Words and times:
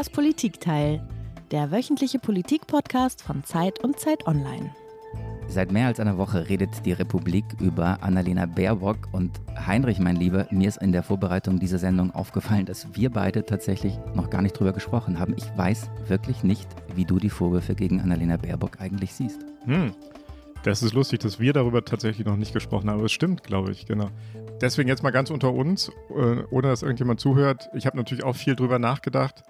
Das 0.00 0.08
Politikteil, 0.08 1.06
der 1.50 1.70
wöchentliche 1.70 2.18
Politikpodcast 2.18 3.20
von 3.20 3.44
Zeit 3.44 3.84
und 3.84 4.00
Zeit 4.00 4.26
Online. 4.26 4.74
Seit 5.46 5.72
mehr 5.72 5.88
als 5.88 6.00
einer 6.00 6.16
Woche 6.16 6.48
redet 6.48 6.70
die 6.86 6.92
Republik 6.92 7.44
über 7.60 8.02
Annalena 8.02 8.46
Baerbock 8.46 8.96
und 9.12 9.38
Heinrich, 9.66 9.98
mein 9.98 10.16
Lieber, 10.16 10.46
mir 10.50 10.68
ist 10.68 10.80
in 10.80 10.92
der 10.92 11.02
Vorbereitung 11.02 11.58
dieser 11.58 11.76
Sendung 11.76 12.12
aufgefallen, 12.12 12.64
dass 12.64 12.96
wir 12.96 13.10
beide 13.10 13.44
tatsächlich 13.44 13.98
noch 14.14 14.30
gar 14.30 14.40
nicht 14.40 14.58
drüber 14.58 14.72
gesprochen 14.72 15.18
haben. 15.18 15.34
Ich 15.36 15.44
weiß 15.54 15.90
wirklich 16.08 16.44
nicht, 16.44 16.66
wie 16.94 17.04
du 17.04 17.18
die 17.18 17.28
Vorwürfe 17.28 17.74
gegen 17.74 18.00
Annalena 18.00 18.38
Baerbock 18.38 18.80
eigentlich 18.80 19.12
siehst. 19.12 19.44
Hm. 19.66 19.92
Das 20.62 20.82
ist 20.82 20.94
lustig, 20.94 21.20
dass 21.20 21.40
wir 21.40 21.52
darüber 21.52 21.84
tatsächlich 21.84 22.26
noch 22.26 22.36
nicht 22.36 22.54
gesprochen 22.54 22.88
haben, 22.88 22.96
aber 22.96 23.06
es 23.06 23.12
stimmt, 23.12 23.42
glaube 23.42 23.72
ich, 23.72 23.84
genau. 23.84 24.08
Deswegen 24.62 24.88
jetzt 24.88 25.02
mal 25.02 25.10
ganz 25.10 25.30
unter 25.30 25.52
uns, 25.52 25.90
äh, 26.10 26.42
ohne 26.50 26.68
dass 26.68 26.82
irgendjemand 26.82 27.20
zuhört. 27.20 27.68
Ich 27.74 27.84
habe 27.84 27.98
natürlich 27.98 28.24
auch 28.24 28.36
viel 28.36 28.56
drüber 28.56 28.78
nachgedacht. 28.78 29.42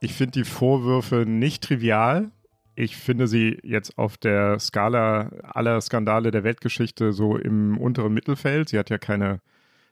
Ich 0.00 0.12
finde 0.14 0.32
die 0.32 0.44
Vorwürfe 0.44 1.24
nicht 1.26 1.64
trivial, 1.64 2.30
ich 2.78 2.96
finde 2.98 3.26
sie 3.26 3.58
jetzt 3.62 3.96
auf 3.96 4.18
der 4.18 4.58
Skala 4.58 5.30
aller 5.42 5.80
Skandale 5.80 6.30
der 6.30 6.44
Weltgeschichte 6.44 7.12
so 7.14 7.36
im 7.38 7.78
unteren 7.78 8.12
Mittelfeld. 8.12 8.68
Sie 8.68 8.78
hat 8.78 8.90
ja 8.90 8.98
keine 8.98 9.40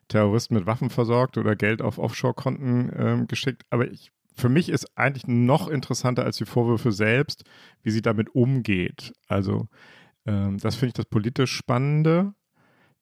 Terroristen 0.08 0.54
mit 0.54 0.66
Waffen 0.66 0.90
versorgt 0.90 1.38
oder 1.38 1.56
Geld 1.56 1.80
auf 1.80 1.98
Offshore-Konten 1.98 2.92
ähm, 2.94 3.26
geschickt. 3.26 3.62
Aber 3.70 3.90
ich, 3.90 4.12
für 4.36 4.50
mich 4.50 4.68
ist 4.68 4.98
eigentlich 4.98 5.26
noch 5.26 5.68
interessanter 5.68 6.24
als 6.24 6.36
die 6.36 6.44
Vorwürfe 6.44 6.92
selbst, 6.92 7.44
wie 7.82 7.90
sie 7.90 8.02
damit 8.02 8.34
umgeht. 8.34 9.14
Also 9.28 9.66
ähm, 10.26 10.58
das 10.58 10.74
finde 10.74 10.88
ich 10.88 10.94
das 10.94 11.06
politisch 11.06 11.52
Spannende. 11.52 12.34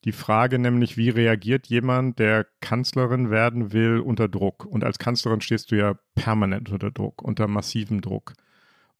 Die 0.05 0.11
Frage 0.11 0.59
nämlich, 0.59 0.97
wie 0.97 1.09
reagiert 1.09 1.67
jemand, 1.67 2.19
der 2.19 2.45
Kanzlerin 2.59 3.29
werden 3.29 3.71
will, 3.71 3.99
unter 3.99 4.27
Druck? 4.27 4.65
Und 4.65 4.83
als 4.83 4.99
Kanzlerin 4.99 5.39
stehst 5.39 5.71
du 5.71 5.77
ja 5.77 5.97
permanent 6.13 6.69
unter 6.71 6.91
Druck, 6.91 7.21
unter 7.21 7.47
massivem 7.47 8.01
Druck. 8.01 8.33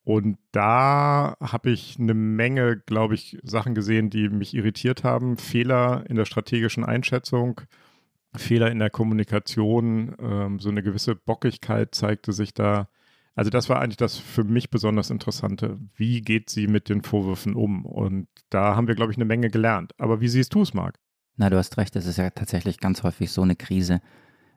Und 0.05 0.38
da 0.52 1.36
habe 1.41 1.72
ich 1.72 1.97
eine 2.00 2.13
Menge, 2.13 2.78
glaube 2.78 3.16
ich, 3.16 3.38
Sachen 3.44 3.73
gesehen, 3.75 4.09
die 4.09 4.30
mich 4.30 4.53
irritiert 4.53 5.03
haben. 5.03 5.38
Fehler 5.38 6.03
in 6.09 6.16
der 6.16 6.25
strategischen 6.25 6.83
Einschätzung, 6.83 7.61
Fehler 8.35 8.72
in 8.72 8.80
der 8.80 8.89
Kommunikation, 8.89 10.16
ähm, 10.19 10.59
so 10.59 10.69
eine 10.69 10.83
gewisse 10.83 11.16
Bockigkeit 11.16 11.95
zeigte 11.95 12.33
sich 12.33 12.53
da. 12.53 12.88
Also 13.36 13.50
das 13.50 13.67
war 13.67 13.81
eigentlich 13.81 13.98
das 13.98 14.17
für 14.17 14.44
mich 14.44 14.70
besonders 14.70 15.09
Interessante. 15.09 15.80
Wie 15.95 16.22
geht 16.22 16.50
sie 16.50 16.67
mit 16.67 16.89
den 16.89 17.02
Vorwürfen 17.02 17.56
um? 17.56 17.86
Und 17.86 18.28
da 18.50 18.75
haben 18.75 18.88
wir, 18.88 18.95
glaube 18.95 19.12
ich, 19.12 19.17
eine 19.17 19.25
Menge 19.25 19.50
gelernt. 19.50 19.94
Aber 19.98 20.22
wie 20.22 20.28
siehst 20.28 20.53
du 20.53 20.62
es, 20.62 20.73
Marc? 20.73 21.00
Na, 21.36 21.50
du 21.50 21.58
hast 21.58 21.78
recht, 21.78 21.95
es 21.95 22.06
ist 22.06 22.17
ja 22.17 22.30
tatsächlich 22.30 22.80
ganz 22.80 23.02
häufig 23.02 23.31
so 23.31 23.42
eine 23.42 23.56
Krise, 23.56 24.02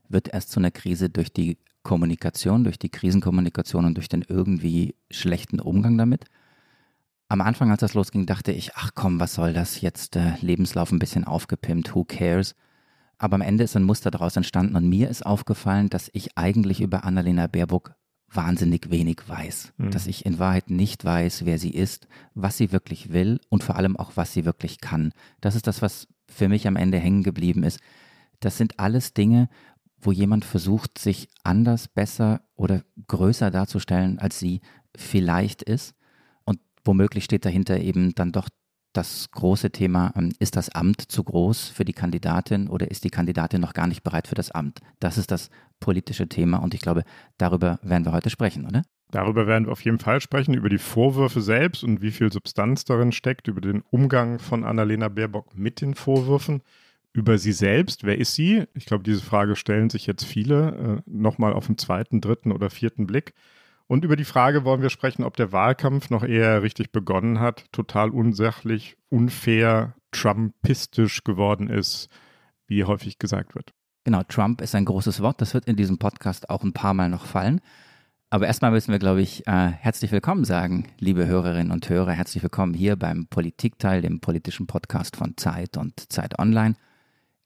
wird 0.09 0.29
erst 0.29 0.51
zu 0.51 0.61
einer 0.61 0.71
Krise 0.71 1.09
durch 1.09 1.33
die 1.33 1.59
Kommunikation, 1.83 2.65
durch 2.65 2.79
die 2.79 2.91
Krisenkommunikation 2.91 3.87
und 3.87 3.95
durch 3.95 4.09
den 4.09 4.23
irgendwie 4.29 4.95
schlechten 5.11 5.59
Umgang 5.59 5.97
damit. 5.97 6.27
Am 7.29 7.41
Anfang, 7.41 7.71
als 7.71 7.81
das 7.81 7.95
losging, 7.95 8.27
dachte 8.27 8.53
ich, 8.53 8.75
ach 8.75 8.91
komm, 8.95 9.19
was 9.21 9.35
soll 9.35 9.53
das 9.53 9.81
jetzt? 9.81 10.17
Äh, 10.17 10.35
Lebenslauf 10.41 10.93
ein 10.93 10.99
bisschen 10.99 11.25
aufgepimpt, 11.25 11.95
who 11.95 12.05
cares? 12.05 12.55
Aber 13.19 13.37
am 13.37 13.41
Ende 13.41 13.65
ist 13.65 13.75
ein 13.75 13.85
Muster 13.85 14.11
daraus 14.11 14.37
entstanden 14.37 14.77
und 14.77 14.89
mir 14.89 15.09
ist 15.09 15.25
aufgefallen, 15.25 15.89
dass 15.89 16.11
ich 16.13 16.37
eigentlich 16.37 16.83
über 16.83 17.05
Annalena 17.05 17.47
Baerbock 17.47 17.95
wahnsinnig 18.37 18.91
wenig 18.91 19.23
weiß. 19.27 19.73
Mhm. 19.77 19.91
Dass 19.91 20.07
ich 20.07 20.27
in 20.27 20.39
Wahrheit 20.39 20.71
nicht 20.71 21.05
weiß, 21.05 21.45
wer 21.45 21.59
sie 21.59 21.71
ist, 21.71 22.07
was 22.35 22.57
sie 22.57 22.73
wirklich 22.73 23.13
will 23.13 23.41
und 23.49 23.65
vor 23.65 23.77
allem 23.77 23.97
auch, 23.97 24.13
was 24.15 24.33
sie 24.33 24.45
wirklich 24.45 24.81
kann. 24.81 25.13
Das 25.41 25.55
ist 25.55 25.67
das, 25.67 25.83
was 25.83 26.07
für 26.29 26.49
mich 26.49 26.67
am 26.67 26.77
Ende 26.77 26.99
hängen 26.99 27.23
geblieben 27.23 27.63
ist. 27.63 27.81
Das 28.41 28.59
sind 28.59 28.79
alles 28.79 29.15
Dinge, 29.15 29.49
wo 30.01 30.13
jemand 30.13 30.45
versucht, 30.45 30.99
sich 30.99 31.29
anders, 31.43 31.89
besser 31.89 32.43
oder 32.55 32.83
größer 33.09 33.51
darzustellen, 33.51 34.19
als 34.19 34.39
sie 34.39 34.61
vielleicht 34.95 35.63
ist. 35.63 35.95
Und 36.45 36.61
womöglich 36.85 37.25
steht 37.25 37.45
dahinter 37.45 37.81
eben 37.81 38.15
dann 38.15 38.33
doch 38.33 38.49
das 38.97 39.31
große 39.31 39.71
Thema, 39.71 40.13
ähm, 40.17 40.33
ist 40.39 40.57
das 40.57 40.69
Amt 40.71 41.03
zu 41.03 41.25
groß 41.25 41.69
für 41.69 41.85
die 41.85 41.93
Kandidatin 41.93 42.69
oder 42.69 42.91
ist 42.91 43.05
die 43.05 43.11
Kandidatin 43.11 43.61
noch 43.61 43.75
gar 43.75 43.87
nicht 43.87 44.03
bereit 44.03 44.27
für 44.27 44.35
das 44.35 44.51
Amt? 44.51 44.81
Das 45.01 45.19
ist 45.19 45.31
das 45.31 45.51
politische 45.81 46.29
Thema 46.29 46.59
und 46.59 46.75
ich 46.75 46.81
glaube, 46.81 47.05
darüber 47.39 47.79
werden 47.83 48.05
wir 48.05 48.13
heute 48.13 48.31
sprechen, 48.31 48.67
oder? 48.67 48.83
Darüber 49.11 49.47
werden 49.47 49.67
wir 49.67 49.73
auf 49.73 49.85
jeden 49.85 50.01
Fall 50.01 50.21
sprechen, 50.21 50.55
über 50.55 50.69
die 50.69 50.79
Vorwürfe 50.79 51.41
selbst 51.41 51.85
und 51.85 52.03
wie 52.03 52.11
viel 52.11 52.33
Substanz 52.33 52.85
darin 52.85 53.13
steckt, 53.13 53.47
über 53.47 53.61
den 53.61 53.83
Umgang 53.91 54.39
von 54.39 54.65
Annalena 54.65 55.09
Baerbock 55.09 55.57
mit 55.57 55.81
den 55.81 55.95
Vorwürfen 55.95 56.63
über 57.13 57.39
sie 57.39 57.53
selbst. 57.53 58.05
Wer 58.05 58.19
ist 58.19 58.35
sie? 58.35 58.65
Ich 58.75 58.85
glaube, 58.85 59.05
diese 59.05 59.23
Frage 59.23 59.57
stellen 59.57 59.91
sich 59.91 60.07
jetzt 60.07 60.25
viele 60.25 61.03
äh, 61.07 61.11
nochmal 61.11 61.53
auf 61.53 61.67
den 61.67 61.79
zweiten, 61.79 62.21
dritten 62.21 62.53
oder 62.53 62.69
vierten 62.69 63.07
Blick. 63.07 63.33
Und 63.89 64.05
über 64.05 64.17
die 64.17 64.25
Frage 64.25 64.65
wollen 64.65 64.83
wir 64.83 64.91
sprechen, 64.91 65.23
ob 65.23 65.37
der 65.37 65.53
Wahlkampf 65.53 66.11
noch 66.11 66.25
eher 66.25 66.63
richtig 66.63 66.91
begonnen 66.91 67.39
hat, 67.39 67.67
total 67.73 68.11
unsachlich, 68.11 68.97
unfair, 69.11 69.95
trumpistisch 70.11 71.23
geworden 71.23 71.69
ist, 71.69 72.09
wie 72.67 72.85
häufig 72.85 73.19
gesagt 73.19 73.55
wird. 73.55 73.73
Genau, 74.03 74.23
Trump 74.25 74.61
ist 74.61 74.75
ein 74.75 74.85
großes 74.85 75.21
Wort. 75.21 75.41
Das 75.41 75.55
wird 75.55 75.67
in 75.67 75.77
diesem 75.77 75.99
Podcast 75.99 76.51
auch 76.51 76.65
ein 76.65 76.73
paar 76.73 76.95
Mal 76.95 77.09
noch 77.09 77.27
fallen. 77.27 77.61
Aber 78.29 78.49
erstmal 78.49 78.73
müssen 78.73 78.91
wir, 78.91 78.99
glaube 78.99 79.23
ich, 79.23 79.47
äh, 79.47 79.69
herzlich 79.69 80.11
willkommen 80.11 80.45
sagen, 80.45 80.89
liebe 80.99 81.27
Hörerinnen 81.27 81.71
und 81.71 81.89
Hörer. 81.89 82.11
Herzlich 82.11 82.43
willkommen 82.43 82.75
hier 82.75 82.97
beim 82.97 83.29
Politikteil, 83.29 84.03
dem 84.03 84.21
politischen 84.21 84.67
Podcast 84.67 85.17
von 85.17 85.37
Zeit 85.37 85.77
und 85.77 86.13
Zeit 86.13 86.41
Online. 86.41 86.75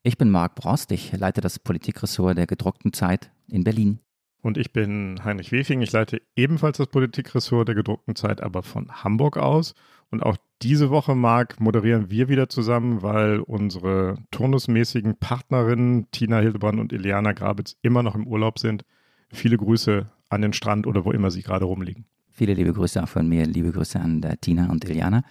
Ich 0.01 0.17
bin 0.17 0.31
Marc 0.31 0.55
Brost, 0.55 0.91
ich 0.91 1.11
leite 1.13 1.41
das 1.41 1.59
Politikressort 1.59 2.35
der 2.35 2.47
gedruckten 2.47 2.93
Zeit 2.93 3.29
in 3.47 3.63
Berlin. 3.63 3.99
Und 4.41 4.57
ich 4.57 4.73
bin 4.73 5.23
Heinrich 5.23 5.51
Wefing, 5.51 5.81
ich 5.81 5.91
leite 5.91 6.21
ebenfalls 6.35 6.77
das 6.77 6.87
Politikressort 6.87 7.67
der 7.67 7.75
gedruckten 7.75 8.15
Zeit, 8.15 8.41
aber 8.41 8.63
von 8.63 9.03
Hamburg 9.03 9.37
aus. 9.37 9.75
Und 10.09 10.23
auch 10.23 10.37
diese 10.61 10.89
Woche, 10.89 11.15
Marc, 11.15 11.59
moderieren 11.59 12.09
wir 12.09 12.27
wieder 12.27 12.49
zusammen, 12.49 13.01
weil 13.01 13.39
unsere 13.39 14.17
turnusmäßigen 14.31 15.17
Partnerinnen 15.17 16.09
Tina 16.11 16.39
Hildebrand 16.39 16.79
und 16.79 16.91
Iliana 16.91 17.33
Grabitz 17.33 17.77
immer 17.81 18.03
noch 18.03 18.15
im 18.15 18.27
Urlaub 18.27 18.59
sind. 18.59 18.83
Viele 19.29 19.57
Grüße 19.57 20.09
an 20.29 20.41
den 20.41 20.53
Strand 20.53 20.87
oder 20.87 21.05
wo 21.05 21.11
immer 21.11 21.31
sie 21.31 21.43
gerade 21.43 21.65
rumliegen. 21.65 22.05
Viele 22.29 22.53
liebe 22.53 22.73
Grüße 22.73 23.01
auch 23.01 23.09
von 23.09 23.27
mir, 23.27 23.45
liebe 23.45 23.71
Grüße 23.71 23.99
an 23.99 24.21
Tina 24.41 24.69
und 24.71 24.83
Iliana. 24.83 25.23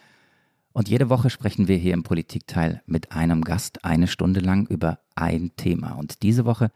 Und 0.73 0.89
jede 0.89 1.11
Woche 1.11 1.31
sprechen 1.31 1.67
wir 1.67 1.77
hier 1.77 1.95
im 1.95 2.05
Politikteil 2.05 2.83
mit 2.87 3.13
einem 3.13 3.43
Gast 3.43 3.85
eine 3.85 4.07
Stunde 4.07 4.41
lang 4.41 4.67
über 4.69 5.01
ein 5.17 5.51
Thema. 5.57 5.93
Und 5.93 6.23
diese 6.23 6.45
Woche 6.45 6.71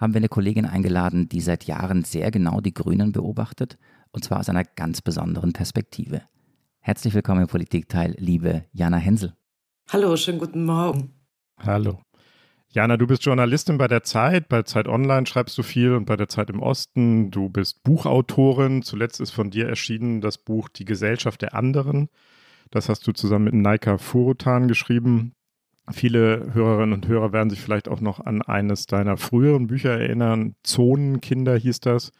haben 0.00 0.14
wir 0.14 0.18
eine 0.18 0.28
Kollegin 0.28 0.64
eingeladen, 0.64 1.28
die 1.28 1.40
seit 1.40 1.64
Jahren 1.64 2.04
sehr 2.04 2.30
genau 2.30 2.60
die 2.60 2.72
Grünen 2.72 3.12
beobachtet, 3.12 3.76
und 4.12 4.24
zwar 4.24 4.40
aus 4.40 4.48
einer 4.48 4.64
ganz 4.64 5.02
besonderen 5.02 5.52
Perspektive. 5.52 6.22
Herzlich 6.80 7.12
willkommen 7.12 7.42
im 7.42 7.48
Politikteil, 7.48 8.14
liebe 8.18 8.64
Jana 8.72 8.96
Hensel. 8.96 9.34
Hallo, 9.90 10.16
schönen 10.16 10.38
guten 10.38 10.64
Morgen. 10.64 11.12
Hallo. 11.58 12.00
Jana, 12.72 12.96
du 12.96 13.06
bist 13.06 13.24
Journalistin 13.24 13.76
bei 13.76 13.88
der 13.88 14.02
Zeit, 14.02 14.48
bei 14.48 14.62
Zeit 14.62 14.88
Online 14.88 15.26
schreibst 15.26 15.58
du 15.58 15.62
viel 15.62 15.92
und 15.92 16.06
bei 16.06 16.16
der 16.16 16.28
Zeit 16.28 16.48
im 16.48 16.62
Osten. 16.62 17.30
Du 17.30 17.50
bist 17.50 17.82
Buchautorin. 17.82 18.82
Zuletzt 18.82 19.20
ist 19.20 19.32
von 19.32 19.50
dir 19.50 19.68
erschienen 19.68 20.20
das 20.20 20.38
Buch 20.38 20.68
Die 20.68 20.84
Gesellschaft 20.84 21.42
der 21.42 21.54
anderen. 21.54 22.08
Das 22.70 22.88
hast 22.88 23.06
du 23.06 23.12
zusammen 23.12 23.46
mit 23.46 23.54
Naika 23.54 23.98
Furutan 23.98 24.68
geschrieben. 24.68 25.34
Viele 25.92 26.52
Hörerinnen 26.52 26.92
und 26.92 27.08
Hörer 27.08 27.32
werden 27.32 27.50
sich 27.50 27.60
vielleicht 27.60 27.88
auch 27.88 28.00
noch 28.00 28.20
an 28.20 28.42
eines 28.42 28.86
deiner 28.86 29.16
früheren 29.16 29.66
Bücher 29.66 29.90
erinnern. 29.90 30.54
Zonenkinder 30.62 31.56
hieß 31.56 31.80
das. 31.80 32.12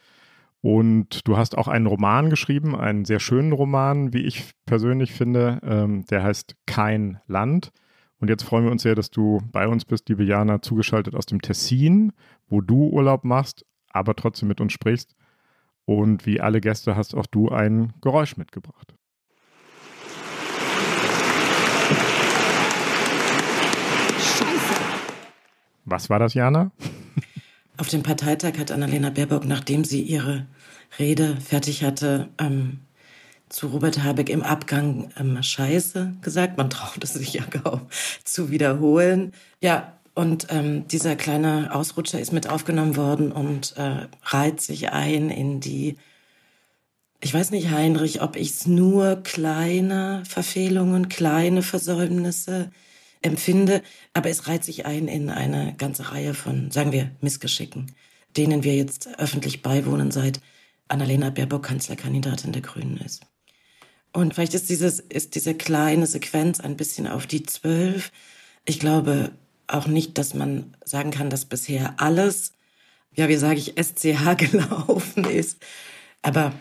Und 0.63 1.27
du 1.27 1.37
hast 1.37 1.57
auch 1.57 1.69
einen 1.69 1.87
Roman 1.87 2.29
geschrieben, 2.29 2.77
einen 2.77 3.05
sehr 3.05 3.21
schönen 3.21 3.53
Roman, 3.53 4.13
wie 4.13 4.23
ich 4.23 4.53
persönlich 4.67 5.13
finde. 5.13 5.61
Ähm, 5.63 6.05
der 6.07 6.23
heißt 6.23 6.57
Kein 6.67 7.19
Land. 7.27 7.73
Und 8.19 8.29
jetzt 8.29 8.43
freuen 8.43 8.65
wir 8.65 8.71
uns 8.71 8.83
sehr, 8.83 8.95
dass 8.95 9.11
du 9.11 9.41
bei 9.51 9.67
uns 9.67 9.87
bist, 9.87 10.09
liebe 10.11 10.25
Jana, 10.25 10.61
zugeschaltet 10.61 11.15
aus 11.15 11.25
dem 11.25 11.41
Tessin, 11.41 12.13
wo 12.49 12.61
du 12.61 12.91
Urlaub 12.91 13.25
machst, 13.25 13.65
aber 13.89 14.15
trotzdem 14.15 14.49
mit 14.49 14.61
uns 14.61 14.75
sprichst. 14.75 15.15
Und 15.87 16.27
wie 16.27 16.41
alle 16.41 16.61
Gäste 16.61 16.95
hast 16.95 17.15
auch 17.15 17.27
du 17.27 17.49
ein 17.49 17.95
Geräusch 18.03 18.37
mitgebracht. 18.37 18.95
Was 25.91 26.09
war 26.09 26.21
das, 26.21 26.35
Jana? 26.35 26.71
Auf 27.77 27.89
dem 27.89 28.03
Parteitag 28.03 28.59
hat 28.59 28.71
Annalena 28.71 29.11
Baerbock, 29.11 29.45
nachdem 29.45 29.85
sie 29.85 30.03
ihre 30.03 30.47
Rede 30.99 31.37
fertig 31.37 31.83
hatte, 31.83 32.29
ähm, 32.39 32.81
zu 33.49 33.67
Robert 33.67 34.05
Habeck 34.05 34.29
im 34.29 34.43
Abgang 34.43 35.11
ähm, 35.19 35.43
Scheiße 35.43 36.15
gesagt. 36.23 36.57
Man 36.57 36.71
traut 36.71 37.03
es 37.03 37.15
sich 37.15 37.33
ja 37.33 37.43
kaum 37.45 37.83
zu 38.23 38.51
wiederholen. 38.51 39.33
Ja, 39.61 39.95
und 40.15 40.47
ähm, 40.51 40.87
dieser 40.87 41.17
kleine 41.17 41.75
Ausrutscher 41.75 42.21
ist 42.21 42.33
mit 42.33 42.49
aufgenommen 42.49 42.97
worden 42.97 43.33
und 43.33 43.77
äh, 43.77 44.07
reiht 44.23 44.61
sich 44.61 44.91
ein 44.91 45.29
in 45.29 45.59
die, 45.59 45.97
ich 47.21 47.35
weiß 47.35 47.51
nicht, 47.51 47.71
Heinrich, 47.71 48.23
ob 48.23 48.37
ich 48.37 48.51
es 48.51 48.67
nur 48.67 49.17
kleine 49.25 50.23
Verfehlungen, 50.29 51.09
kleine 51.09 51.63
Versäumnisse 51.63 52.71
empfinde, 53.23 53.83
aber 54.15 54.31
es 54.31 54.47
reiht 54.47 54.65
sich 54.65 54.87
ein 54.87 55.09
in 55.09 55.31
eine 55.31 55.75
ganze 55.77 56.13
Reihe 56.13 56.35
von, 56.35 56.71
sagen 56.71 56.93
wir, 56.93 57.11
Missgeschicken, 57.21 57.93
denen 58.37 58.65
wir 58.65 58.75
jetzt 58.75 59.09
öffentlich 59.19 59.63
beiwohnen 59.63 60.11
seit 60.11 60.41
Annalena 60.89 61.31
Baerbock 61.31 61.65
Kanzlerkandidatin 61.65 62.53
der 62.53 62.63
Grünen 62.63 62.97
ist. 62.99 63.23
Und 64.13 64.35
vielleicht 64.35 64.55
ist, 64.55 64.69
dieses, 64.71 65.01
ist 65.01 65.35
diese 65.35 65.55
kleine 65.55 66.07
Sequenz 66.07 66.61
ein 66.61 66.77
bisschen 66.77 67.07
auf 67.07 67.27
die 67.27 67.45
Zwölf. 67.45 68.11
Ich 68.65 68.81
glaube 68.81 69.33
auch 69.69 69.87
nicht, 69.87 70.19
dass 70.19 70.35
man 70.35 70.77
sagen 70.85 71.13
kann, 71.13 71.31
dass 71.31 71.45
bisher 71.45 71.95
alles, 71.99 72.55
ja, 73.15 73.29
wie 73.29 73.37
sage 73.37 73.61
ich, 73.61 73.75
SCH 73.81 74.37
gelaufen 74.37 75.25
ist. 75.25 75.59
Aber 76.23 76.53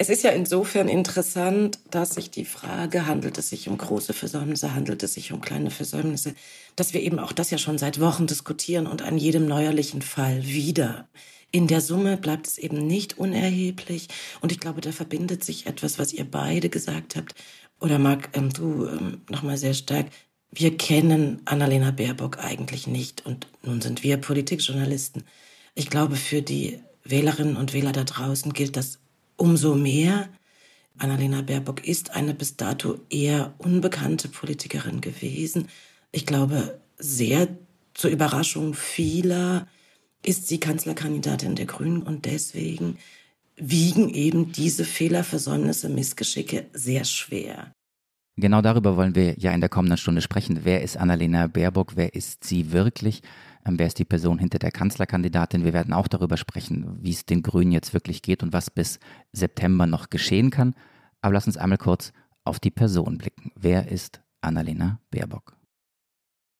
es 0.00 0.08
ist 0.08 0.24
ja 0.24 0.30
insofern 0.30 0.88
interessant, 0.88 1.78
dass 1.90 2.14
sich 2.14 2.30
die 2.30 2.46
Frage, 2.46 3.06
handelt 3.06 3.36
es 3.36 3.50
sich 3.50 3.68
um 3.68 3.76
große 3.76 4.14
Versäumnisse, 4.14 4.74
handelt 4.74 5.02
es 5.02 5.12
sich 5.12 5.30
um 5.30 5.42
kleine 5.42 5.70
Versäumnisse, 5.70 6.34
dass 6.74 6.94
wir 6.94 7.02
eben 7.02 7.18
auch 7.18 7.32
das 7.32 7.50
ja 7.50 7.58
schon 7.58 7.76
seit 7.76 8.00
Wochen 8.00 8.26
diskutieren 8.26 8.86
und 8.86 9.02
an 9.02 9.18
jedem 9.18 9.44
neuerlichen 9.44 10.00
Fall 10.00 10.42
wieder. 10.42 11.06
In 11.52 11.66
der 11.66 11.82
Summe 11.82 12.16
bleibt 12.16 12.46
es 12.46 12.56
eben 12.56 12.86
nicht 12.86 13.18
unerheblich. 13.18 14.08
Und 14.40 14.52
ich 14.52 14.58
glaube, 14.58 14.80
da 14.80 14.90
verbindet 14.90 15.44
sich 15.44 15.66
etwas, 15.66 15.98
was 15.98 16.14
ihr 16.14 16.24
beide 16.24 16.70
gesagt 16.70 17.14
habt. 17.14 17.34
Oder 17.78 17.98
Marc, 17.98 18.30
ähm, 18.32 18.54
du 18.54 18.86
ähm, 18.86 19.20
nochmal 19.28 19.58
sehr 19.58 19.74
stark. 19.74 20.06
Wir 20.50 20.78
kennen 20.78 21.42
Annalena 21.44 21.90
Baerbock 21.90 22.38
eigentlich 22.38 22.86
nicht. 22.86 23.26
Und 23.26 23.48
nun 23.62 23.82
sind 23.82 24.02
wir 24.02 24.16
Politikjournalisten. 24.16 25.24
Ich 25.74 25.90
glaube, 25.90 26.16
für 26.16 26.40
die 26.40 26.80
Wählerinnen 27.04 27.58
und 27.58 27.74
Wähler 27.74 27.92
da 27.92 28.04
draußen 28.04 28.54
gilt 28.54 28.78
das 28.78 28.98
Umso 29.40 29.74
mehr, 29.74 30.28
Annalena 30.98 31.40
Baerbock 31.40 31.88
ist 31.88 32.10
eine 32.10 32.34
bis 32.34 32.58
dato 32.58 32.98
eher 33.08 33.54
unbekannte 33.56 34.28
Politikerin 34.28 35.00
gewesen. 35.00 35.68
Ich 36.12 36.26
glaube, 36.26 36.78
sehr 36.98 37.48
zur 37.94 38.10
Überraschung 38.10 38.74
vieler 38.74 39.66
ist 40.22 40.46
sie 40.46 40.60
Kanzlerkandidatin 40.60 41.54
der 41.54 41.64
Grünen 41.64 42.02
und 42.02 42.26
deswegen 42.26 42.98
wiegen 43.56 44.10
eben 44.10 44.52
diese 44.52 44.84
Fehler, 44.84 45.24
Versäumnisse, 45.24 45.88
Missgeschicke 45.88 46.66
sehr 46.74 47.06
schwer. 47.06 47.72
Genau 48.40 48.62
darüber 48.62 48.96
wollen 48.96 49.14
wir 49.14 49.38
ja 49.38 49.52
in 49.52 49.60
der 49.60 49.68
kommenden 49.68 49.98
Stunde 49.98 50.22
sprechen. 50.22 50.60
Wer 50.62 50.82
ist 50.82 50.96
Annalena 50.96 51.46
Baerbock? 51.46 51.96
Wer 51.96 52.14
ist 52.14 52.42
sie 52.42 52.72
wirklich? 52.72 53.22
Ähm, 53.66 53.78
wer 53.78 53.86
ist 53.86 53.98
die 53.98 54.06
Person 54.06 54.38
hinter 54.38 54.58
der 54.58 54.70
Kanzlerkandidatin? 54.70 55.62
Wir 55.64 55.74
werden 55.74 55.92
auch 55.92 56.08
darüber 56.08 56.38
sprechen, 56.38 56.98
wie 57.02 57.10
es 57.10 57.26
den 57.26 57.42
Grünen 57.42 57.70
jetzt 57.70 57.92
wirklich 57.92 58.22
geht 58.22 58.42
und 58.42 58.54
was 58.54 58.70
bis 58.70 58.98
September 59.32 59.86
noch 59.86 60.08
geschehen 60.08 60.50
kann. 60.50 60.74
Aber 61.20 61.34
lass 61.34 61.46
uns 61.46 61.58
einmal 61.58 61.76
kurz 61.76 62.14
auf 62.44 62.58
die 62.58 62.70
Person 62.70 63.18
blicken. 63.18 63.52
Wer 63.56 63.88
ist 63.88 64.22
Annalena 64.40 65.00
Baerbock? 65.10 65.54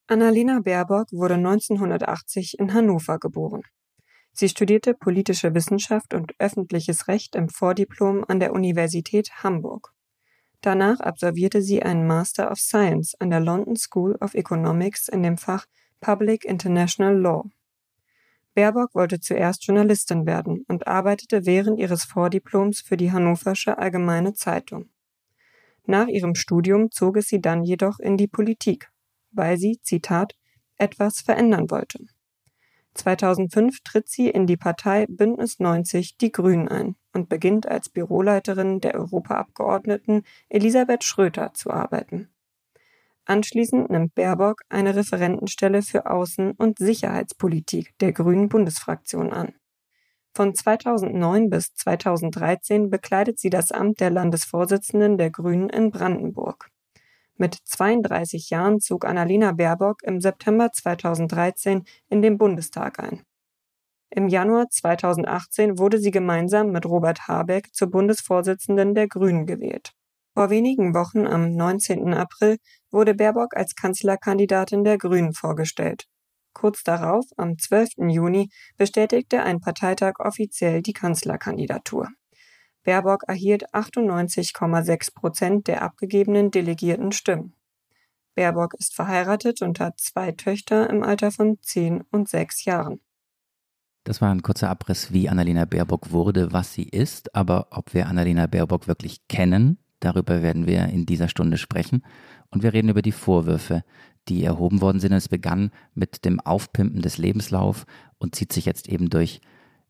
Annalena 0.06 0.60
Baerbock 0.60 1.10
wurde 1.12 1.34
1980 1.34 2.58
in 2.58 2.74
Hannover 2.74 3.18
geboren. 3.18 3.62
Sie 4.32 4.50
studierte 4.50 4.92
politische 4.92 5.54
Wissenschaft 5.54 6.12
und 6.12 6.34
öffentliches 6.38 7.08
Recht 7.08 7.34
im 7.36 7.48
Vordiplom 7.48 8.24
an 8.28 8.38
der 8.38 8.52
Universität 8.52 9.30
Hamburg. 9.42 9.94
Danach 10.62 11.00
absolvierte 11.00 11.62
sie 11.62 11.82
einen 11.82 12.06
Master 12.06 12.50
of 12.50 12.58
Science 12.58 13.14
an 13.18 13.30
der 13.30 13.40
London 13.40 13.76
School 13.76 14.16
of 14.20 14.34
Economics 14.34 15.08
in 15.08 15.22
dem 15.22 15.38
Fach 15.38 15.66
Public 16.00 16.44
International 16.44 17.16
Law. 17.16 17.44
Baerbock 18.54 18.94
wollte 18.94 19.20
zuerst 19.20 19.64
Journalistin 19.64 20.26
werden 20.26 20.64
und 20.68 20.86
arbeitete 20.86 21.46
während 21.46 21.78
ihres 21.78 22.04
Vordiploms 22.04 22.80
für 22.80 22.96
die 22.96 23.10
Hannoversche 23.10 23.78
Allgemeine 23.78 24.34
Zeitung. 24.34 24.90
Nach 25.86 26.08
ihrem 26.08 26.34
Studium 26.34 26.90
zog 26.90 27.16
es 27.16 27.28
sie 27.28 27.40
dann 27.40 27.64
jedoch 27.64 27.98
in 27.98 28.16
die 28.16 28.28
Politik, 28.28 28.90
weil 29.30 29.56
sie, 29.56 29.80
Zitat, 29.82 30.34
etwas 30.76 31.20
verändern 31.20 31.70
wollte. 31.70 32.04
2005 32.94 33.80
tritt 33.82 34.08
sie 34.08 34.28
in 34.28 34.46
die 34.46 34.56
Partei 34.56 35.06
Bündnis 35.08 35.58
90 35.58 36.18
Die 36.18 36.32
Grünen 36.32 36.68
ein 36.68 36.96
und 37.12 37.28
beginnt 37.28 37.68
als 37.68 37.88
Büroleiterin 37.88 38.80
der 38.80 38.94
Europaabgeordneten 38.94 40.22
Elisabeth 40.48 41.04
Schröter 41.04 41.52
zu 41.54 41.70
arbeiten. 41.70 42.28
Anschließend 43.24 43.90
nimmt 43.90 44.14
Baerbock 44.14 44.62
eine 44.68 44.96
Referentenstelle 44.96 45.82
für 45.82 46.06
Außen- 46.06 46.54
und 46.56 46.78
Sicherheitspolitik 46.78 47.96
der 48.00 48.12
Grünen 48.12 48.48
Bundesfraktion 48.48 49.32
an. 49.32 49.54
Von 50.34 50.54
2009 50.54 51.50
bis 51.50 51.74
2013 51.74 52.90
bekleidet 52.90 53.38
sie 53.38 53.50
das 53.50 53.72
Amt 53.72 54.00
der 54.00 54.10
Landesvorsitzenden 54.10 55.18
der 55.18 55.30
Grünen 55.30 55.68
in 55.68 55.90
Brandenburg. 55.90 56.70
Mit 57.36 57.54
32 57.54 58.50
Jahren 58.50 58.80
zog 58.80 59.04
Annalena 59.04 59.52
Baerbock 59.52 60.02
im 60.02 60.20
September 60.20 60.70
2013 60.72 61.84
in 62.08 62.22
den 62.22 62.36
Bundestag 62.36 63.00
ein. 63.00 63.22
Im 64.12 64.26
Januar 64.26 64.68
2018 64.68 65.78
wurde 65.78 65.98
sie 65.98 66.10
gemeinsam 66.10 66.72
mit 66.72 66.84
Robert 66.84 67.28
Habeck 67.28 67.72
zur 67.72 67.90
Bundesvorsitzenden 67.90 68.94
der 68.94 69.06
Grünen 69.06 69.46
gewählt. 69.46 69.92
Vor 70.34 70.50
wenigen 70.50 70.94
Wochen, 70.94 71.28
am 71.28 71.52
19. 71.52 72.12
April, 72.14 72.58
wurde 72.90 73.14
Baerbock 73.14 73.56
als 73.56 73.76
Kanzlerkandidatin 73.76 74.82
der 74.82 74.98
Grünen 74.98 75.32
vorgestellt. 75.32 76.06
Kurz 76.52 76.82
darauf, 76.82 77.24
am 77.36 77.56
12. 77.56 78.08
Juni, 78.08 78.50
bestätigte 78.76 79.44
ein 79.44 79.60
Parteitag 79.60 80.14
offiziell 80.18 80.82
die 80.82 80.92
Kanzlerkandidatur. 80.92 82.08
Baerbock 82.82 83.24
erhielt 83.28 83.72
98,6 83.72 85.14
Prozent 85.14 85.68
der 85.68 85.82
abgegebenen 85.82 86.50
delegierten 86.50 87.12
Stimmen. 87.12 87.54
Baerbock 88.34 88.74
ist 88.74 88.94
verheiratet 88.94 89.62
und 89.62 89.78
hat 89.78 90.00
zwei 90.00 90.32
Töchter 90.32 90.90
im 90.90 91.04
Alter 91.04 91.30
von 91.30 91.58
10 91.62 92.02
und 92.10 92.28
6 92.28 92.64
Jahren. 92.64 93.00
Das 94.05 94.20
war 94.20 94.31
ein 94.31 94.43
kurzer 94.43 94.70
Abriss, 94.70 95.12
wie 95.12 95.29
Annalena 95.29 95.64
Baerbock 95.64 96.11
wurde, 96.11 96.52
was 96.52 96.73
sie 96.73 96.85
ist, 96.85 97.35
aber 97.35 97.69
ob 97.70 97.93
wir 97.94 98.08
Annalena 98.08 98.47
Baerbock 98.47 98.88
wirklich 98.88 99.29
kennen, 99.29 99.79
Darüber 100.00 100.43
werden 100.43 100.67
wir 100.67 100.87
in 100.87 101.06
dieser 101.06 101.29
Stunde 101.29 101.58
sprechen. 101.58 102.02
Und 102.50 102.62
wir 102.62 102.73
reden 102.73 102.88
über 102.88 103.02
die 103.02 103.12
Vorwürfe, 103.12 103.85
die 104.29 104.43
erhoben 104.43 104.81
worden 104.81 104.99
sind. 104.99 105.12
Es 105.12 105.29
begann 105.29 105.70
mit 105.94 106.25
dem 106.25 106.41
Aufpimpen 106.41 107.02
des 107.02 107.19
Lebenslauf 107.19 107.87
und 108.19 108.35
zieht 108.35 108.52
sich 108.52 108.64
jetzt 108.64 108.88
eben 108.88 109.11
durch 109.11 109.41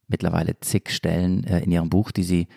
mittlerweile 0.08 0.58
zig 0.60 0.90
Stellen 0.90 1.44
äh, 1.44 1.60
in 1.60 1.70
ihrem 1.70 1.88
Buch, 1.88 2.10
die 2.10 2.24
sie 2.24 2.48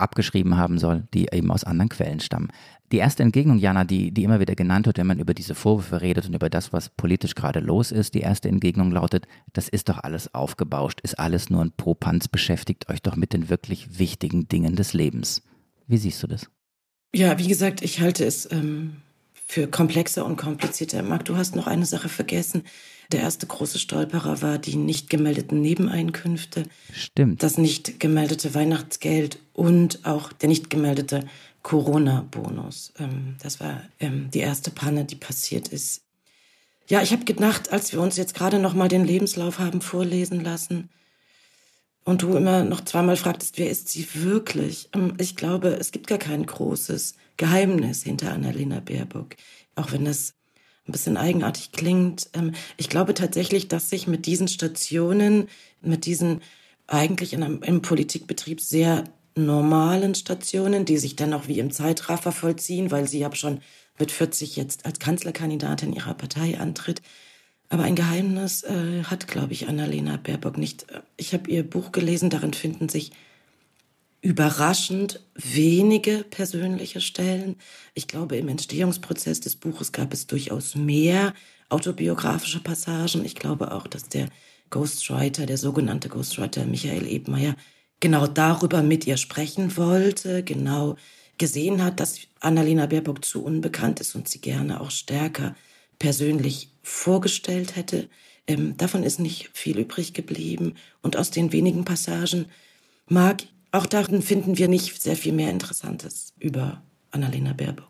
abgeschrieben 0.00 0.56
haben 0.56 0.78
soll, 0.78 1.04
die 1.14 1.28
eben 1.32 1.50
aus 1.50 1.64
anderen 1.64 1.88
Quellen 1.88 2.20
stammen. 2.20 2.48
Die 2.92 2.98
erste 2.98 3.22
Entgegnung, 3.22 3.58
Jana, 3.58 3.84
die, 3.84 4.10
die 4.10 4.24
immer 4.24 4.40
wieder 4.40 4.56
genannt 4.56 4.86
wird, 4.86 4.98
wenn 4.98 5.06
man 5.06 5.20
über 5.20 5.32
diese 5.32 5.54
Vorwürfe 5.54 6.00
redet 6.00 6.26
und 6.26 6.34
über 6.34 6.50
das, 6.50 6.72
was 6.72 6.88
politisch 6.88 7.36
gerade 7.36 7.60
los 7.60 7.92
ist, 7.92 8.14
die 8.14 8.20
erste 8.20 8.48
Entgegnung 8.48 8.90
lautet, 8.90 9.26
das 9.52 9.68
ist 9.68 9.88
doch 9.88 9.98
alles 9.98 10.34
aufgebauscht, 10.34 11.00
ist 11.02 11.18
alles 11.18 11.50
nur 11.50 11.62
ein 11.62 11.70
Popanz, 11.70 12.26
beschäftigt 12.26 12.88
euch 12.88 13.00
doch 13.00 13.14
mit 13.14 13.32
den 13.32 13.48
wirklich 13.48 13.98
wichtigen 14.00 14.48
Dingen 14.48 14.74
des 14.74 14.92
Lebens. 14.92 15.42
Wie 15.86 15.98
siehst 15.98 16.22
du 16.22 16.26
das? 16.26 16.50
Ja, 17.14 17.38
wie 17.38 17.48
gesagt, 17.48 17.82
ich 17.82 18.00
halte 18.00 18.24
es 18.24 18.50
ähm, 18.50 18.96
für 19.50 19.66
komplexer 19.66 20.24
und 20.24 20.36
komplizierter. 20.36 21.02
Marc, 21.02 21.24
du 21.24 21.36
hast 21.36 21.56
noch 21.56 21.66
eine 21.66 21.84
Sache 21.84 22.08
vergessen. 22.08 22.62
Der 23.10 23.22
erste 23.22 23.48
große 23.48 23.80
Stolperer 23.80 24.42
war 24.42 24.58
die 24.58 24.76
nicht 24.76 25.10
gemeldeten 25.10 25.60
Nebeneinkünfte. 25.60 26.62
Stimmt. 26.92 27.42
Das 27.42 27.58
nicht 27.58 27.98
gemeldete 27.98 28.54
Weihnachtsgeld 28.54 29.40
und 29.52 30.06
auch 30.06 30.32
der 30.32 30.48
nicht 30.48 30.70
gemeldete 30.70 31.26
Corona-Bonus. 31.62 32.92
Ähm, 33.00 33.34
das 33.42 33.58
war 33.58 33.82
ähm, 33.98 34.30
die 34.32 34.38
erste 34.38 34.70
Panne, 34.70 35.04
die 35.04 35.16
passiert 35.16 35.66
ist. 35.66 36.02
Ja, 36.86 37.02
ich 37.02 37.10
habe 37.10 37.24
gedacht, 37.24 37.72
als 37.72 37.92
wir 37.92 38.00
uns 38.00 38.16
jetzt 38.16 38.34
gerade 38.34 38.60
noch 38.60 38.74
mal 38.74 38.88
den 38.88 39.04
Lebenslauf 39.04 39.58
haben 39.58 39.80
vorlesen 39.80 40.44
lassen, 40.44 40.90
und 42.04 42.22
du 42.22 42.34
immer 42.34 42.64
noch 42.64 42.82
zweimal 42.82 43.16
fragtest, 43.16 43.58
wer 43.58 43.70
ist 43.70 43.88
sie 43.88 44.06
wirklich? 44.14 44.88
Ähm, 44.94 45.14
ich 45.18 45.36
glaube, 45.36 45.68
es 45.68 45.92
gibt 45.92 46.06
gar 46.06 46.18
kein 46.18 46.46
großes 46.46 47.14
Geheimnis 47.36 48.02
hinter 48.02 48.32
Annalena 48.32 48.80
Baerbock, 48.80 49.36
auch 49.74 49.92
wenn 49.92 50.04
das 50.04 50.34
ein 50.86 50.92
bisschen 50.92 51.16
eigenartig 51.16 51.72
klingt. 51.72 52.30
Ähm, 52.34 52.52
ich 52.76 52.88
glaube 52.88 53.14
tatsächlich, 53.14 53.68
dass 53.68 53.90
sich 53.90 54.06
mit 54.06 54.26
diesen 54.26 54.48
Stationen, 54.48 55.48
mit 55.82 56.06
diesen 56.06 56.40
eigentlich 56.86 57.32
in 57.32 57.42
einem, 57.42 57.62
im 57.62 57.82
Politikbetrieb 57.82 58.60
sehr 58.60 59.04
normalen 59.36 60.14
Stationen, 60.14 60.84
die 60.84 60.98
sich 60.98 61.16
dann 61.16 61.32
auch 61.32 61.48
wie 61.48 61.60
im 61.60 61.70
Zeitraffer 61.70 62.32
vollziehen, 62.32 62.90
weil 62.90 63.06
sie 63.06 63.20
ja 63.20 63.34
schon 63.34 63.60
mit 63.98 64.10
40 64.10 64.56
jetzt 64.56 64.86
als 64.86 64.98
Kanzlerkandidatin 64.98 65.92
ihrer 65.92 66.14
Partei 66.14 66.58
antritt, 66.58 67.02
aber 67.70 67.84
ein 67.84 67.94
Geheimnis 67.94 68.64
äh, 68.64 69.04
hat, 69.04 69.28
glaube 69.28 69.52
ich, 69.52 69.68
Annalena 69.68 70.16
Baerbock 70.16 70.58
nicht. 70.58 70.86
Ich 71.16 71.32
habe 71.32 71.48
ihr 71.50 71.62
Buch 71.62 71.92
gelesen, 71.92 72.28
darin 72.28 72.52
finden 72.52 72.88
sich 72.88 73.12
überraschend 74.22 75.20
wenige 75.34 76.24
persönliche 76.28 77.00
Stellen. 77.00 77.56
Ich 77.94 78.08
glaube, 78.08 78.36
im 78.36 78.48
Entstehungsprozess 78.48 79.40
des 79.40 79.56
Buches 79.56 79.92
gab 79.92 80.12
es 80.12 80.26
durchaus 80.26 80.74
mehr 80.74 81.32
autobiografische 81.68 82.60
Passagen. 82.60 83.24
Ich 83.24 83.36
glaube 83.36 83.72
auch, 83.72 83.86
dass 83.86 84.08
der 84.08 84.28
Ghostwriter, 84.70 85.46
der 85.46 85.56
sogenannte 85.56 86.08
Ghostwriter 86.08 86.66
Michael 86.66 87.06
Ebmeier, 87.06 87.54
genau 88.00 88.26
darüber 88.26 88.82
mit 88.82 89.06
ihr 89.06 89.16
sprechen 89.16 89.76
wollte, 89.76 90.42
genau 90.42 90.96
gesehen 91.38 91.82
hat, 91.82 92.00
dass 92.00 92.18
Annalena 92.40 92.86
Baerbock 92.86 93.24
zu 93.24 93.44
unbekannt 93.44 94.00
ist 94.00 94.16
und 94.16 94.28
sie 94.28 94.40
gerne 94.40 94.80
auch 94.80 94.90
stärker 94.90 95.54
persönlich 95.98 96.70
vorgestellt 96.90 97.76
hätte. 97.76 98.08
Ähm, 98.46 98.76
davon 98.76 99.02
ist 99.02 99.20
nicht 99.20 99.50
viel 99.52 99.78
übrig 99.78 100.12
geblieben. 100.12 100.74
Und 101.02 101.16
aus 101.16 101.30
den 101.30 101.52
wenigen 101.52 101.84
Passagen, 101.84 102.46
mag. 103.08 103.42
Auch 103.72 103.86
darin 103.86 104.22
finden 104.22 104.58
wir 104.58 104.66
nicht 104.68 105.00
sehr 105.00 105.16
viel 105.16 105.32
mehr 105.32 105.50
Interessantes 105.50 106.32
über 106.38 106.82
Annalena 107.12 107.52
Baerbock. 107.52 107.88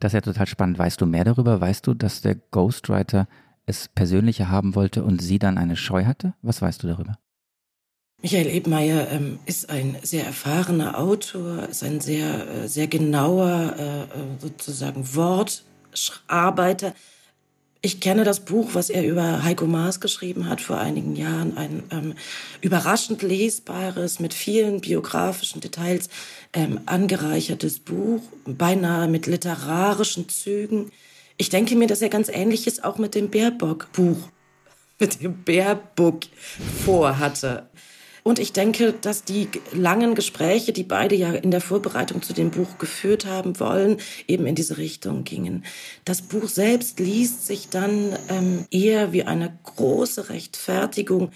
Das 0.00 0.10
ist 0.10 0.14
ja 0.14 0.20
total 0.20 0.46
spannend. 0.46 0.78
Weißt 0.78 1.00
du 1.00 1.06
mehr 1.06 1.24
darüber? 1.24 1.60
Weißt 1.60 1.86
du, 1.86 1.94
dass 1.94 2.20
der 2.20 2.34
Ghostwriter 2.34 3.26
es 3.66 3.88
persönlicher 3.88 4.50
haben 4.50 4.74
wollte 4.74 5.02
und 5.04 5.22
sie 5.22 5.38
dann 5.38 5.56
eine 5.58 5.76
Scheu 5.76 6.04
hatte? 6.04 6.34
Was 6.42 6.60
weißt 6.60 6.82
du 6.82 6.88
darüber? 6.88 7.18
Michael 8.20 8.48
Ebmeier 8.48 9.08
ähm, 9.10 9.38
ist 9.46 9.70
ein 9.70 9.96
sehr 10.02 10.26
erfahrener 10.26 10.98
Autor, 10.98 11.68
ist 11.68 11.84
ein 11.84 12.00
sehr, 12.00 12.48
äh, 12.48 12.68
sehr 12.68 12.88
genauer 12.88 13.76
äh, 13.78 14.02
äh 14.02 14.06
sozusagen 14.40 15.14
Wortarbeiter. 15.14 16.94
Ich 17.88 18.00
kenne 18.00 18.22
das 18.22 18.40
Buch, 18.40 18.74
was 18.74 18.90
er 18.90 19.02
über 19.02 19.42
Heiko 19.44 19.64
Maas 19.64 19.98
geschrieben 19.98 20.46
hat 20.46 20.60
vor 20.60 20.76
einigen 20.78 21.16
Jahren, 21.16 21.56
ein 21.56 21.84
ähm, 21.90 22.14
überraschend 22.60 23.22
lesbares, 23.22 24.20
mit 24.20 24.34
vielen 24.34 24.82
biografischen 24.82 25.62
Details 25.62 26.10
ähm, 26.52 26.80
angereichertes 26.84 27.78
Buch, 27.78 28.20
beinahe 28.44 29.08
mit 29.08 29.26
literarischen 29.26 30.28
Zügen. 30.28 30.92
Ich 31.38 31.48
denke 31.48 31.76
mir, 31.76 31.86
dass 31.86 32.02
er 32.02 32.10
ganz 32.10 32.28
ähnliches 32.28 32.84
auch 32.84 32.98
mit 32.98 33.14
dem 33.14 33.30
Baerbock-Buch, 33.30 34.18
mit 34.98 35.22
dem 35.22 35.42
Baerbock 35.42 36.24
vorhatte. 36.84 37.70
Und 38.28 38.38
ich 38.38 38.52
denke, 38.52 38.92
dass 38.92 39.24
die 39.24 39.48
langen 39.72 40.14
Gespräche, 40.14 40.74
die 40.74 40.82
beide 40.82 41.14
ja 41.14 41.32
in 41.32 41.50
der 41.50 41.62
Vorbereitung 41.62 42.20
zu 42.20 42.34
dem 42.34 42.50
Buch 42.50 42.76
geführt 42.76 43.24
haben 43.24 43.58
wollen, 43.58 43.96
eben 44.26 44.44
in 44.44 44.54
diese 44.54 44.76
Richtung 44.76 45.24
gingen. 45.24 45.64
Das 46.04 46.20
Buch 46.20 46.46
selbst 46.46 47.00
liest 47.00 47.46
sich 47.46 47.70
dann 47.70 48.14
ähm, 48.28 48.66
eher 48.70 49.14
wie 49.14 49.22
eine 49.22 49.58
große 49.64 50.28
Rechtfertigung 50.28 51.30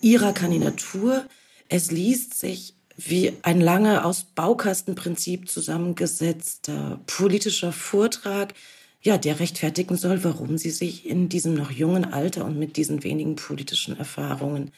ihrer 0.00 0.32
Kandidatur. 0.32 1.26
Es 1.68 1.90
liest 1.90 2.40
sich 2.40 2.72
wie 2.96 3.34
ein 3.42 3.60
lange 3.60 4.06
aus 4.06 4.24
Baukastenprinzip 4.34 5.50
zusammengesetzter 5.50 6.98
politischer 7.06 7.72
Vortrag, 7.72 8.54
ja, 9.02 9.18
der 9.18 9.38
rechtfertigen 9.38 9.98
soll, 9.98 10.24
warum 10.24 10.56
sie 10.56 10.70
sich 10.70 11.04
in 11.04 11.28
diesem 11.28 11.52
noch 11.52 11.70
jungen 11.70 12.06
Alter 12.06 12.46
und 12.46 12.58
mit 12.58 12.78
diesen 12.78 13.04
wenigen 13.04 13.36
politischen 13.36 13.98
Erfahrungen 13.98 14.70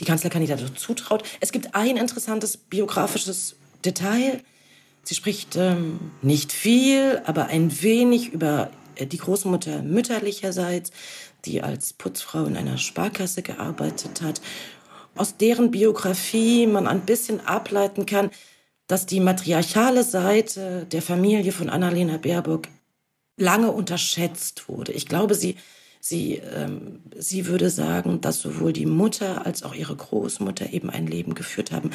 die 0.00 0.04
Kanzlerkandidatur 0.04 0.74
zutraut. 0.74 1.24
Es 1.40 1.52
gibt 1.52 1.74
ein 1.74 1.96
interessantes 1.96 2.56
biografisches 2.56 3.56
Detail. 3.84 4.42
Sie 5.02 5.14
spricht 5.14 5.56
ähm, 5.56 5.98
nicht 6.22 6.52
viel, 6.52 7.22
aber 7.24 7.46
ein 7.46 7.82
wenig 7.82 8.32
über 8.32 8.70
äh, 8.96 9.06
die 9.06 9.18
Großmutter 9.18 9.82
mütterlicherseits, 9.82 10.90
die 11.44 11.62
als 11.62 11.92
Putzfrau 11.92 12.44
in 12.44 12.56
einer 12.56 12.78
Sparkasse 12.78 13.42
gearbeitet 13.42 14.22
hat. 14.22 14.40
Aus 15.14 15.36
deren 15.36 15.70
Biografie 15.70 16.66
man 16.66 16.86
ein 16.86 17.00
bisschen 17.00 17.44
ableiten 17.46 18.06
kann, 18.06 18.30
dass 18.86 19.06
die 19.06 19.20
matriarchale 19.20 20.02
Seite 20.02 20.86
der 20.90 21.02
Familie 21.02 21.52
von 21.52 21.68
Annalena 21.68 22.16
Baerbock 22.16 22.68
lange 23.36 23.70
unterschätzt 23.70 24.68
wurde. 24.68 24.92
Ich 24.92 25.06
glaube, 25.06 25.34
sie 25.34 25.56
Sie, 26.00 26.40
ähm, 26.54 27.00
sie 27.16 27.46
würde 27.46 27.70
sagen, 27.70 28.20
dass 28.20 28.40
sowohl 28.40 28.72
die 28.72 28.86
Mutter 28.86 29.44
als 29.46 29.62
auch 29.62 29.74
ihre 29.74 29.96
Großmutter 29.96 30.72
eben 30.72 30.90
ein 30.90 31.06
Leben 31.06 31.34
geführt 31.34 31.72
haben. 31.72 31.90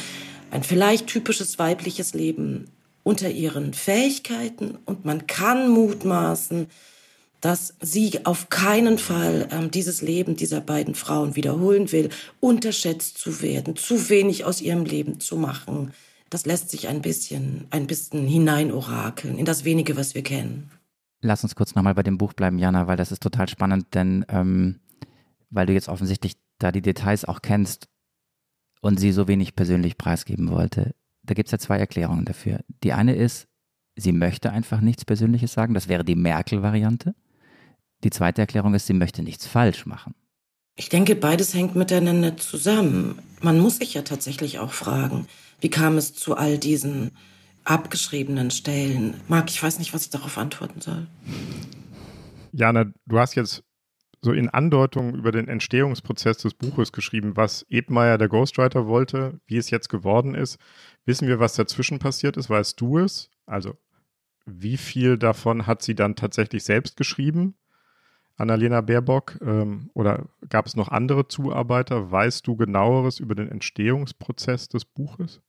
Ein 0.52 0.64
vielleicht 0.64 1.08
typisches 1.08 1.58
weibliches 1.60 2.14
Leben 2.14 2.66
unter 3.04 3.30
ihren 3.30 3.74
Fähigkeiten. 3.74 4.78
Und 4.86 5.06
man 5.06 5.28
kann 5.28 5.70
mutmaßen, 5.70 6.68
dass 7.42 7.74
sie 7.82 8.26
auf 8.26 8.50
keinen 8.50 8.98
Fall 8.98 9.50
ähm, 9.52 9.70
dieses 9.70 10.02
Leben 10.02 10.38
dieser 10.38 10.62
beiden 10.62 10.96
Frauen 10.96 11.36
wiederholen 11.36 11.92
will, 11.92 12.10
unterschätzt 12.40 13.18
zu 13.18 13.42
werden, 13.42 13.76
zu 13.76 14.10
wenig 14.10 14.46
aus 14.46 14.62
ihrem 14.62 14.86
Leben 14.86 15.20
zu 15.20 15.36
machen. 15.36 15.92
Das 16.30 16.46
lässt 16.46 16.70
sich 16.70 16.88
ein 16.88 17.02
bisschen, 17.02 17.68
ein 17.70 17.86
bisschen 17.86 18.26
hineinorakeln 18.26 19.38
in 19.38 19.46
das 19.46 19.66
wenige, 19.66 19.98
was 19.98 20.16
wir 20.16 20.24
kennen. 20.24 20.72
Lass 21.24 21.44
uns 21.44 21.56
kurz 21.56 21.74
nochmal 21.74 21.96
bei 21.96 22.04
dem 22.04 22.18
Buch 22.18 22.34
bleiben, 22.34 22.60
Jana, 22.60 22.86
weil 22.86 22.98
das 22.98 23.14
ist 23.14 23.24
total 23.24 23.48
spannend, 23.48 23.96
denn 23.96 24.26
ähm, 24.28 24.82
weil 25.50 25.66
du 25.66 25.74
jetzt 25.74 25.88
offensichtlich 25.88 26.34
da 26.60 26.74
die 26.74 26.82
Details 26.82 27.24
auch 27.24 27.42
kennst 27.42 27.88
und 28.82 29.00
sie 29.00 29.14
so 29.14 29.30
wenig 29.30 29.56
persönlich 29.56 29.98
preisgeben 29.98 30.50
wollte. 30.50 30.94
Da 31.24 31.34
gibt 31.34 31.48
es 31.48 31.54
ja 31.54 31.60
zwei 31.60 31.78
Erklärungen 31.78 32.26
dafür. 32.26 32.60
Die 32.84 32.92
eine 32.92 33.16
ist, 33.16 33.48
sie 33.96 34.12
möchte 34.12 34.52
einfach 34.52 34.82
nichts 34.82 35.06
Persönliches 35.06 35.54
sagen. 35.54 35.74
Das 35.74 35.88
wäre 35.88 36.04
die 36.04 36.16
Merkel-Variante. 36.16 37.16
Die 38.04 38.10
zweite 38.10 38.42
Erklärung 38.42 38.74
ist, 38.74 38.88
sie 38.88 38.94
möchte 38.94 39.24
nichts 39.24 39.48
falsch 39.48 39.86
machen. 39.86 40.16
Ich 40.76 40.90
denke, 40.90 41.16
beides 41.16 41.54
hängt 41.54 41.76
miteinander 41.76 42.36
zusammen. 42.36 43.20
Man 43.40 43.60
muss 43.60 43.78
sich 43.78 43.94
ja 43.94 44.02
tatsächlich 44.02 44.60
auch 44.60 44.74
fragen, 44.74 45.28
wie 45.62 45.70
kam 45.70 45.98
es 45.98 46.14
zu 46.14 46.36
all 46.36 46.58
diesen 46.58 47.12
abgeschriebenen 47.64 48.52
Stellen. 48.52 49.16
Marc, 49.28 49.50
ich 49.50 49.62
weiß 49.62 49.80
nicht, 49.80 49.94
was 49.94 50.04
ich 50.04 50.10
darauf 50.10 50.38
antworten 50.38 50.82
soll. 50.82 51.08
Jana, 52.52 52.86
du 53.06 53.20
hast 53.20 53.36
jetzt 53.36 53.64
so 54.22 54.32
in 54.32 54.50
Andeutung 54.50 55.16
über 55.16 55.32
den 55.32 55.48
Entstehungsprozess 55.48 56.38
des 56.38 56.54
Buches 56.54 56.92
geschrieben, 56.92 57.36
was 57.36 57.66
Ebmeier, 57.70 58.18
der 58.18 58.30
Ghostwriter, 58.30 58.88
wollte, 58.88 59.40
wie 59.48 59.58
es 59.58 59.70
jetzt 59.70 59.90
geworden 59.90 60.34
ist. 60.34 60.58
Wissen 61.06 61.28
wir, 61.28 61.40
was 61.40 61.56
dazwischen 61.56 62.00
passiert 62.00 62.38
ist? 62.38 62.50
Weißt 62.50 62.80
du 62.80 63.00
es? 63.00 63.30
Also, 63.46 63.78
wie 64.46 64.78
viel 64.78 65.18
davon 65.18 65.68
hat 65.68 65.82
sie 65.82 65.96
dann 65.96 66.16
tatsächlich 66.16 66.64
selbst 66.64 66.96
geschrieben? 66.96 67.56
Annalena 68.36 68.82
Baerbock 68.82 69.40
ähm, 69.42 69.90
oder 69.94 70.28
gab 70.50 70.66
es 70.66 70.76
noch 70.76 70.88
andere 70.88 71.28
Zuarbeiter? 71.28 72.12
Weißt 72.12 72.48
du 72.48 72.56
genaueres 72.56 73.20
über 73.20 73.36
den 73.36 73.50
Entstehungsprozess 73.50 74.70
des 74.70 74.86
Buches? 74.86 75.42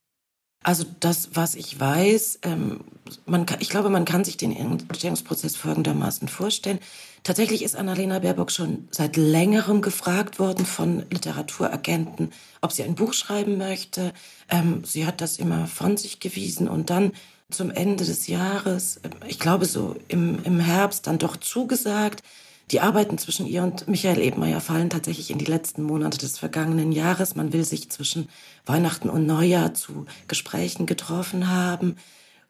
Also 0.64 0.84
das, 0.98 1.28
was 1.34 1.54
ich 1.54 1.78
weiß, 1.78 2.40
ähm, 2.42 2.80
man 3.26 3.44
kann, 3.44 3.58
ich 3.60 3.68
glaube, 3.68 3.90
man 3.90 4.06
kann 4.06 4.24
sich 4.24 4.38
den 4.38 4.56
Entstehungsprozess 4.56 5.56
folgendermaßen 5.56 6.26
vorstellen. 6.26 6.78
Tatsächlich 7.22 7.62
ist 7.62 7.76
Annalena 7.76 8.18
Baerbock 8.18 8.50
schon 8.50 8.88
seit 8.90 9.16
längerem 9.16 9.82
gefragt 9.82 10.38
worden 10.38 10.64
von 10.64 11.04
Literaturagenten, 11.10 12.32
ob 12.62 12.72
sie 12.72 12.82
ein 12.82 12.94
Buch 12.94 13.12
schreiben 13.12 13.58
möchte. 13.58 14.14
Ähm, 14.48 14.82
sie 14.84 15.06
hat 15.06 15.20
das 15.20 15.36
immer 15.36 15.66
von 15.66 15.98
sich 15.98 16.18
gewiesen 16.18 16.66
und 16.66 16.88
dann 16.88 17.12
zum 17.50 17.70
Ende 17.70 18.06
des 18.06 18.26
Jahres, 18.26 18.96
äh, 18.98 19.10
ich 19.28 19.38
glaube 19.38 19.66
so 19.66 19.96
im, 20.08 20.42
im 20.44 20.60
Herbst, 20.60 21.06
dann 21.06 21.18
doch 21.18 21.36
zugesagt. 21.36 22.22
Die 22.70 22.80
Arbeiten 22.80 23.18
zwischen 23.18 23.46
ihr 23.46 23.62
und 23.62 23.88
Michael 23.88 24.22
Ebmeier 24.22 24.60
fallen 24.60 24.88
tatsächlich 24.88 25.30
in 25.30 25.38
die 25.38 25.44
letzten 25.44 25.82
Monate 25.82 26.18
des 26.18 26.38
vergangenen 26.38 26.92
Jahres. 26.92 27.36
Man 27.36 27.52
will 27.52 27.64
sich 27.64 27.90
zwischen 27.90 28.28
Weihnachten 28.64 29.10
und 29.10 29.26
Neujahr 29.26 29.74
zu 29.74 30.06
Gesprächen 30.28 30.86
getroffen 30.86 31.50
haben. 31.50 31.96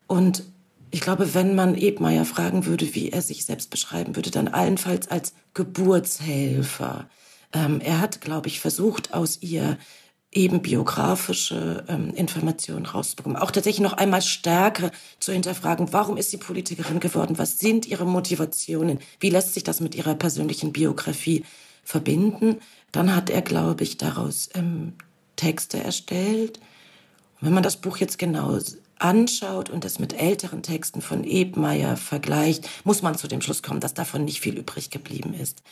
Und 0.07 0.45
ich 0.93 1.01
glaube, 1.01 1.35
wenn 1.35 1.57
man 1.57 1.75
Ebmeier 1.75 2.25
fragen 2.25 2.67
würde, 2.67 2.95
wie 2.95 3.11
er 3.11 3.23
sich 3.23 3.45
selbst 3.45 3.71
beschreiben 3.71 4.15
würde, 4.15 4.31
dann 4.31 4.47
allenfalls 4.47 5.09
als 5.09 5.35
Geburtshelfer. 5.53 7.09
Ähm, 7.53 7.81
er 7.81 8.01
hat, 8.01 8.21
glaube 8.21 8.47
ich, 8.47 8.61
versucht, 8.61 9.13
aus 9.13 9.39
ihr 9.43 9.77
eben 10.35 10.61
biografische 10.63 11.85
ähm, 11.89 12.13
Informationen 12.15 12.87
rauszubekommen. 12.87 13.39
Auch 13.39 13.51
tatsächlich 13.51 13.83
noch 13.83 13.93
einmal 13.95 14.23
stärker 14.23 14.91
zu 15.21 15.33
hinterfragen, 15.33 15.93
warum 15.93 16.17
ist 16.17 16.31
sie 16.31 16.37
Politikerin 16.37 17.01
geworden? 17.01 17.39
Was 17.39 17.59
sind 17.59 17.87
ihre 17.87 18.05
Motivationen? 18.05 18.99
Wie 19.21 19.31
lässt 19.31 19.55
sich 19.55 19.65
das 19.65 19.81
mit 19.81 19.95
ihrer 19.95 20.15
persönlichen 20.15 20.73
Biografie 20.73 21.45
verbinden? 21.85 22.57
Dann 22.93 23.15
hat 23.15 23.31
er, 23.31 23.43
glaube 23.43 23.85
ich, 23.85 23.97
daraus 23.97 24.51
ähm, 24.55 24.95
Texte 25.37 25.83
erstellt. 25.83 26.59
Und 27.41 27.47
wenn 27.47 27.55
man 27.55 27.63
das 27.63 27.77
Buch 27.77 27.99
jetzt 27.99 28.19
genau 28.19 28.59
anschaut 28.99 29.71
und 29.71 29.85
das 29.85 29.99
mit 29.99 30.21
älteren 30.21 30.63
Texten 30.63 31.01
von 31.01 31.25
Ebmeier 31.25 31.97
vergleicht, 31.97 32.69
muss 32.85 33.03
man 33.03 33.17
zu 33.17 33.29
dem 33.29 33.41
Schluss 33.41 33.63
kommen, 33.63 33.81
dass 33.81 33.95
davon 33.95 34.25
nicht 34.25 34.41
viel 34.41 34.59
übrig 34.59 34.91
geblieben 34.91 35.35
ist. 35.35 35.63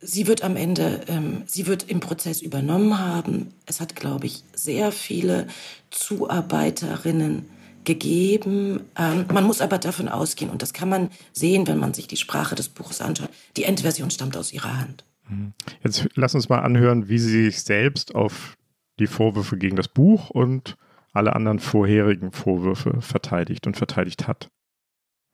Sie 0.00 0.26
wird 0.26 0.42
am 0.42 0.56
Ende, 0.56 1.02
ähm, 1.08 1.42
sie 1.46 1.66
wird 1.66 1.88
im 1.88 2.00
Prozess 2.00 2.40
übernommen 2.40 2.98
haben. 2.98 3.48
Es 3.66 3.80
hat, 3.80 3.94
glaube 3.94 4.26
ich, 4.26 4.44
sehr 4.54 4.92
viele 4.92 5.46
Zuarbeiterinnen 5.90 7.46
gegeben. 7.84 8.80
Ähm, 8.96 9.26
man 9.32 9.44
muss 9.44 9.60
aber 9.60 9.78
davon 9.78 10.08
ausgehen, 10.08 10.50
und 10.50 10.62
das 10.62 10.72
kann 10.72 10.88
man 10.88 11.10
sehen, 11.32 11.66
wenn 11.66 11.78
man 11.78 11.94
sich 11.94 12.06
die 12.06 12.16
Sprache 12.16 12.54
des 12.54 12.68
Buches 12.68 13.00
anschaut, 13.00 13.30
die 13.56 13.64
Endversion 13.64 14.10
stammt 14.10 14.36
aus 14.36 14.52
ihrer 14.52 14.78
Hand. 14.78 15.04
Mhm. 15.28 15.52
Jetzt 15.82 16.08
lass 16.14 16.34
uns 16.34 16.48
mal 16.48 16.60
anhören, 16.60 17.08
wie 17.08 17.18
sie 17.18 17.44
sich 17.44 17.62
selbst 17.62 18.14
auf 18.14 18.56
die 18.98 19.06
Vorwürfe 19.06 19.56
gegen 19.56 19.76
das 19.76 19.88
Buch 19.88 20.30
und 20.30 20.76
alle 21.12 21.34
anderen 21.34 21.58
vorherigen 21.58 22.32
Vorwürfe 22.32 23.00
verteidigt 23.00 23.66
und 23.66 23.76
verteidigt 23.76 24.28
hat. 24.28 24.48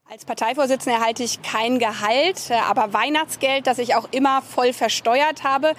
Als 0.09 0.25
Parteivorsitzende 0.25 1.01
erhalte 1.01 1.25
ich 1.25 1.43
kein 1.43 1.81
Gehalt, 1.81 2.51
äh, 2.51 2.55
aber 2.55 2.93
Weihnachtsgeld, 2.93 3.67
das 3.67 3.79
ich 3.79 3.97
auch 3.97 4.07
immer 4.13 4.41
voll 4.41 4.73
versteuert 4.73 5.43
habe. 5.43 5.73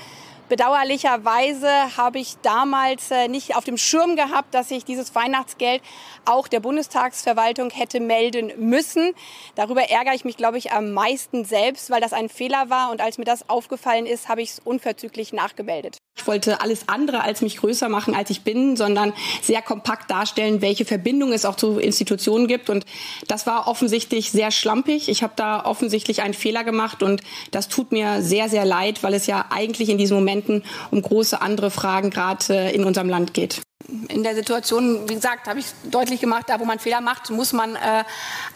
Bedauerlicherweise 0.49 1.95
habe 1.95 2.19
ich 2.19 2.35
damals 2.41 3.09
äh, 3.09 3.29
nicht 3.29 3.55
auf 3.55 3.63
dem 3.63 3.77
Schirm 3.77 4.17
gehabt, 4.17 4.53
dass 4.53 4.69
ich 4.69 4.83
dieses 4.83 5.15
Weihnachtsgeld 5.15 5.81
auch 6.25 6.49
der 6.49 6.59
Bundestagsverwaltung 6.59 7.69
hätte 7.69 8.01
melden 8.01 8.51
müssen. 8.57 9.13
Darüber 9.55 9.89
ärgere 9.89 10.13
ich 10.13 10.25
mich, 10.25 10.35
glaube 10.35 10.57
ich, 10.57 10.73
am 10.73 10.91
meisten 10.91 11.45
selbst, 11.45 11.89
weil 11.89 12.01
das 12.01 12.11
ein 12.11 12.27
Fehler 12.27 12.69
war. 12.69 12.91
Und 12.91 12.99
als 12.99 13.17
mir 13.17 13.25
das 13.25 13.49
aufgefallen 13.49 14.05
ist, 14.05 14.27
habe 14.27 14.41
ich 14.41 14.49
es 14.51 14.59
unverzüglich 14.59 15.31
nachgemeldet. 15.31 15.99
Ich 16.17 16.25
wollte 16.27 16.61
alles 16.61 16.89
andere 16.89 17.21
als 17.21 17.41
mich 17.41 17.57
größer 17.57 17.89
machen, 17.89 18.15
als 18.15 18.29
ich 18.29 18.41
bin, 18.41 18.75
sondern 18.75 19.13
sehr 19.41 19.61
kompakt 19.61 20.09
darstellen, 20.09 20.61
welche 20.61 20.83
Verbindung 20.83 21.31
es 21.31 21.45
auch 21.45 21.55
zu 21.55 21.79
Institutionen 21.79 22.47
gibt. 22.47 22.69
Und 22.69 22.85
das 23.27 23.45
war 23.45 23.67
offensichtlich 23.67 24.31
sehr 24.31 24.51
schlampig. 24.51 25.09
Ich 25.09 25.23
habe 25.23 25.33
da 25.35 25.63
offensichtlich 25.65 26.21
einen 26.21 26.33
Fehler 26.33 26.63
gemacht 26.63 27.03
und 27.03 27.21
das 27.51 27.67
tut 27.67 27.91
mir 27.91 28.21
sehr, 28.21 28.49
sehr 28.49 28.65
leid, 28.65 29.03
weil 29.03 29.13
es 29.13 29.27
ja 29.27 29.45
eigentlich 29.51 29.89
in 29.89 29.97
diesen 29.97 30.15
Momenten 30.17 30.63
um 30.91 31.01
große 31.01 31.41
andere 31.41 31.71
Fragen 31.71 32.09
gerade 32.09 32.45
äh, 32.49 32.75
in 32.75 32.83
unserem 32.83 33.09
Land 33.09 33.33
geht. 33.33 33.61
In 34.09 34.23
der 34.23 34.35
Situation, 34.35 35.07
wie 35.07 35.15
gesagt, 35.15 35.47
habe 35.47 35.59
ich 35.59 35.67
deutlich 35.89 36.19
gemacht, 36.19 36.45
da 36.47 36.59
wo 36.59 36.65
man 36.65 36.79
Fehler 36.79 36.99
macht, 36.99 37.29
muss 37.29 37.53
man 37.53 37.75
äh, 37.75 38.03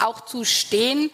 auch 0.03 0.21
zu 0.25 0.43
stehen. 0.43 1.09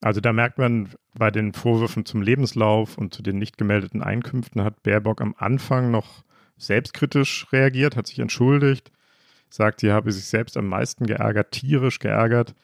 Also 0.00 0.20
da 0.20 0.32
merkt 0.32 0.58
man, 0.58 0.90
bei 1.14 1.30
den 1.30 1.52
Vorwürfen 1.52 2.04
zum 2.04 2.22
Lebenslauf 2.22 2.98
und 2.98 3.14
zu 3.14 3.22
den 3.22 3.38
nicht 3.38 3.56
gemeldeten 3.56 4.02
Einkünften 4.02 4.62
hat 4.62 4.82
Baerbock 4.82 5.20
am 5.20 5.34
Anfang 5.38 5.90
noch 5.90 6.24
selbstkritisch 6.58 7.46
reagiert, 7.52 7.96
hat 7.96 8.06
sich 8.06 8.18
entschuldigt, 8.18 8.90
sagt, 9.48 9.80
sie 9.80 9.92
habe 9.92 10.12
sich 10.12 10.26
selbst 10.26 10.56
am 10.56 10.66
meisten 10.66 11.06
geärgert, 11.06 11.52
tierisch 11.52 11.98
geärgert. 11.98 12.54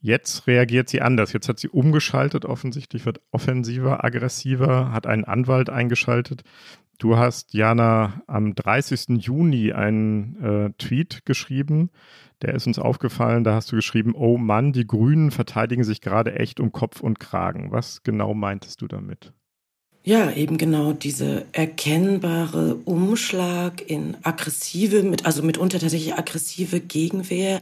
Jetzt 0.00 0.46
reagiert 0.46 0.88
sie 0.88 1.02
anders. 1.02 1.32
Jetzt 1.32 1.48
hat 1.48 1.58
sie 1.58 1.68
umgeschaltet, 1.68 2.44
offensichtlich 2.44 3.04
wird 3.04 3.20
offensiver, 3.32 4.04
aggressiver, 4.04 4.92
hat 4.92 5.06
einen 5.06 5.24
Anwalt 5.24 5.70
eingeschaltet. 5.70 6.44
Du 6.98 7.16
hast, 7.16 7.54
Jana, 7.54 8.22
am 8.26 8.54
30. 8.54 9.24
Juni 9.24 9.72
einen 9.72 10.42
äh, 10.42 10.70
Tweet 10.78 11.24
geschrieben, 11.24 11.90
der 12.42 12.54
ist 12.54 12.66
uns 12.66 12.78
aufgefallen, 12.78 13.44
da 13.44 13.54
hast 13.54 13.72
du 13.72 13.76
geschrieben, 13.76 14.14
oh 14.14 14.38
Mann, 14.38 14.72
die 14.72 14.86
Grünen 14.86 15.30
verteidigen 15.30 15.84
sich 15.84 16.00
gerade 16.00 16.34
echt 16.38 16.60
um 16.60 16.72
Kopf 16.72 17.00
und 17.00 17.18
Kragen. 17.18 17.72
Was 17.72 18.02
genau 18.02 18.34
meintest 18.34 18.80
du 18.80 18.86
damit? 18.86 19.32
Ja, 20.04 20.30
eben 20.30 20.56
genau 20.56 20.92
diese 20.92 21.44
erkennbare 21.52 22.76
Umschlag 22.84 23.82
in 23.90 24.16
aggressive, 24.22 25.02
mit, 25.02 25.26
also 25.26 25.42
mitunter 25.42 25.78
tatsächlich 25.78 26.14
aggressive 26.14 26.80
Gegenwehr. 26.80 27.60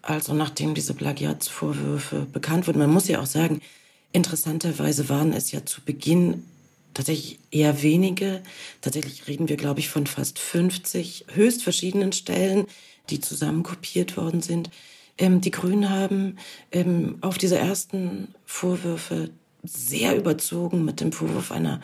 Also 0.00 0.32
nachdem 0.34 0.74
diese 0.74 0.94
Plagiatsvorwürfe 0.94 2.26
bekannt 2.32 2.66
wurden. 2.66 2.78
Man 2.78 2.90
muss 2.90 3.08
ja 3.08 3.20
auch 3.20 3.26
sagen, 3.26 3.60
interessanterweise 4.12 5.08
waren 5.08 5.32
es 5.32 5.52
ja 5.52 5.66
zu 5.66 5.80
Beginn 5.82 6.44
tatsächlich 6.94 7.38
eher 7.50 7.82
wenige. 7.82 8.42
Tatsächlich 8.80 9.28
reden 9.28 9.48
wir, 9.48 9.56
glaube 9.56 9.80
ich, 9.80 9.88
von 9.88 10.06
fast 10.06 10.38
50 10.38 11.26
höchst 11.34 11.62
verschiedenen 11.62 12.12
Stellen, 12.12 12.66
die 13.10 13.20
zusammen 13.20 13.62
kopiert 13.62 14.16
worden 14.16 14.42
sind. 14.42 14.70
Ähm, 15.18 15.40
die 15.40 15.50
Grünen 15.50 15.90
haben 15.90 16.38
ähm, 16.70 17.18
auf 17.20 17.38
diese 17.38 17.58
ersten 17.58 18.34
Vorwürfe 18.44 19.30
sehr 19.62 20.16
überzogen 20.16 20.84
mit 20.84 21.00
dem 21.00 21.12
Vorwurf 21.12 21.52
einer 21.52 21.80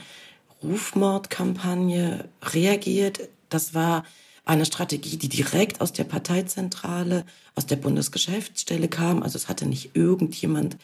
Rufmordkampagne 0.63 2.29
reagiert. 2.43 3.29
Das 3.49 3.75
war 3.75 4.05
eine 4.45 4.65
Strategie, 4.65 5.17
die 5.17 5.29
direkt 5.29 5.81
aus 5.81 5.93
der 5.93 6.05
Parteizentrale, 6.05 7.25
aus 7.55 7.67
der 7.67 7.77
Bundesgeschäftsstelle 7.77 8.89
kam. 8.89 9.23
Also 9.23 9.37
es 9.37 9.49
hatte 9.49 9.67
nicht 9.67 9.95
irgendjemand 9.95 10.79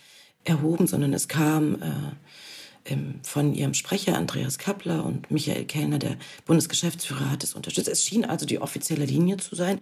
erhoben, 0.45 0.87
sondern 0.87 1.15
es 1.15 1.29
kam 1.29 1.77
äh, 1.83 2.93
ähm, 2.93 3.21
von 3.23 3.55
ihrem 3.55 3.75
Sprecher 3.75 4.17
Andreas 4.17 4.59
Kappler 4.59 5.05
und 5.05 5.31
Michael 5.31 5.65
Kellner, 5.65 5.99
der 5.99 6.17
Bundesgeschäftsführer, 6.45 7.31
hat 7.31 7.43
es 7.43 7.55
unterstützt. 7.55 7.89
Es 7.89 8.05
schien 8.05 8.25
also 8.25 8.45
die 8.45 8.61
offizielle 8.61 9.07
Linie 9.07 9.39
zu 9.39 9.55
sein. 9.55 9.81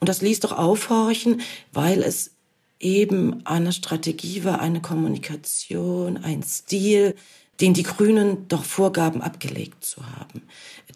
Und 0.00 0.08
das 0.08 0.22
ließ 0.22 0.40
doch 0.40 0.52
aufhorchen, 0.52 1.40
weil 1.72 2.02
es 2.02 2.32
eben 2.80 3.44
eine 3.44 3.72
Strategie 3.72 4.44
war, 4.44 4.60
eine 4.60 4.80
Kommunikation, 4.80 6.16
ein 6.18 6.42
Stil, 6.42 7.14
den 7.60 7.74
die 7.74 7.82
Grünen 7.82 8.46
doch 8.46 8.64
vorgaben, 8.64 9.20
abgelegt 9.20 9.84
zu 9.84 10.06
haben. 10.06 10.42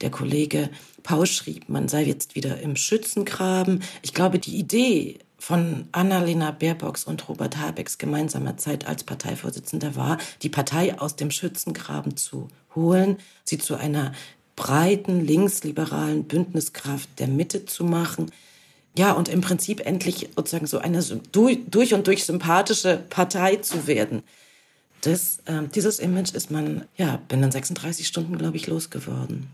Der 0.00 0.10
Kollege 0.10 0.70
Pausch 1.02 1.32
schrieb, 1.32 1.68
man 1.68 1.88
sei 1.88 2.04
jetzt 2.04 2.36
wieder 2.36 2.60
im 2.60 2.76
Schützengraben. 2.76 3.82
Ich 4.02 4.14
glaube, 4.14 4.38
die 4.38 4.56
Idee 4.56 5.18
von 5.38 5.88
Annalena 5.90 6.52
Baerbocks 6.52 7.02
und 7.02 7.28
Robert 7.28 7.56
Habecks 7.56 7.98
gemeinsamer 7.98 8.58
Zeit 8.58 8.86
als 8.86 9.02
Parteivorsitzender 9.02 9.96
war, 9.96 10.18
die 10.42 10.48
Partei 10.48 11.00
aus 11.00 11.16
dem 11.16 11.32
Schützengraben 11.32 12.16
zu 12.16 12.46
holen, 12.76 13.16
sie 13.42 13.58
zu 13.58 13.74
einer 13.74 14.12
breiten 14.54 15.26
linksliberalen 15.26 16.24
Bündniskraft 16.24 17.08
der 17.18 17.26
Mitte 17.26 17.64
zu 17.64 17.82
machen, 17.82 18.30
ja, 18.96 19.12
und 19.12 19.28
im 19.28 19.40
Prinzip 19.40 19.86
endlich 19.86 20.28
sozusagen 20.36 20.66
so 20.66 20.78
eine 20.78 21.02
durch 21.32 21.94
und 21.94 22.06
durch 22.06 22.24
sympathische 22.24 23.02
Partei 23.08 23.56
zu 23.56 23.86
werden. 23.86 24.22
Das, 25.00 25.40
äh, 25.46 25.62
dieses 25.74 25.98
Image 25.98 26.34
ist 26.34 26.50
man 26.50 26.84
ja 26.96 27.18
binnen 27.28 27.50
36 27.50 28.06
Stunden, 28.06 28.38
glaube 28.38 28.56
ich, 28.56 28.66
losgeworden. 28.66 29.48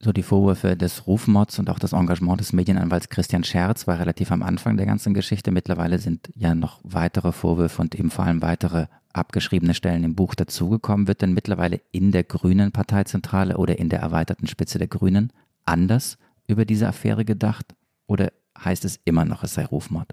So 0.00 0.12
die 0.12 0.22
Vorwürfe 0.22 0.76
des 0.76 1.08
Rufmods 1.08 1.58
und 1.58 1.68
auch 1.70 1.78
das 1.80 1.92
Engagement 1.92 2.40
des 2.40 2.52
Medienanwalts 2.52 3.08
Christian 3.08 3.42
Scherz 3.42 3.88
war 3.88 3.98
relativ 3.98 4.30
am 4.30 4.44
Anfang 4.44 4.76
der 4.76 4.86
ganzen 4.86 5.12
Geschichte. 5.12 5.50
Mittlerweile 5.50 5.98
sind 5.98 6.30
ja 6.36 6.54
noch 6.54 6.80
weitere 6.84 7.32
Vorwürfe 7.32 7.82
und 7.82 7.96
eben 7.96 8.10
vor 8.10 8.24
allem 8.24 8.40
weitere 8.40 8.86
abgeschriebene 9.12 9.74
Stellen 9.74 10.04
im 10.04 10.14
Buch 10.14 10.36
dazugekommen. 10.36 11.08
Wird 11.08 11.22
denn 11.22 11.34
mittlerweile 11.34 11.80
in 11.90 12.12
der 12.12 12.22
Grünen 12.22 12.70
Parteizentrale 12.70 13.56
oder 13.56 13.78
in 13.78 13.88
der 13.88 13.98
erweiterten 13.98 14.46
Spitze 14.46 14.78
der 14.78 14.86
Grünen 14.86 15.32
anders 15.64 16.16
über 16.46 16.64
diese 16.64 16.86
Affäre 16.86 17.24
gedacht? 17.24 17.74
Oder 18.08 18.32
heißt 18.58 18.84
es 18.84 18.98
immer 19.04 19.24
noch, 19.24 19.44
es 19.44 19.54
sei 19.54 19.64
Rufmord? 19.64 20.10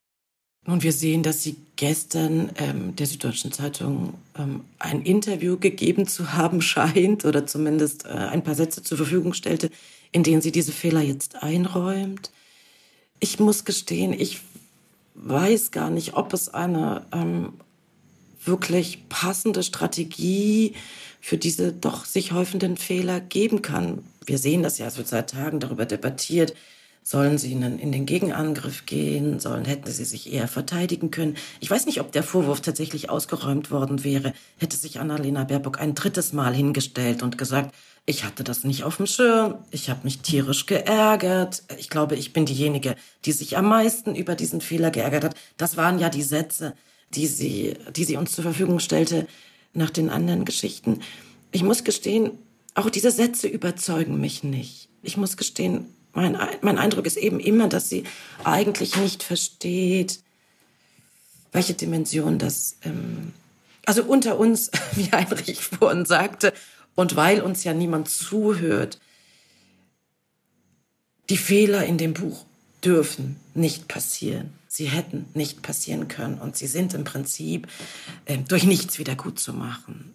Und 0.67 0.84
wir 0.84 0.93
sehen, 0.93 1.21
dass 1.21 1.43
sie 1.43 1.55
gestern 1.75 2.51
ähm, 2.58 2.95
der 2.95 3.05
Süddeutschen 3.05 3.51
Zeitung 3.51 4.15
ähm, 4.38 4.62
ein 4.79 5.01
Interview 5.03 5.58
gegeben 5.58 6.08
zu 6.08 6.34
haben 6.34 6.62
scheint 6.62 7.25
oder 7.25 7.47
zumindest 7.47 8.05
äh, 8.05 8.10
ein 8.10 8.43
paar 8.43 8.55
Sätze 8.55 8.84
zur 8.84 8.97
Verfügung 8.97 9.34
stellte, 9.34 9.69
in 10.12 10.23
denen 10.23 10.41
sie 10.41 10.51
diese 10.51 10.71
Fehler 10.71 11.01
jetzt 11.01 11.41
einräumt. 11.43 12.31
Ich 13.19 13.39
muss 13.39 13.63
gestehen, 13.63 14.13
ich 14.13 14.41
weiß 15.13 15.71
gar 15.71 15.89
nicht, 15.89 16.15
ob 16.15 16.34
es 16.34 16.49
eine 16.49 17.05
ähm, 17.13 17.53
wirklich 18.43 19.08
passende 19.08 19.63
Strategie 19.63 20.73
für 21.21 21.38
diese 21.38 21.73
doch 21.73 22.05
sich 22.05 22.31
häufenden 22.31 22.77
Fehler 22.77 23.19
geben 23.19 23.62
kann. 23.62 24.03
Wir 24.25 24.38
sehen 24.38 24.63
das 24.63 24.77
ja, 24.77 24.95
wird 24.95 25.08
seit 25.08 25.29
Tagen 25.29 25.60
darüber 25.60 25.86
debattiert, 25.86 26.55
Sollen 27.08 27.38
sie 27.38 27.52
in, 27.52 27.62
in 27.62 27.91
den 27.91 28.08
Gegenangriff 28.08 28.88
gehen? 28.88 29.39
Sollen, 29.39 29.63
hätten 29.65 29.91
sie 29.91 30.06
sich 30.06 30.34
eher 30.34 30.48
verteidigen 30.48 31.12
können? 31.12 31.38
Ich 31.60 31.70
weiß 31.70 31.86
nicht, 31.86 32.02
ob 32.02 32.12
der 32.12 32.24
Vorwurf 32.24 32.62
tatsächlich 32.62 33.12
ausgeräumt 33.12 33.70
worden 33.70 34.04
wäre. 34.04 34.34
Hätte 34.58 34.76
sich 34.76 35.00
Annalena 35.00 35.44
Baerbock 35.44 35.80
ein 35.80 35.94
drittes 35.94 36.34
Mal 36.34 36.56
hingestellt 36.56 37.22
und 37.22 37.38
gesagt, 37.38 37.76
ich 38.08 38.24
hatte 38.24 38.44
das 38.44 38.63
nicht 38.63 38.84
auf 38.86 38.98
dem 38.98 39.06
Schirm, 39.06 39.60
ich 39.70 39.91
habe 39.91 40.00
mich 40.04 40.22
tierisch 40.22 40.65
geärgert. 40.65 41.62
Ich 41.78 41.91
glaube, 41.91 42.15
ich 42.15 42.34
bin 42.34 42.48
diejenige, 42.48 42.96
die 43.26 43.34
sich 43.34 43.56
am 43.56 43.70
meisten 43.70 44.15
über 44.15 44.34
diesen 44.34 44.60
Fehler 44.60 44.89
geärgert 44.89 45.26
hat. 45.26 45.36
Das 45.58 45.78
waren 45.78 46.00
ja 46.00 46.10
die 46.10 46.24
Sätze, 46.24 46.74
die 47.13 47.28
sie, 47.28 47.76
die 47.96 48.04
sie 48.04 48.18
uns 48.18 48.32
zur 48.32 48.46
Verfügung 48.46 48.80
stellte 48.80 49.28
nach 49.74 49.91
den 49.91 50.10
anderen 50.10 50.44
Geschichten. 50.44 51.02
Ich 51.52 51.62
muss 51.62 51.84
gestehen, 51.84 52.32
auch 52.74 52.89
diese 52.89 53.12
Sätze 53.12 53.48
überzeugen 53.48 54.20
mich 54.20 54.44
nicht. 54.44 54.89
Ich 55.04 55.18
muss 55.18 55.38
gestehen, 55.38 55.94
mein, 56.15 56.38
mein 56.62 56.78
Eindruck 56.78 57.06
ist 57.06 57.17
eben 57.17 57.39
immer, 57.39 57.67
dass 57.67 57.89
sie 57.89 58.04
eigentlich 58.43 58.95
nicht 58.95 59.21
versteht, 59.21 60.21
welche 61.51 61.73
Dimension 61.73 62.39
das, 62.39 62.78
ähm, 62.84 63.34
also 63.86 64.04
unter 64.04 64.39
uns, 64.39 64.71
wie 64.95 65.12
Heinrich 65.12 65.63
vorhin 65.63 66.06
sagte, 66.06 66.54
und 66.95 67.15
weil 67.15 67.41
uns 67.41 67.63
ja 67.63 67.73
niemand 67.73 68.10
zuhört, 68.10 68.99
die 71.30 71.38
Fehler 71.38 71.86
in 71.86 71.97
dem 71.97 72.13
Buch 72.13 72.45
dürfen 72.84 73.38
nicht 73.54 73.88
passieren. 73.88 74.54
Sie 74.67 74.86
hätten 74.86 75.25
nicht 75.34 75.62
passieren 75.62 76.08
können 76.08 76.38
und 76.39 76.56
sie 76.56 76.67
sind 76.67 76.93
im 76.93 77.04
Prinzip 77.04 77.67
äh, 78.25 78.38
durch 78.38 78.63
nichts 78.63 78.99
wieder 78.99 79.15
gut 79.15 79.39
zu 79.39 79.54
machen. 79.54 80.13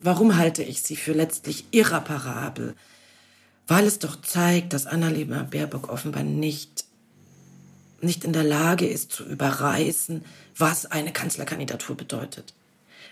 Warum 0.00 0.36
halte 0.36 0.62
ich 0.62 0.82
sie 0.82 0.96
für 0.96 1.12
letztlich 1.12 1.66
irreparabel? 1.70 2.74
Weil 3.66 3.86
es 3.86 3.98
doch 3.98 4.20
zeigt, 4.22 4.72
dass 4.72 4.86
Annalena 4.86 5.44
Baerbock 5.44 5.88
offenbar 5.88 6.22
nicht, 6.22 6.84
nicht 8.00 8.24
in 8.24 8.32
der 8.32 8.44
Lage 8.44 8.86
ist 8.86 9.12
zu 9.12 9.24
überreißen, 9.24 10.24
was 10.56 10.86
eine 10.86 11.12
Kanzlerkandidatur 11.12 11.96
bedeutet. 11.96 12.54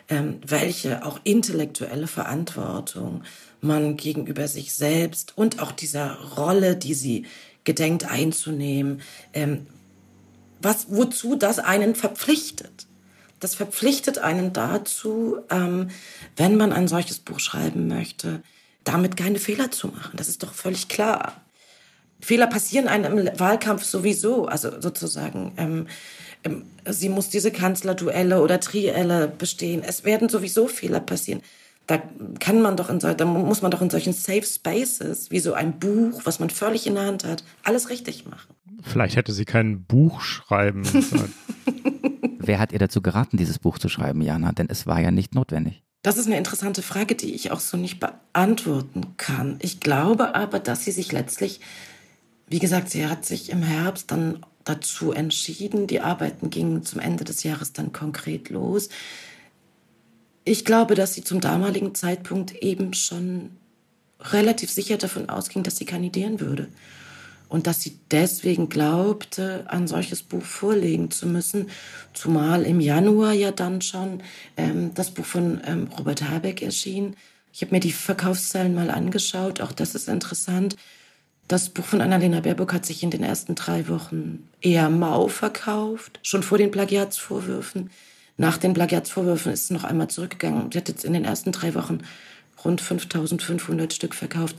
Ähm, 0.08 0.40
welche 0.44 1.04
auch 1.04 1.20
intellektuelle 1.22 2.08
Verantwortung 2.08 3.22
man 3.60 3.96
gegenüber 3.96 4.48
sich 4.48 4.72
selbst 4.72 5.36
und 5.36 5.60
auch 5.60 5.70
dieser 5.70 6.18
Rolle, 6.36 6.76
die 6.76 6.94
sie 6.94 7.26
gedenkt 7.64 8.10
einzunehmen, 8.10 9.02
ähm, 9.32 9.66
was, 10.60 10.86
wozu 10.88 11.36
das 11.36 11.58
einen 11.58 11.94
verpflichtet. 11.94 12.86
Das 13.38 13.54
verpflichtet 13.54 14.18
einen 14.18 14.52
dazu, 14.52 15.38
ähm, 15.50 15.88
wenn 16.36 16.56
man 16.56 16.72
ein 16.72 16.88
solches 16.88 17.18
Buch 17.18 17.40
schreiben 17.40 17.86
möchte, 17.86 18.42
damit 18.90 19.16
keine 19.16 19.38
Fehler 19.38 19.70
zu 19.70 19.88
machen. 19.88 20.16
Das 20.16 20.28
ist 20.28 20.42
doch 20.42 20.52
völlig 20.52 20.88
klar. 20.88 21.40
Fehler 22.20 22.48
passieren 22.48 22.88
einem 22.88 23.18
im 23.18 23.38
Wahlkampf 23.38 23.84
sowieso. 23.84 24.46
Also 24.46 24.80
sozusagen, 24.80 25.52
ähm, 25.56 25.86
ähm, 26.44 26.64
sie 26.88 27.08
muss 27.08 27.28
diese 27.28 27.52
Kanzlerduelle 27.52 28.42
oder 28.42 28.58
Trielle 28.58 29.28
bestehen. 29.28 29.82
Es 29.86 30.04
werden 30.04 30.28
sowieso 30.28 30.66
Fehler 30.66 31.00
passieren. 31.00 31.40
da 31.86 32.02
kann 32.38 32.62
man 32.62 32.76
doch 32.76 32.90
in 32.90 33.00
so, 33.00 33.12
da 33.14 33.24
muss 33.24 33.62
man 33.62 33.70
doch 33.70 33.82
in 33.82 33.90
solchen 33.90 34.12
Safe 34.12 34.44
Spaces, 34.44 35.30
wie 35.30 35.40
so 35.40 35.54
ein 35.54 35.78
Buch, 35.78 36.22
was 36.24 36.38
man 36.38 36.50
völlig 36.50 36.86
in 36.86 36.94
der 36.94 37.06
Hand 37.06 37.24
hat, 37.24 37.42
alles 37.62 37.90
richtig 37.90 38.26
machen. 38.26 38.54
Vielleicht 38.82 39.16
hätte 39.16 39.32
sie 39.32 39.44
kein 39.44 39.84
Buch 39.84 40.20
schreiben 40.20 40.84
sollen. 40.84 41.32
Wer 42.38 42.58
hat 42.58 42.72
ihr 42.72 42.78
dazu 42.78 43.02
geraten, 43.02 43.36
dieses 43.36 43.58
Buch 43.58 43.78
zu 43.78 43.88
schreiben, 43.88 44.22
Jana? 44.22 44.52
Denn 44.52 44.68
es 44.68 44.86
war 44.86 45.00
ja 45.00 45.10
nicht 45.10 45.34
notwendig. 45.34 45.82
Das 46.02 46.16
ist 46.16 46.26
eine 46.26 46.38
interessante 46.38 46.82
Frage, 46.82 47.14
die 47.14 47.34
ich 47.34 47.50
auch 47.50 47.60
so 47.60 47.76
nicht 47.76 48.00
beantworten 48.00 49.16
kann. 49.18 49.58
Ich 49.60 49.80
glaube 49.80 50.34
aber, 50.34 50.58
dass 50.58 50.84
sie 50.84 50.92
sich 50.92 51.12
letztlich, 51.12 51.60
wie 52.46 52.58
gesagt, 52.58 52.90
sie 52.90 53.06
hat 53.06 53.26
sich 53.26 53.50
im 53.50 53.62
Herbst 53.62 54.10
dann 54.10 54.44
dazu 54.64 55.12
entschieden. 55.12 55.86
Die 55.86 56.00
Arbeiten 56.00 56.48
gingen 56.48 56.84
zum 56.84 57.00
Ende 57.00 57.24
des 57.24 57.42
Jahres 57.42 57.72
dann 57.72 57.92
konkret 57.92 58.48
los. 58.48 58.88
Ich 60.44 60.64
glaube, 60.64 60.94
dass 60.94 61.14
sie 61.14 61.22
zum 61.22 61.40
damaligen 61.40 61.94
Zeitpunkt 61.94 62.54
eben 62.62 62.94
schon 62.94 63.50
relativ 64.20 64.70
sicher 64.70 64.96
davon 64.96 65.28
ausging, 65.28 65.62
dass 65.62 65.76
sie 65.76 65.84
kandidieren 65.84 66.40
würde 66.40 66.68
und 67.50 67.66
dass 67.66 67.82
sie 67.82 67.98
deswegen 68.10 68.68
glaubte, 68.68 69.64
ein 69.68 69.86
solches 69.88 70.22
Buch 70.22 70.42
vorlegen 70.42 71.10
zu 71.10 71.26
müssen, 71.26 71.66
zumal 72.14 72.62
im 72.62 72.80
Januar 72.80 73.32
ja 73.32 73.50
dann 73.50 73.82
schon 73.82 74.22
ähm, 74.56 74.92
das 74.94 75.10
Buch 75.10 75.26
von 75.26 75.60
ähm, 75.66 75.88
Robert 75.98 76.22
Habeck 76.22 76.62
erschien. 76.62 77.16
Ich 77.52 77.60
habe 77.62 77.74
mir 77.74 77.80
die 77.80 77.92
Verkaufszahlen 77.92 78.74
mal 78.74 78.88
angeschaut, 78.88 79.60
auch 79.60 79.72
das 79.72 79.96
ist 79.96 80.08
interessant. 80.08 80.76
Das 81.48 81.68
Buch 81.68 81.84
von 81.84 82.00
Annalena 82.00 82.38
Baerbock 82.38 82.72
hat 82.72 82.86
sich 82.86 83.02
in 83.02 83.10
den 83.10 83.24
ersten 83.24 83.56
drei 83.56 83.88
Wochen 83.88 84.48
eher 84.60 84.88
mau 84.88 85.26
verkauft, 85.26 86.20
schon 86.22 86.44
vor 86.44 86.56
den 86.56 86.70
Plagiatsvorwürfen. 86.70 87.90
Nach 88.36 88.58
den 88.58 88.74
Plagiatsvorwürfen 88.74 89.52
ist 89.52 89.64
es 89.64 89.70
noch 89.70 89.82
einmal 89.82 90.08
zurückgegangen. 90.08 90.70
Sie 90.70 90.78
hat 90.78 90.88
jetzt 90.88 91.04
in 91.04 91.14
den 91.14 91.24
ersten 91.24 91.50
drei 91.50 91.74
Wochen 91.74 91.98
rund 92.64 92.80
5500 92.80 93.92
Stück 93.92 94.14
verkauft. 94.14 94.54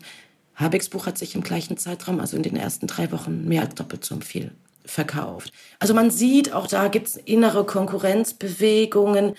Habecks 0.55 0.89
Buch 0.89 1.05
hat 1.05 1.17
sich 1.17 1.35
im 1.35 1.43
gleichen 1.43 1.77
Zeitraum, 1.77 2.19
also 2.19 2.37
in 2.37 2.43
den 2.43 2.55
ersten 2.55 2.87
drei 2.87 3.11
Wochen, 3.11 3.47
mehr 3.47 3.61
als 3.61 3.75
doppelt 3.75 4.03
so 4.03 4.19
viel 4.19 4.51
verkauft. 4.85 5.51
Also 5.79 5.93
man 5.93 6.11
sieht, 6.11 6.53
auch 6.53 6.67
da 6.67 6.87
gibt 6.87 7.07
es 7.07 7.15
innere 7.15 7.65
Konkurrenzbewegungen. 7.65 9.35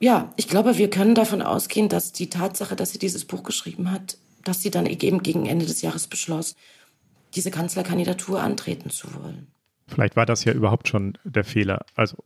Ja, 0.00 0.32
ich 0.36 0.48
glaube, 0.48 0.78
wir 0.78 0.90
können 0.90 1.14
davon 1.14 1.42
ausgehen, 1.42 1.88
dass 1.88 2.12
die 2.12 2.30
Tatsache, 2.30 2.76
dass 2.76 2.92
sie 2.92 2.98
dieses 2.98 3.24
Buch 3.24 3.42
geschrieben 3.42 3.90
hat, 3.90 4.18
dass 4.44 4.62
sie 4.62 4.70
dann 4.70 4.86
eben 4.86 5.22
gegen 5.22 5.46
Ende 5.46 5.66
des 5.66 5.82
Jahres 5.82 6.06
beschloss, 6.06 6.54
diese 7.34 7.50
Kanzlerkandidatur 7.50 8.42
antreten 8.42 8.90
zu 8.90 9.12
wollen. 9.14 9.48
Vielleicht 9.86 10.16
war 10.16 10.26
das 10.26 10.44
ja 10.44 10.52
überhaupt 10.52 10.88
schon 10.88 11.18
der 11.24 11.44
Fehler. 11.44 11.84
Also 11.94 12.16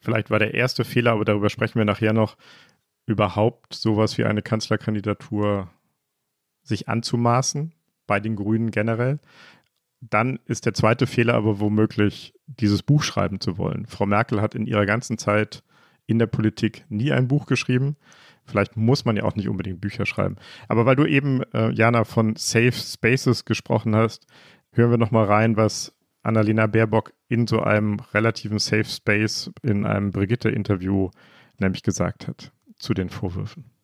vielleicht 0.00 0.30
war 0.30 0.38
der 0.38 0.54
erste 0.54 0.84
Fehler, 0.84 1.12
aber 1.12 1.24
darüber 1.24 1.50
sprechen 1.50 1.78
wir 1.78 1.84
nachher 1.84 2.12
noch, 2.12 2.36
überhaupt 3.06 3.74
sowas 3.74 4.18
wie 4.18 4.24
eine 4.24 4.42
Kanzlerkandidatur 4.42 5.70
sich 6.64 6.88
anzumaßen 6.88 7.72
bei 8.06 8.20
den 8.20 8.36
Grünen 8.36 8.70
generell. 8.70 9.18
Dann 10.00 10.38
ist 10.44 10.66
der 10.66 10.74
zweite 10.74 11.06
Fehler 11.06 11.34
aber 11.34 11.60
womöglich, 11.60 12.34
dieses 12.46 12.82
Buch 12.82 13.02
schreiben 13.02 13.40
zu 13.40 13.58
wollen. 13.58 13.86
Frau 13.86 14.06
Merkel 14.06 14.40
hat 14.40 14.54
in 14.54 14.66
ihrer 14.66 14.86
ganzen 14.86 15.18
Zeit 15.18 15.62
in 16.06 16.18
der 16.18 16.26
Politik 16.26 16.84
nie 16.88 17.12
ein 17.12 17.28
Buch 17.28 17.46
geschrieben. 17.46 17.96
Vielleicht 18.44 18.76
muss 18.76 19.04
man 19.04 19.16
ja 19.16 19.24
auch 19.24 19.34
nicht 19.34 19.48
unbedingt 19.48 19.80
Bücher 19.80 20.06
schreiben. 20.06 20.36
Aber 20.68 20.86
weil 20.86 20.96
du 20.96 21.04
eben, 21.04 21.42
äh, 21.52 21.72
Jana, 21.72 22.04
von 22.04 22.36
Safe 22.36 22.72
Spaces 22.72 23.44
gesprochen 23.44 23.96
hast, 23.96 24.26
hören 24.72 24.90
wir 24.90 24.98
nochmal 24.98 25.24
rein, 25.24 25.56
was 25.56 25.96
Annalena 26.22 26.66
Baerbock 26.66 27.12
in 27.28 27.46
so 27.46 27.60
einem 27.60 27.98
relativen 28.14 28.58
Safe 28.58 28.84
Space 28.84 29.50
in 29.62 29.84
einem 29.84 30.12
Brigitte-Interview 30.12 31.10
nämlich 31.58 31.82
gesagt 31.82 32.28
hat 32.28 32.52
zu 32.76 32.94
den 32.94 33.10
Vorwürfen. 33.10 33.75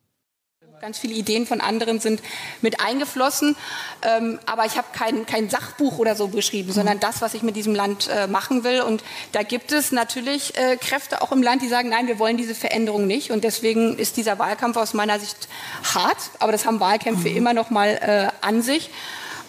Ganz 0.81 0.99
viele 0.99 1.13
Ideen 1.13 1.45
von 1.45 1.61
anderen 1.61 1.99
sind 1.99 2.21
mit 2.61 2.81
eingeflossen. 2.81 3.55
Ähm, 4.01 4.39
aber 4.45 4.65
ich 4.65 4.77
habe 4.77 4.87
kein, 4.91 5.25
kein 5.25 5.49
Sachbuch 5.49 5.97
oder 5.97 6.15
so 6.15 6.27
beschrieben, 6.27 6.69
mhm. 6.69 6.73
sondern 6.73 6.99
das, 6.99 7.21
was 7.21 7.33
ich 7.33 7.41
mit 7.41 7.55
diesem 7.55 7.73
Land 7.73 8.09
äh, 8.09 8.27
machen 8.27 8.63
will. 8.63 8.81
Und 8.81 9.03
da 9.31 9.43
gibt 9.43 9.71
es 9.71 9.91
natürlich 9.91 10.57
äh, 10.57 10.77
Kräfte 10.77 11.21
auch 11.21 11.31
im 11.31 11.41
Land, 11.41 11.61
die 11.61 11.69
sagen, 11.69 11.89
nein, 11.89 12.07
wir 12.07 12.19
wollen 12.19 12.37
diese 12.37 12.55
Veränderung 12.55 13.07
nicht. 13.07 13.31
Und 13.31 13.43
deswegen 13.43 13.97
ist 13.97 14.17
dieser 14.17 14.39
Wahlkampf 14.39 14.75
aus 14.75 14.93
meiner 14.93 15.19
Sicht 15.19 15.47
hart. 15.93 16.17
Aber 16.39 16.51
das 16.51 16.65
haben 16.65 16.79
Wahlkämpfe 16.79 17.29
mhm. 17.29 17.37
immer 17.37 17.53
noch 17.53 17.69
mal 17.69 17.89
äh, 17.89 18.45
an 18.45 18.61
sich. 18.61 18.89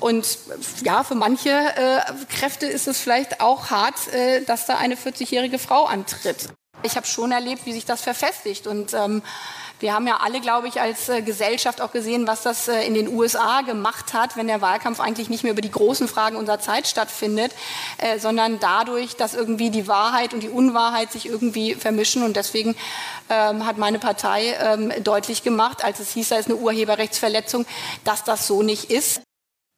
Und 0.01 0.39
ja, 0.83 1.03
für 1.03 1.15
manche 1.15 1.51
äh, 1.51 2.01
Kräfte 2.29 2.67
ist 2.67 2.87
es 2.87 3.01
vielleicht 3.01 3.41
auch 3.41 3.71
hart, 3.71 4.13
äh, 4.13 4.43
dass 4.45 4.67
da 4.67 4.77
eine 4.77 4.97
40-jährige 4.97 5.59
Frau 5.59 5.85
antritt. 5.87 6.49
Ich 6.83 6.97
habe 6.97 7.07
schon 7.07 7.33
erlebt, 7.33 7.65
wie 7.65 7.73
sich 7.73 7.87
das 7.87 8.03
verfestigt. 8.03 8.67
Und 8.67 8.93
ähm, 8.93 9.23
wir 9.85 9.93
haben 9.93 10.07
ja 10.07 10.17
alle, 10.23 10.41
glaube 10.41 10.67
ich, 10.67 10.81
als 10.81 11.11
äh, 11.11 11.21
Gesellschaft 11.21 11.83
auch 11.83 11.93
gesehen, 11.93 12.27
was 12.27 12.43
das 12.43 12.69
äh, 12.69 12.87
in 12.87 12.95
den 12.95 13.07
USA 13.07 13.61
gemacht 13.61 14.15
hat, 14.15 14.35
wenn 14.35 14.47
der 14.47 14.63
Wahlkampf 14.63 14.99
eigentlich 14.99 15.29
nicht 15.29 15.43
mehr 15.43 15.53
über 15.53 15.61
die 15.61 15.71
großen 15.71 16.09
Fragen 16.09 16.37
unserer 16.37 16.59
Zeit 16.59 16.87
stattfindet, 16.87 17.53
äh, 17.99 18.19
sondern 18.19 18.59
dadurch, 18.61 19.15
dass 19.17 19.35
irgendwie 19.35 19.69
die 19.69 19.87
Wahrheit 19.87 20.33
und 20.33 20.43
die 20.43 20.49
Unwahrheit 20.49 21.13
sich 21.13 21.29
irgendwie 21.29 21.75
vermischen. 21.75 22.23
Und 22.23 22.37
deswegen 22.37 22.77
ähm, 23.29 23.67
hat 23.67 23.77
meine 23.77 23.99
Partei 23.99 24.55
ähm, 24.59 24.91
deutlich 25.05 25.43
gemacht, 25.43 25.85
als 25.85 26.01
es 26.01 26.15
hieß, 26.15 26.31
da 26.31 26.37
ist 26.37 26.47
eine 26.47 26.57
Urheberrechtsverletzung, 26.57 27.67
dass 28.05 28.25
das 28.25 28.47
so 28.47 28.63
nicht 28.63 28.91
ist. 28.91 29.21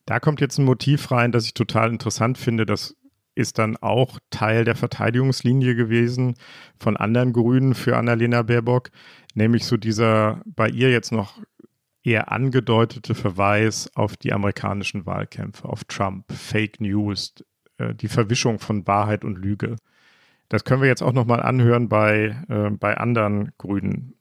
Da 0.05 0.21
kommt 0.21 0.41
jetzt 0.41 0.57
ein 0.59 0.65
Motiv 0.65 1.11
rein, 1.11 1.33
das 1.33 1.47
ich 1.47 1.55
total 1.55 1.91
interessant 1.91 2.39
finde. 2.39 2.65
Das 2.65 2.95
ist 3.37 3.59
dann 3.59 3.77
auch 3.77 4.19
Teil 4.31 4.65
der 4.65 4.75
Verteidigungslinie 4.75 5.77
gewesen 5.77 6.35
von 6.77 6.97
anderen 6.97 7.33
Grünen 7.33 7.75
für 7.75 7.97
Annalena 7.97 8.43
Baerbock 8.43 8.91
nämlich 9.37 9.65
so 9.65 9.77
dieser 9.77 10.43
bei 10.47 10.69
ihr 10.69 10.91
jetzt 10.91 11.13
noch 11.13 11.41
eher 12.03 12.33
angedeutete 12.33 13.15
Verweis 13.15 13.91
auf 13.95 14.17
die 14.17 14.33
amerikanischen 14.33 15.07
Wahlkämpfe, 15.07 15.69
auf 15.69 15.85
Trump, 15.85 16.33
Fake 16.33 16.81
News, 16.81 17.35
äh, 17.79 17.95
die 17.95 18.09
Verwischung 18.09 18.59
von 18.59 18.87
Wahrheit 18.87 19.25
und 19.25 19.37
Lüge. 19.39 19.77
Das 20.49 20.65
können 20.65 20.83
wir 20.83 20.89
jetzt 20.89 21.03
auch 21.03 21.13
nochmal 21.13 21.43
anhören 21.43 21.89
bei, 21.89 22.37
äh, 22.49 22.71
bei 22.71 22.97
anderen 22.97 23.53
Grünen 23.59 24.17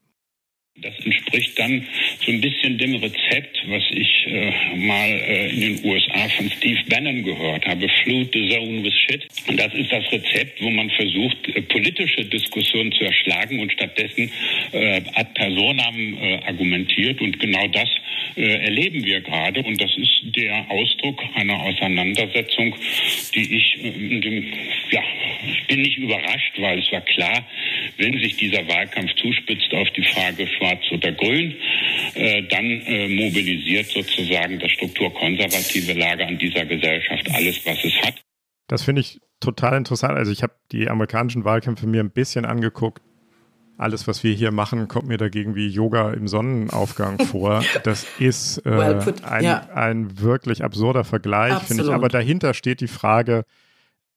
das 0.82 0.94
entspricht 1.02 1.58
dann 1.58 1.86
so 2.26 2.32
ein 2.32 2.40
bisschen 2.40 2.76
dem 2.76 2.96
Rezept, 2.96 3.62
was 3.68 3.82
ich 3.90 4.26
äh, 4.26 4.76
mal 4.76 5.08
äh, 5.08 5.50
in 5.50 5.60
den 5.60 5.84
USA 5.84 6.28
von 6.36 6.50
Steve 6.50 6.80
Bannon 6.88 7.22
gehört 7.22 7.64
habe, 7.66 7.88
Flood 8.02 8.30
the 8.32 8.48
Zone 8.48 8.82
with 8.82 8.94
Shit. 8.94 9.28
Und 9.46 9.60
das 9.60 9.72
ist 9.74 9.92
das 9.92 10.10
Rezept, 10.10 10.60
wo 10.60 10.70
man 10.70 10.90
versucht, 10.90 11.48
äh, 11.48 11.62
politische 11.62 12.24
Diskussionen 12.24 12.90
zu 12.92 13.04
erschlagen 13.04 13.60
und 13.60 13.72
stattdessen 13.72 14.30
äh, 14.72 15.02
ad 15.14 15.30
personam 15.34 16.18
äh, 16.20 16.40
argumentiert. 16.46 17.20
Und 17.20 17.38
genau 17.38 17.68
das 17.68 17.88
äh, 18.36 18.42
erleben 18.42 19.04
wir 19.04 19.20
gerade. 19.20 19.62
Und 19.62 19.80
das 19.80 19.96
ist 19.96 20.36
der 20.36 20.66
Ausdruck 20.68 21.22
einer 21.34 21.60
Auseinandersetzung, 21.60 22.74
die 23.34 23.56
ich, 23.56 23.78
dem, 23.82 24.52
ja, 24.90 25.02
ich 25.48 25.66
bin 25.68 25.82
nicht 25.82 25.98
überrascht, 25.98 26.54
weil 26.58 26.80
es 26.80 26.90
war 26.90 27.02
klar, 27.02 27.46
wenn 27.98 28.18
sich 28.20 28.36
dieser 28.36 28.66
Wahlkampf 28.66 29.14
zuspitzt 29.14 29.72
auf 29.74 29.88
die 29.90 30.02
Frage 30.02 30.48
Schwarz 30.48 30.82
oder 30.90 31.12
Grün, 31.12 31.54
äh, 32.16 32.42
dann 32.48 32.64
äh, 32.64 33.08
mobilisiert 33.08 33.86
sozusagen 33.86 34.58
das 34.58 34.70
strukturkonservative 34.72 35.92
Lager 35.92 36.26
an 36.26 36.38
dieser 36.38 36.64
Gesellschaft 36.64 37.30
alles, 37.32 37.64
was 37.66 37.84
es 37.84 37.94
hat. 38.02 38.14
Das 38.68 38.82
finde 38.82 39.00
ich 39.00 39.20
total 39.40 39.76
interessant. 39.76 40.16
Also 40.16 40.32
ich 40.32 40.42
habe 40.42 40.54
die 40.72 40.88
amerikanischen 40.88 41.44
Wahlkämpfe 41.44 41.86
mir 41.86 42.00
ein 42.00 42.10
bisschen 42.10 42.44
angeguckt. 42.44 43.02
Alles, 43.78 44.08
was 44.08 44.24
wir 44.24 44.32
hier 44.32 44.52
machen, 44.52 44.88
kommt 44.88 45.06
mir 45.06 45.18
dagegen 45.18 45.54
wie 45.54 45.68
Yoga 45.68 46.12
im 46.12 46.28
Sonnenaufgang 46.28 47.18
vor. 47.26 47.62
Das 47.84 48.06
ist 48.18 48.58
äh, 48.64 48.70
well 48.70 49.14
ein, 49.22 49.44
ja. 49.44 49.68
ein, 49.74 50.18
wirklich 50.18 50.64
absurder 50.64 51.04
Vergleich, 51.04 51.62
finde 51.64 51.84
ich. 51.84 51.90
Aber 51.90 52.08
dahinter 52.08 52.54
steht 52.54 52.80
die 52.80 52.88
Frage, 52.88 53.44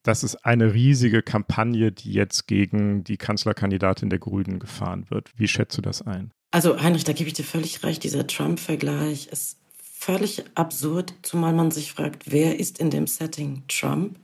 das 0.04 0.24
ist 0.24 0.46
eine 0.46 0.74
riesige 0.74 1.22
Kampagne, 1.22 1.92
die 1.92 2.14
jetzt 2.14 2.48
gegen 2.48 3.04
die 3.04 3.18
Kanzlerkandidatin 3.18 4.10
der 4.10 4.20
Grünen 4.20 4.60
gefahren 4.60 5.06
wird. 5.10 5.32
Wie 5.36 5.50
schätzt 5.50 5.78
du 5.78 5.82
das 5.82 6.02
ein? 6.02 6.32
Also 6.52 6.82
Heinrich, 6.82 7.04
da 7.04 7.14
gebe 7.14 7.28
ich 7.28 7.34
dir 7.34 7.44
völlig 7.44 7.84
recht. 7.84 8.04
Dieser 8.04 8.26
Trump-Vergleich 8.26 9.28
ist 9.28 9.58
völlig 9.78 10.44
absurd, 10.56 11.14
zumal 11.22 11.54
man 11.54 11.72
sich 11.72 11.92
fragt, 11.92 12.32
wer 12.32 12.60
ist 12.60 12.80
in 12.80 12.90
dem 12.90 13.06
Setting 13.06 13.64
Trump? 13.68 14.18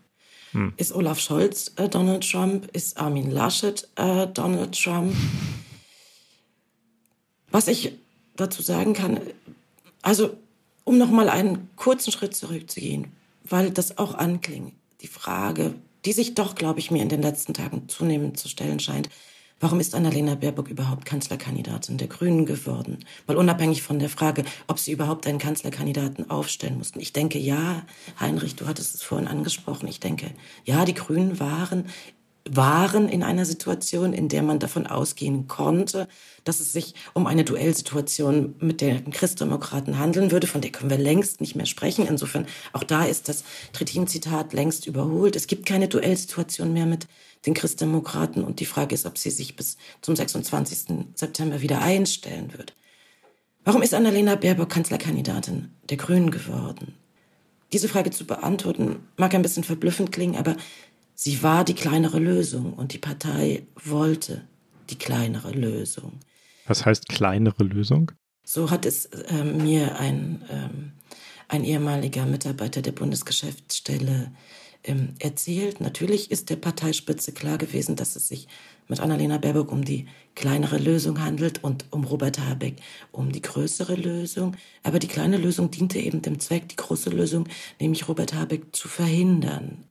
Hm. 0.51 0.73
Ist 0.77 0.93
Olaf 0.93 1.19
Scholz 1.19 1.73
äh, 1.75 1.89
Donald 1.89 2.29
Trump? 2.29 2.69
Ist 2.73 2.97
Armin 2.97 3.29
Laschet 3.29 3.87
äh, 3.95 4.27
Donald 4.27 4.81
Trump? 4.81 5.13
Was 7.51 7.67
ich 7.67 7.93
dazu 8.35 8.61
sagen 8.61 8.93
kann, 8.93 9.19
also 10.01 10.37
um 10.83 10.97
noch 10.97 11.11
mal 11.11 11.29
einen 11.29 11.69
kurzen 11.75 12.11
Schritt 12.11 12.35
zurückzugehen, 12.35 13.11
weil 13.43 13.71
das 13.71 13.97
auch 13.97 14.13
anklingt, 14.15 14.73
die 15.01 15.07
Frage, 15.07 15.75
die 16.05 16.13
sich 16.13 16.35
doch, 16.35 16.55
glaube 16.55 16.79
ich, 16.79 16.91
mir 16.91 17.01
in 17.01 17.09
den 17.09 17.21
letzten 17.21 17.53
Tagen 17.53 17.89
zunehmend 17.89 18.37
zu 18.37 18.47
stellen 18.47 18.79
scheint, 18.79 19.09
Warum 19.65 19.79
ist 19.79 19.95
Annalena 19.95 20.35
Baerbock 20.35 20.69
überhaupt 20.69 21.05
Kanzlerkandidatin 21.05 21.97
der 21.97 22.07
Grünen 22.07 22.45
geworden? 22.45 22.99
Weil 23.25 23.35
unabhängig 23.35 23.81
von 23.81 23.97
der 23.97 24.09
Frage, 24.09 24.45
ob 24.67 24.77
sie 24.77 24.91
überhaupt 24.91 25.25
einen 25.25 25.39
Kanzlerkandidaten 25.39 26.29
aufstellen 26.29 26.77
mussten. 26.77 26.99
Ich 26.99 27.13
denke, 27.13 27.39
ja, 27.39 27.81
Heinrich, 28.19 28.55
du 28.55 28.67
hattest 28.67 28.93
es 28.93 29.01
vorhin 29.01 29.27
angesprochen. 29.27 29.87
Ich 29.87 29.99
denke, 29.99 30.29
ja, 30.65 30.85
die 30.85 30.93
Grünen 30.93 31.39
waren 31.39 31.85
waren 32.47 33.09
in 33.09 33.23
einer 33.23 33.43
Situation, 33.43 34.13
in 34.13 34.29
der 34.29 34.43
man 34.43 34.59
davon 34.59 34.85
ausgehen 34.85 35.47
konnte, 35.47 36.07
dass 36.43 36.59
es 36.59 36.71
sich 36.71 36.93
um 37.15 37.25
eine 37.25 37.43
Duellsituation 37.43 38.53
mit 38.59 38.81
den 38.81 39.09
Christdemokraten 39.09 39.97
handeln 39.97 40.29
würde. 40.29 40.45
Von 40.45 40.61
der 40.61 40.71
können 40.71 40.91
wir 40.91 40.99
längst 40.99 41.41
nicht 41.41 41.55
mehr 41.55 41.65
sprechen. 41.65 42.05
Insofern 42.05 42.45
auch 42.71 42.83
da 42.83 43.03
ist 43.03 43.29
das 43.29 43.43
Trittin-Zitat 43.73 44.53
längst 44.53 44.85
überholt. 44.85 45.35
Es 45.35 45.47
gibt 45.47 45.65
keine 45.65 45.87
Duellsituation 45.87 46.71
mehr 46.71 46.85
mit 46.85 47.07
den 47.45 47.53
Christdemokraten 47.53 48.43
und 48.43 48.59
die 48.59 48.65
Frage 48.65 48.95
ist, 48.95 49.05
ob 49.05 49.17
sie 49.17 49.29
sich 49.29 49.55
bis 49.55 49.77
zum 50.01 50.15
26. 50.15 51.05
September 51.15 51.61
wieder 51.61 51.81
einstellen 51.81 52.53
wird. 52.53 52.73
Warum 53.63 53.81
ist 53.81 53.93
Annalena 53.93 54.35
Baerbock 54.35 54.69
Kanzlerkandidatin 54.69 55.71
der 55.89 55.97
Grünen 55.97 56.31
geworden? 56.31 56.93
Diese 57.73 57.89
Frage 57.89 58.11
zu 58.11 58.25
beantworten 58.25 58.97
mag 59.17 59.33
ein 59.33 59.41
bisschen 59.41 59.63
verblüffend 59.63 60.11
klingen, 60.11 60.35
aber 60.35 60.55
sie 61.15 61.41
war 61.41 61.65
die 61.65 61.73
kleinere 61.73 62.19
Lösung 62.19 62.73
und 62.73 62.93
die 62.93 62.99
Partei 62.99 63.63
wollte 63.83 64.47
die 64.89 64.97
kleinere 64.97 65.51
Lösung. 65.51 66.19
Was 66.67 66.85
heißt 66.85 67.09
kleinere 67.09 67.63
Lösung? 67.63 68.11
So 68.43 68.69
hat 68.69 68.85
es 68.85 69.05
äh, 69.07 69.43
mir 69.43 69.97
ein, 69.99 70.45
ähm, 70.51 70.91
ein 71.47 71.63
ehemaliger 71.63 72.25
Mitarbeiter 72.25 72.81
der 72.83 72.91
Bundesgeschäftsstelle 72.91 74.31
ähm, 74.85 75.15
erzählt. 75.19 75.81
Natürlich 75.81 76.31
ist 76.31 76.49
der 76.49 76.55
Parteispitze 76.55 77.31
klar 77.31 77.57
gewesen, 77.57 77.95
dass 77.95 78.15
es 78.15 78.27
sich 78.27 78.47
mit 78.87 78.99
Annalena 78.99 79.37
Baerbock 79.37 79.71
um 79.71 79.83
die 79.83 80.07
kleinere 80.35 80.77
Lösung 80.77 81.19
handelt 81.19 81.63
und 81.63 81.85
um 81.91 82.03
Robert 82.03 82.39
Habeck 82.39 82.75
um 83.11 83.31
die 83.31 83.41
größere 83.41 83.95
Lösung. 83.95 84.55
Aber 84.83 84.99
die 84.99 85.07
kleine 85.07 85.37
Lösung 85.37 85.71
diente 85.71 85.99
eben 85.99 86.21
dem 86.21 86.39
Zweck, 86.39 86.69
die 86.69 86.75
große 86.75 87.09
Lösung, 87.09 87.47
nämlich 87.79 88.07
Robert 88.07 88.33
Habeck 88.33 88.75
zu 88.75 88.87
verhindern. 88.87 89.85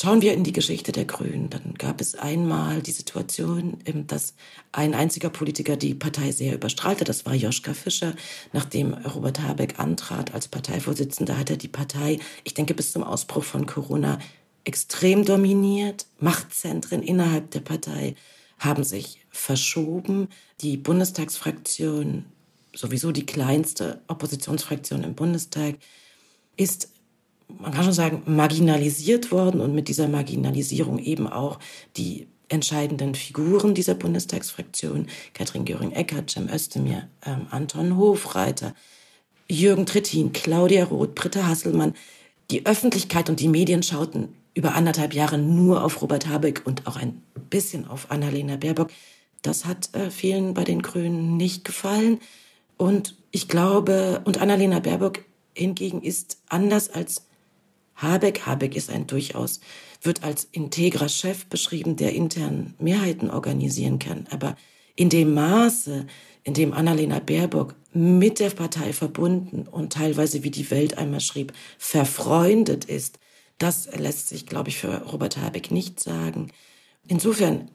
Schauen 0.00 0.22
wir 0.22 0.32
in 0.32 0.44
die 0.44 0.52
Geschichte 0.52 0.92
der 0.92 1.06
Grünen. 1.06 1.50
Dann 1.50 1.74
gab 1.76 2.00
es 2.00 2.14
einmal 2.14 2.82
die 2.82 2.92
Situation, 2.92 3.78
ähm, 3.84 4.06
dass 4.06 4.34
ein 4.70 4.94
einziger 4.94 5.28
Politiker 5.28 5.76
die 5.76 5.96
Partei 5.96 6.30
sehr 6.30 6.54
überstrahlte. 6.54 7.02
Das 7.02 7.26
war 7.26 7.34
Joschka 7.34 7.74
Fischer. 7.74 8.14
Nachdem 8.52 8.94
Robert 8.94 9.40
Habeck 9.40 9.80
antrat 9.80 10.32
als 10.34 10.46
Parteivorsitzender, 10.46 11.36
hat 11.36 11.50
er 11.50 11.56
die 11.56 11.66
Partei, 11.66 12.20
ich 12.44 12.54
denke 12.54 12.74
bis 12.74 12.92
zum 12.92 13.02
Ausbruch 13.02 13.42
von 13.42 13.66
Corona, 13.66 14.20
extrem 14.62 15.24
dominiert. 15.24 16.06
Machtzentren 16.20 17.02
innerhalb 17.02 17.50
der 17.50 17.60
Partei 17.60 18.14
haben 18.60 18.84
sich 18.84 19.18
verschoben. 19.30 20.28
Die 20.60 20.76
Bundestagsfraktion, 20.76 22.24
sowieso 22.72 23.10
die 23.10 23.26
kleinste 23.26 24.00
Oppositionsfraktion 24.06 25.02
im 25.02 25.16
Bundestag, 25.16 25.74
ist 26.56 26.90
man 27.48 27.72
kann 27.72 27.84
schon 27.84 27.92
sagen, 27.92 28.22
marginalisiert 28.26 29.32
worden 29.32 29.60
und 29.60 29.74
mit 29.74 29.88
dieser 29.88 30.08
Marginalisierung 30.08 30.98
eben 30.98 31.26
auch 31.26 31.58
die 31.96 32.26
entscheidenden 32.48 33.14
Figuren 33.14 33.74
dieser 33.74 33.94
Bundestagsfraktion, 33.94 35.06
Katrin 35.34 35.64
Göring-Eckardt, 35.64 36.30
Cem 36.30 36.48
Özdemir, 36.48 37.08
ähm, 37.26 37.46
Anton 37.50 37.96
Hofreiter, 37.96 38.74
Jürgen 39.50 39.86
Trittin, 39.86 40.32
Claudia 40.32 40.84
Roth, 40.84 41.14
Britta 41.14 41.46
Hasselmann. 41.46 41.94
Die 42.50 42.66
Öffentlichkeit 42.66 43.28
und 43.28 43.40
die 43.40 43.48
Medien 43.48 43.82
schauten 43.82 44.34
über 44.54 44.74
anderthalb 44.74 45.14
Jahre 45.14 45.38
nur 45.38 45.84
auf 45.84 46.02
Robert 46.02 46.26
Habeck 46.26 46.62
und 46.64 46.86
auch 46.86 46.96
ein 46.96 47.22
bisschen 47.50 47.86
auf 47.86 48.10
Annalena 48.10 48.56
Baerbock. 48.56 48.90
Das 49.42 49.64
hat 49.64 49.94
äh, 49.94 50.10
vielen 50.10 50.54
bei 50.54 50.64
den 50.64 50.82
Grünen 50.82 51.36
nicht 51.36 51.64
gefallen. 51.64 52.18
Und 52.76 53.14
ich 53.30 53.48
glaube, 53.48 54.20
und 54.24 54.40
Annalena 54.40 54.80
Baerbock 54.80 55.24
hingegen 55.54 56.02
ist 56.02 56.38
anders 56.48 56.90
als 56.90 57.27
Habeck, 57.98 58.46
Habeck 58.46 58.76
ist 58.76 58.90
ein 58.90 59.06
durchaus, 59.06 59.60
wird 60.02 60.22
als 60.22 60.48
integrer 60.52 61.08
Chef 61.08 61.46
beschrieben, 61.46 61.96
der 61.96 62.14
intern 62.14 62.74
Mehrheiten 62.78 63.30
organisieren 63.30 63.98
kann. 63.98 64.26
Aber 64.30 64.56
in 64.94 65.10
dem 65.10 65.34
Maße, 65.34 66.06
in 66.44 66.54
dem 66.54 66.72
Annalena 66.72 67.18
Baerbock 67.18 67.74
mit 67.92 68.38
der 68.38 68.50
Partei 68.50 68.92
verbunden 68.92 69.66
und 69.66 69.92
teilweise, 69.92 70.44
wie 70.44 70.50
die 70.50 70.70
Welt 70.70 70.96
einmal 70.96 71.20
schrieb, 71.20 71.52
verfreundet 71.78 72.84
ist, 72.84 73.18
das 73.58 73.88
lässt 73.96 74.28
sich, 74.28 74.46
glaube 74.46 74.68
ich, 74.68 74.78
für 74.78 75.02
Robert 75.02 75.36
Habeck 75.36 75.72
nicht 75.72 75.98
sagen. 75.98 76.52
Insofern, 77.08 77.68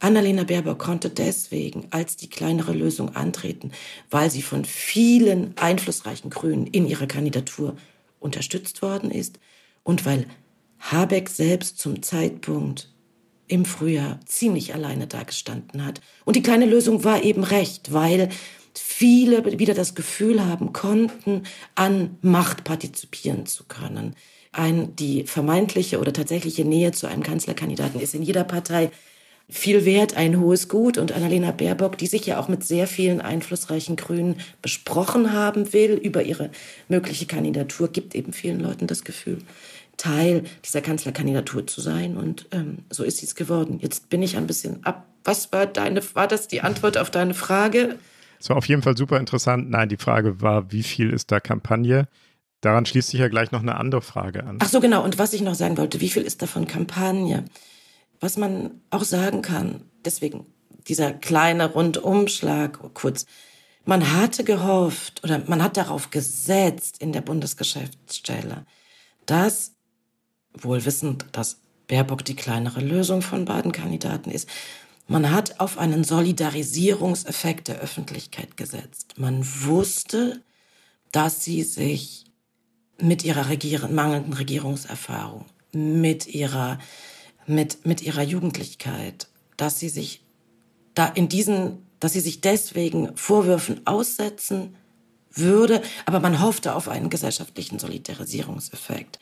Annalena 0.00 0.44
Baerbock 0.44 0.80
konnte 0.80 1.08
deswegen 1.08 1.86
als 1.90 2.16
die 2.16 2.28
kleinere 2.28 2.72
Lösung 2.72 3.14
antreten, 3.14 3.70
weil 4.10 4.30
sie 4.30 4.42
von 4.42 4.64
vielen 4.64 5.56
einflussreichen 5.56 6.28
Grünen 6.28 6.66
in 6.66 6.86
ihrer 6.86 7.06
Kandidatur 7.06 7.76
unterstützt 8.18 8.82
worden 8.82 9.10
ist 9.10 9.38
und 9.82 10.04
weil 10.04 10.26
Habeck 10.78 11.28
selbst 11.28 11.78
zum 11.78 12.02
Zeitpunkt 12.02 12.92
im 13.46 13.64
Frühjahr 13.64 14.20
ziemlich 14.24 14.74
alleine 14.74 15.06
dagestanden 15.06 15.84
hat. 15.84 16.00
Und 16.24 16.36
die 16.36 16.42
kleine 16.42 16.66
Lösung 16.66 17.04
war 17.04 17.22
eben 17.22 17.44
recht, 17.44 17.92
weil 17.92 18.30
viele 18.74 19.58
wieder 19.58 19.74
das 19.74 19.94
Gefühl 19.94 20.44
haben 20.44 20.72
konnten, 20.72 21.42
an 21.74 22.16
Macht 22.22 22.64
partizipieren 22.64 23.46
zu 23.46 23.64
können. 23.64 24.16
Ein, 24.52 24.96
die 24.96 25.24
vermeintliche 25.24 25.98
oder 25.98 26.12
tatsächliche 26.12 26.64
Nähe 26.64 26.92
zu 26.92 27.06
einem 27.06 27.22
Kanzlerkandidaten 27.22 28.00
ist 28.00 28.14
in 28.14 28.22
jeder 28.22 28.44
Partei 28.44 28.90
viel 29.52 29.84
wert, 29.84 30.16
ein 30.16 30.40
hohes 30.40 30.68
Gut. 30.68 30.98
Und 30.98 31.12
Annalena 31.12 31.52
Baerbock, 31.52 31.98
die 31.98 32.06
sich 32.06 32.26
ja 32.26 32.38
auch 32.38 32.48
mit 32.48 32.64
sehr 32.64 32.86
vielen 32.86 33.20
einflussreichen 33.20 33.96
Grünen 33.96 34.36
besprochen 34.62 35.32
haben 35.32 35.72
will 35.72 35.92
über 35.92 36.22
ihre 36.22 36.50
mögliche 36.88 37.26
Kandidatur, 37.26 37.88
gibt 37.88 38.14
eben 38.14 38.32
vielen 38.32 38.60
Leuten 38.60 38.86
das 38.86 39.04
Gefühl, 39.04 39.38
Teil 39.98 40.44
dieser 40.64 40.80
Kanzlerkandidatur 40.80 41.66
zu 41.66 41.80
sein. 41.80 42.16
Und 42.16 42.46
ähm, 42.50 42.78
so 42.90 43.04
ist 43.04 43.18
sie 43.18 43.26
es 43.26 43.34
geworden. 43.34 43.78
Jetzt 43.80 44.08
bin 44.08 44.22
ich 44.22 44.36
ein 44.36 44.46
bisschen 44.46 44.84
ab. 44.84 45.06
Was 45.24 45.52
war 45.52 45.66
deine, 45.66 46.02
war 46.14 46.26
das 46.26 46.48
die 46.48 46.62
Antwort 46.62 46.98
auf 46.98 47.10
deine 47.10 47.34
Frage? 47.34 47.98
Es 48.40 48.48
war 48.48 48.56
auf 48.56 48.66
jeden 48.66 48.82
Fall 48.82 48.96
super 48.96 49.20
interessant. 49.20 49.70
Nein, 49.70 49.88
die 49.88 49.98
Frage 49.98 50.40
war, 50.40 50.72
wie 50.72 50.82
viel 50.82 51.10
ist 51.10 51.30
da 51.30 51.38
Kampagne? 51.38 52.08
Daran 52.62 52.86
schließt 52.86 53.10
sich 53.10 53.20
ja 53.20 53.28
gleich 53.28 53.52
noch 53.52 53.60
eine 53.60 53.76
andere 53.76 54.02
Frage 54.02 54.44
an. 54.44 54.58
Ach 54.60 54.68
so, 54.68 54.80
genau. 54.80 55.04
Und 55.04 55.18
was 55.18 55.32
ich 55.32 55.42
noch 55.42 55.54
sagen 55.54 55.76
wollte, 55.76 56.00
wie 56.00 56.08
viel 56.08 56.22
ist 56.22 56.42
davon 56.42 56.66
Kampagne? 56.66 57.44
Was 58.22 58.36
man 58.36 58.80
auch 58.90 59.02
sagen 59.02 59.42
kann, 59.42 59.82
deswegen 60.04 60.46
dieser 60.86 61.12
kleine 61.12 61.72
Rundumschlag 61.72 62.94
kurz. 62.94 63.26
Man 63.84 64.12
hatte 64.12 64.44
gehofft 64.44 65.24
oder 65.24 65.42
man 65.46 65.60
hat 65.60 65.76
darauf 65.76 66.10
gesetzt 66.10 66.98
in 66.98 67.12
der 67.12 67.20
Bundesgeschäftsstelle, 67.20 68.64
dass 69.26 69.72
wohl 70.54 70.84
wissend, 70.84 71.26
dass 71.32 71.58
Baerbock 71.88 72.24
die 72.24 72.36
kleinere 72.36 72.80
Lösung 72.80 73.22
von 73.22 73.44
beiden 73.44 73.72
Kandidaten 73.72 74.30
ist. 74.30 74.48
Man 75.08 75.32
hat 75.32 75.58
auf 75.58 75.78
einen 75.78 76.04
Solidarisierungseffekt 76.04 77.66
der 77.66 77.80
Öffentlichkeit 77.80 78.56
gesetzt. 78.56 79.14
Man 79.18 79.44
wusste, 79.64 80.42
dass 81.10 81.44
sie 81.44 81.64
sich 81.64 82.26
mit 82.98 83.24
ihrer 83.24 83.48
Regier 83.48 83.88
mangelnden 83.88 84.32
Regierungserfahrung, 84.32 85.46
mit 85.72 86.28
ihrer, 86.28 86.78
mit, 87.46 87.86
mit 87.86 88.02
ihrer 88.02 88.22
Jugendlichkeit, 88.22 89.28
dass 89.56 89.78
sie 89.78 89.88
sich 89.88 90.24
da 90.94 91.06
in 91.06 91.28
diesen, 91.28 91.86
dass 92.00 92.12
sie 92.12 92.20
sich 92.20 92.40
deswegen 92.40 93.16
Vorwürfen 93.16 93.86
aussetzen 93.86 94.76
würde, 95.30 95.82
aber 96.04 96.20
man 96.20 96.40
hoffte 96.40 96.74
auf 96.74 96.88
einen 96.88 97.10
gesellschaftlichen 97.10 97.78
Solidarisierungseffekt. 97.78 99.18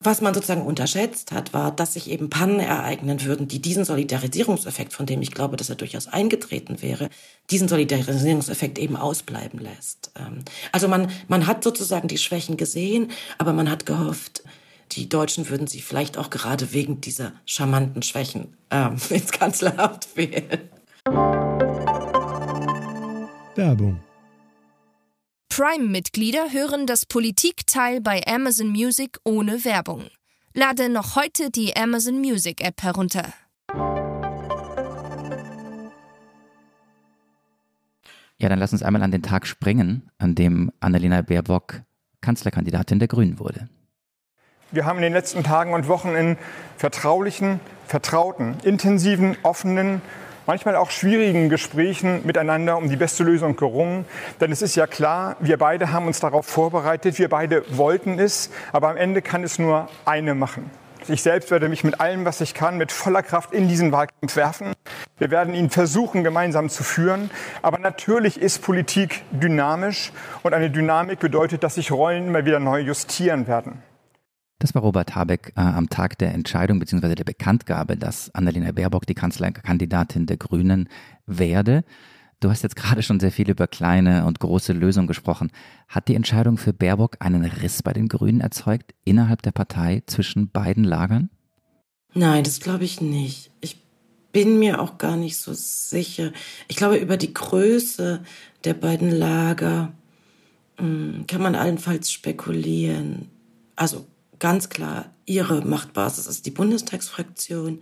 Was 0.00 0.20
man 0.20 0.32
sozusagen 0.32 0.62
unterschätzt 0.62 1.32
hat, 1.32 1.52
war, 1.52 1.72
dass 1.72 1.94
sich 1.94 2.08
eben 2.08 2.30
Pannen 2.30 2.60
ereignen 2.60 3.24
würden, 3.24 3.48
die 3.48 3.60
diesen 3.60 3.84
Solidarisierungseffekt, 3.84 4.92
von 4.92 5.06
dem 5.06 5.22
ich 5.22 5.32
glaube, 5.32 5.56
dass 5.56 5.70
er 5.70 5.74
durchaus 5.74 6.06
eingetreten 6.06 6.82
wäre, 6.82 7.10
diesen 7.50 7.66
Solidarisierungseffekt 7.66 8.78
eben 8.78 8.94
ausbleiben 8.94 9.58
lässt. 9.58 10.12
Ähm, 10.16 10.44
also 10.70 10.86
man, 10.86 11.10
man 11.26 11.48
hat 11.48 11.64
sozusagen 11.64 12.06
die 12.06 12.18
Schwächen 12.18 12.56
gesehen, 12.56 13.10
aber 13.38 13.52
man 13.52 13.68
hat 13.68 13.86
gehofft, 13.86 14.44
die 14.92 15.08
Deutschen 15.08 15.48
würden 15.48 15.66
sie 15.66 15.80
vielleicht 15.80 16.18
auch 16.18 16.30
gerade 16.30 16.72
wegen 16.72 17.00
dieser 17.00 17.32
charmanten 17.46 18.02
Schwächen 18.02 18.56
ähm, 18.70 18.96
ins 19.10 19.32
Kanzleramt 19.32 20.08
wählen. 20.16 20.68
Werbung 23.54 24.00
Prime-Mitglieder 25.48 26.52
hören 26.52 26.86
das 26.86 27.04
Politikteil 27.04 28.00
bei 28.00 28.22
Amazon 28.28 28.68
Music 28.68 29.18
ohne 29.24 29.64
Werbung. 29.64 30.04
Lade 30.54 30.88
noch 30.88 31.16
heute 31.16 31.50
die 31.50 31.74
Amazon 31.74 32.20
Music 32.20 32.60
App 32.60 32.80
herunter. 32.82 33.32
Ja, 38.40 38.48
dann 38.48 38.60
lass 38.60 38.72
uns 38.72 38.84
einmal 38.84 39.02
an 39.02 39.10
den 39.10 39.22
Tag 39.22 39.48
springen, 39.48 40.08
an 40.18 40.36
dem 40.36 40.70
Annalena 40.78 41.22
Baerbock 41.22 41.82
Kanzlerkandidatin 42.20 43.00
der 43.00 43.08
Grünen 43.08 43.40
wurde. 43.40 43.68
Wir 44.70 44.84
haben 44.84 44.98
in 44.98 45.02
den 45.02 45.14
letzten 45.14 45.44
Tagen 45.44 45.72
und 45.72 45.88
Wochen 45.88 46.14
in 46.14 46.36
vertraulichen, 46.76 47.58
vertrauten, 47.86 48.58
intensiven, 48.64 49.34
offenen 49.42 50.02
manchmal 50.46 50.76
auch 50.76 50.90
schwierigen 50.90 51.48
Gesprächen 51.48 52.20
miteinander 52.26 52.76
um 52.76 52.90
die 52.90 52.96
beste 52.96 53.24
Lösung 53.24 53.56
gerungen. 53.56 54.04
Denn 54.42 54.52
es 54.52 54.60
ist 54.60 54.76
ja 54.76 54.86
klar, 54.86 55.36
wir 55.40 55.56
beide 55.56 55.90
haben 55.90 56.06
uns 56.06 56.20
darauf 56.20 56.44
vorbereitet, 56.44 57.18
wir 57.18 57.30
beide 57.30 57.64
wollten 57.78 58.18
es, 58.18 58.50
aber 58.70 58.90
am 58.90 58.98
Ende 58.98 59.22
kann 59.22 59.42
es 59.42 59.58
nur 59.58 59.88
eine 60.04 60.34
machen. 60.34 60.70
ich 61.08 61.22
selbst 61.22 61.50
werde 61.50 61.70
mich 61.70 61.82
mit 61.82 61.98
allem, 61.98 62.26
was 62.26 62.42
ich 62.42 62.52
kann, 62.52 62.76
mit 62.76 62.92
voller 62.92 63.22
Kraft 63.22 63.54
in 63.54 63.68
diesen 63.68 63.90
Wahlkampf 63.90 64.36
werfen. 64.36 64.74
Wir 65.16 65.30
werden 65.30 65.54
ihn 65.54 65.70
versuchen, 65.70 66.24
gemeinsam 66.24 66.68
zu 66.68 66.84
führen. 66.84 67.30
Aber 67.62 67.78
natürlich 67.78 68.38
ist 68.38 68.60
Politik 68.60 69.22
dynamisch 69.30 70.12
und 70.42 70.52
eine 70.52 70.68
Dynamik 70.68 71.20
bedeutet, 71.20 71.62
dass 71.62 71.76
sich 71.76 71.90
Rollen 71.90 72.26
immer 72.28 72.44
wieder 72.44 72.60
neu 72.60 72.80
justieren 72.80 73.46
werden. 73.46 73.82
Das 74.58 74.74
war 74.74 74.82
Robert 74.82 75.14
Habeck 75.14 75.52
äh, 75.56 75.60
am 75.60 75.88
Tag 75.88 76.18
der 76.18 76.34
Entscheidung 76.34 76.80
bzw. 76.80 77.14
der 77.14 77.24
Bekanntgabe, 77.24 77.96
dass 77.96 78.34
Annalena 78.34 78.72
Baerbock 78.72 79.06
die 79.06 79.14
Kanzlerkandidatin 79.14 80.26
der 80.26 80.36
Grünen 80.36 80.88
werde. 81.26 81.84
Du 82.40 82.50
hast 82.50 82.62
jetzt 82.62 82.76
gerade 82.76 83.02
schon 83.02 83.20
sehr 83.20 83.32
viel 83.32 83.50
über 83.50 83.66
kleine 83.66 84.24
und 84.24 84.40
große 84.40 84.72
Lösungen 84.72 85.08
gesprochen. 85.08 85.50
Hat 85.88 86.08
die 86.08 86.14
Entscheidung 86.14 86.56
für 86.56 86.72
Baerbock 86.72 87.16
einen 87.20 87.44
Riss 87.44 87.82
bei 87.82 87.92
den 87.92 88.08
Grünen 88.08 88.40
erzeugt 88.40 88.94
innerhalb 89.04 89.42
der 89.42 89.52
Partei 89.52 90.02
zwischen 90.06 90.50
beiden 90.50 90.84
Lagern? 90.84 91.30
Nein, 92.14 92.44
das 92.44 92.60
glaube 92.60 92.84
ich 92.84 93.00
nicht. 93.00 93.50
Ich 93.60 93.82
bin 94.32 94.58
mir 94.58 94.80
auch 94.80 94.98
gar 94.98 95.16
nicht 95.16 95.36
so 95.36 95.52
sicher. 95.52 96.32
Ich 96.68 96.76
glaube, 96.76 96.96
über 96.96 97.16
die 97.16 97.34
Größe 97.34 98.22
der 98.64 98.74
beiden 98.74 99.10
Lager 99.10 99.92
hm, 100.78 101.24
kann 101.26 101.42
man 101.42 101.54
allenfalls 101.54 102.10
spekulieren. 102.10 103.28
Also 103.74 104.06
ganz 104.38 104.68
klar, 104.68 105.12
ihre 105.26 105.62
Machtbasis 105.64 106.26
ist 106.26 106.46
die 106.46 106.50
Bundestagsfraktion 106.50 107.80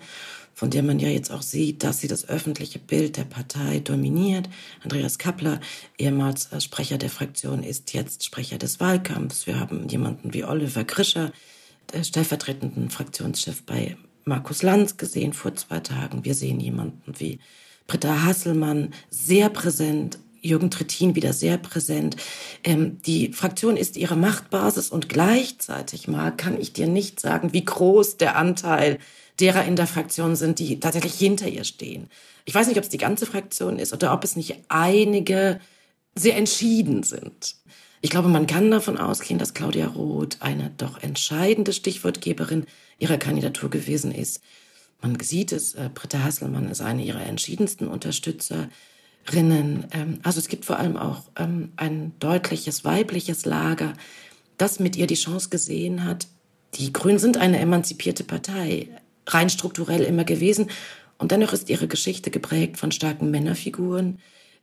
von 0.56 0.70
der 0.70 0.82
man 0.82 0.98
ja 0.98 1.10
jetzt 1.10 1.30
auch 1.30 1.42
sieht, 1.42 1.84
dass 1.84 2.00
sie 2.00 2.08
das 2.08 2.30
öffentliche 2.30 2.78
Bild 2.78 3.18
der 3.18 3.24
Partei 3.24 3.80
dominiert. 3.80 4.48
Andreas 4.82 5.18
Kappler, 5.18 5.60
ehemals 5.98 6.50
äh, 6.50 6.62
Sprecher 6.62 6.96
der 6.96 7.10
Fraktion, 7.10 7.62
ist 7.62 7.92
jetzt 7.92 8.24
Sprecher 8.24 8.56
des 8.56 8.80
Wahlkampfs. 8.80 9.46
Wir 9.46 9.60
haben 9.60 9.86
jemanden 9.86 10.32
wie 10.32 10.44
Oliver 10.44 10.84
Grischer, 10.84 11.30
der 11.92 12.04
stellvertretenden 12.04 12.88
Fraktionschef 12.88 13.64
bei 13.64 13.98
Markus 14.24 14.62
Lanz 14.62 14.96
gesehen 14.96 15.34
vor 15.34 15.54
zwei 15.56 15.80
Tagen. 15.80 16.24
Wir 16.24 16.34
sehen 16.34 16.58
jemanden 16.58 17.12
wie 17.18 17.38
Britta 17.86 18.24
Hasselmann, 18.24 18.94
sehr 19.10 19.50
präsent, 19.50 20.18
Jürgen 20.46 20.70
Trittin 20.70 21.14
wieder 21.14 21.32
sehr 21.32 21.58
präsent. 21.58 22.16
Ähm, 22.64 22.98
die 23.02 23.32
Fraktion 23.32 23.76
ist 23.76 23.96
ihre 23.96 24.16
Machtbasis 24.16 24.90
und 24.90 25.08
gleichzeitig 25.08 26.08
mal 26.08 26.30
kann 26.30 26.60
ich 26.60 26.72
dir 26.72 26.86
nicht 26.86 27.20
sagen, 27.20 27.52
wie 27.52 27.64
groß 27.64 28.16
der 28.16 28.36
Anteil 28.36 28.98
derer 29.40 29.64
in 29.64 29.76
der 29.76 29.86
Fraktion 29.86 30.36
sind, 30.36 30.58
die 30.58 30.80
tatsächlich 30.80 31.14
hinter 31.14 31.48
ihr 31.48 31.64
stehen. 31.64 32.08
Ich 32.44 32.54
weiß 32.54 32.68
nicht, 32.68 32.78
ob 32.78 32.84
es 32.84 32.90
die 32.90 32.98
ganze 32.98 33.26
Fraktion 33.26 33.78
ist 33.78 33.92
oder 33.92 34.12
ob 34.12 34.24
es 34.24 34.36
nicht 34.36 34.56
einige 34.68 35.60
sehr 36.14 36.36
entschieden 36.36 37.02
sind. 37.02 37.56
Ich 38.00 38.10
glaube, 38.10 38.28
man 38.28 38.46
kann 38.46 38.70
davon 38.70 38.98
ausgehen, 38.98 39.38
dass 39.38 39.54
Claudia 39.54 39.88
Roth 39.88 40.38
eine 40.40 40.70
doch 40.76 41.02
entscheidende 41.02 41.72
Stichwortgeberin 41.72 42.66
ihrer 42.98 43.18
Kandidatur 43.18 43.68
gewesen 43.68 44.12
ist. 44.12 44.40
Man 45.02 45.18
sieht 45.20 45.52
es, 45.52 45.74
äh, 45.74 45.90
Britta 45.92 46.22
Hasselmann 46.22 46.70
ist 46.70 46.80
eine 46.80 47.04
ihrer 47.04 47.24
entschiedensten 47.26 47.88
Unterstützerinnen. 47.88 48.70
Ähm, 49.32 50.20
also 50.22 50.38
es 50.38 50.48
gibt 50.48 50.64
vor 50.64 50.78
allem 50.78 50.96
auch 50.96 51.22
ähm, 51.36 51.72
ein 51.76 52.12
deutliches 52.18 52.84
weibliches 52.84 53.44
Lager, 53.44 53.92
das 54.58 54.80
mit 54.80 54.96
ihr 54.96 55.06
die 55.06 55.14
Chance 55.14 55.48
gesehen 55.48 56.04
hat. 56.04 56.26
Die 56.74 56.92
Grünen 56.92 57.18
sind 57.18 57.36
eine 57.36 57.58
emanzipierte 57.58 58.24
Partei 58.24 58.88
rein 59.26 59.50
strukturell 59.50 60.02
immer 60.02 60.24
gewesen. 60.24 60.70
Und 61.18 61.32
dennoch 61.32 61.52
ist 61.52 61.70
ihre 61.70 61.88
Geschichte 61.88 62.30
geprägt 62.30 62.76
von 62.76 62.92
starken 62.92 63.30
Männerfiguren. 63.30 64.18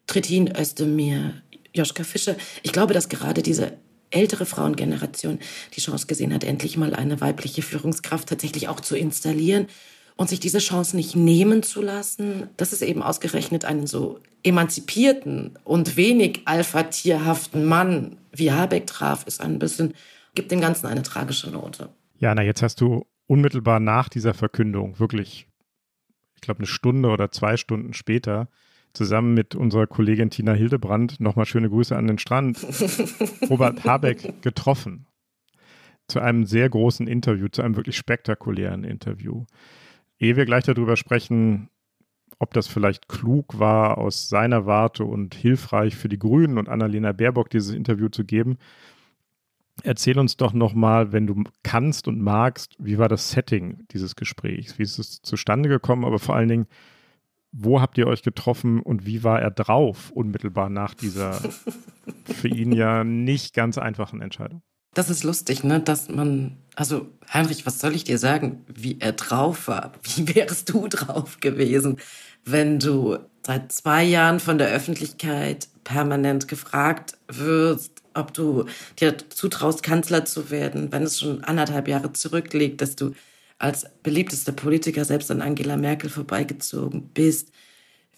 Trittin 0.08 0.56
Özdemir, 0.56 1.34
Joschka 1.74 2.04
Fischer. 2.04 2.36
Ich 2.62 2.72
glaube, 2.72 2.94
dass 2.94 3.10
gerade 3.10 3.42
diese 3.42 3.74
ältere 4.12 4.46
Frauengeneration 4.46 5.40
die 5.76 5.82
Chance 5.82 6.06
gesehen 6.08 6.34
hat, 6.34 6.44
endlich 6.44 6.78
mal 6.78 6.94
eine 6.94 7.20
weibliche 7.20 7.64
Führungskraft 7.64 8.30
tatsächlich 8.30 8.68
auch 8.68 8.80
zu 8.80 8.96
installieren 8.96 9.68
und 10.16 10.30
sich 10.30 10.40
diese 10.40 10.60
Chance 10.60 10.96
nicht 10.96 11.16
nehmen 11.16 11.64
zu 11.64 11.82
lassen, 11.82 12.50
dass 12.58 12.74
es 12.74 12.84
eben 12.84 13.02
ausgerechnet 13.02 13.66
einen 13.66 13.88
so 13.88 14.20
emanzipierten 14.44 15.58
und 15.64 15.96
wenig 15.96 16.42
alpha-tierhaften 16.46 17.66
Mann 17.66 18.18
wie 18.32 18.52
Habeck 18.52 18.88
traf, 18.88 19.26
ist 19.26 19.42
ein 19.42 19.60
bisschen, 19.60 19.94
gibt 20.36 20.52
dem 20.52 20.62
Ganzen 20.62 20.88
eine 20.88 21.04
tragische 21.04 21.50
Note. 21.50 21.90
Ja, 22.18 22.34
na, 22.36 22.42
jetzt 22.42 22.62
hast 22.62 22.82
du 22.82 23.06
unmittelbar 23.28 23.80
nach 23.80 24.10
dieser 24.10 24.34
Verkündung, 24.34 25.00
wirklich, 25.00 25.48
ich 26.36 26.42
glaube, 26.42 26.60
eine 26.60 26.68
Stunde 26.68 27.10
oder 27.10 27.32
zwei 27.32 27.58
Stunden 27.58 27.94
später, 27.94 28.50
zusammen 28.94 29.34
mit 29.34 29.56
unserer 29.56 29.88
Kollegin 29.88 30.30
Tina 30.30 30.54
Hildebrand, 30.54 31.20
nochmal 31.20 31.46
schöne 31.46 31.70
Grüße 31.70 31.96
an 31.96 32.08
den 32.08 32.20
Strand, 32.20 32.60
Robert 33.50 33.84
Habeck 33.86 34.42
getroffen. 34.42 35.08
Zu 36.08 36.20
einem 36.20 36.46
sehr 36.46 36.70
großen 36.70 37.08
Interview, 37.08 37.48
zu 37.48 37.62
einem 37.62 37.76
wirklich 37.76 37.98
spektakulären 37.98 38.84
Interview. 38.84 39.46
Ehe 40.20 40.36
wir 40.36 40.46
gleich 40.46 40.66
darüber 40.66 40.96
sprechen, 40.96 41.70
ob 42.44 42.54
das 42.54 42.68
vielleicht 42.68 43.10
klug 43.10 43.58
war 43.58 43.98
aus 43.98 44.30
seiner 44.30 44.66
Warte 44.66 45.04
und 45.04 45.34
hilfreich 45.34 45.96
für 45.96 46.10
die 46.10 46.20
Grünen 46.20 46.58
und 46.60 46.70
Annalena 46.70 47.12
Baerbock 47.12 47.50
dieses 47.50 47.74
Interview 47.74 48.10
zu 48.10 48.24
geben, 48.24 48.58
Erzähl 49.82 50.20
uns 50.20 50.38
doch 50.38 50.54
nochmal, 50.54 51.12
wenn 51.14 51.26
du 51.26 51.44
kannst 51.64 52.08
und 52.08 52.22
magst, 52.22 52.76
wie 52.78 53.00
war 53.00 53.10
das 53.10 53.32
Setting 53.32 53.88
dieses 53.92 54.16
Gesprächs? 54.16 54.78
Wie 54.78 54.84
ist 54.84 55.00
es 55.00 55.22
zustande 55.24 55.68
gekommen? 55.68 56.06
Aber 56.06 56.20
vor 56.20 56.36
allen 56.36 56.48
Dingen, 56.48 56.68
wo 57.52 57.82
habt 57.82 57.98
ihr 57.98 58.08
euch 58.08 58.22
getroffen 58.22 58.82
und 58.82 59.06
wie 59.06 59.24
war 59.24 59.42
er 59.42 59.50
drauf 59.50 60.12
unmittelbar 60.12 60.70
nach 60.70 60.94
dieser 60.94 61.34
für 62.26 62.48
ihn 62.48 62.72
ja 62.72 63.04
nicht 63.04 63.56
ganz 63.56 63.80
einfachen 63.80 64.22
Entscheidung? 64.22 64.62
Das 64.94 65.10
ist 65.10 65.24
lustig, 65.24 65.64
ne? 65.64 65.80
Dass 65.80 66.08
man, 66.08 66.58
also 66.76 67.08
Heinrich, 67.34 67.66
was 67.66 67.80
soll 67.80 67.96
ich 67.96 68.04
dir 68.04 68.20
sagen, 68.20 68.64
wie 68.68 69.00
er 69.00 69.14
drauf 69.14 69.68
war? 69.68 69.94
Wie 70.04 70.36
wärst 70.36 70.70
du 70.70 70.88
drauf 70.88 71.40
gewesen, 71.40 71.98
wenn 72.46 72.80
du 72.80 73.18
seit 73.46 73.72
zwei 73.72 74.04
Jahren 74.04 74.40
von 74.40 74.58
der 74.58 74.70
Öffentlichkeit 74.70 75.68
permanent 75.84 76.48
gefragt 76.48 77.18
wirst, 77.28 78.02
ob 78.14 78.34
du 78.34 78.66
dir 79.00 79.18
zutraust, 79.30 79.84
Kanzler 79.84 80.26
zu 80.26 80.50
werden, 80.52 80.92
wenn 80.92 81.04
es 81.04 81.20
schon 81.20 81.44
anderthalb 81.44 81.88
Jahre 81.88 82.14
zurückliegt, 82.14 82.82
dass 82.82 82.96
du 82.96 83.14
als 83.60 83.86
beliebtester 84.04 84.52
Politiker 84.52 85.06
selbst 85.06 85.32
an 85.32 85.42
Angela 85.42 85.78
Merkel 85.78 86.10
vorbeigezogen 86.10 87.10
bist, 87.14 87.50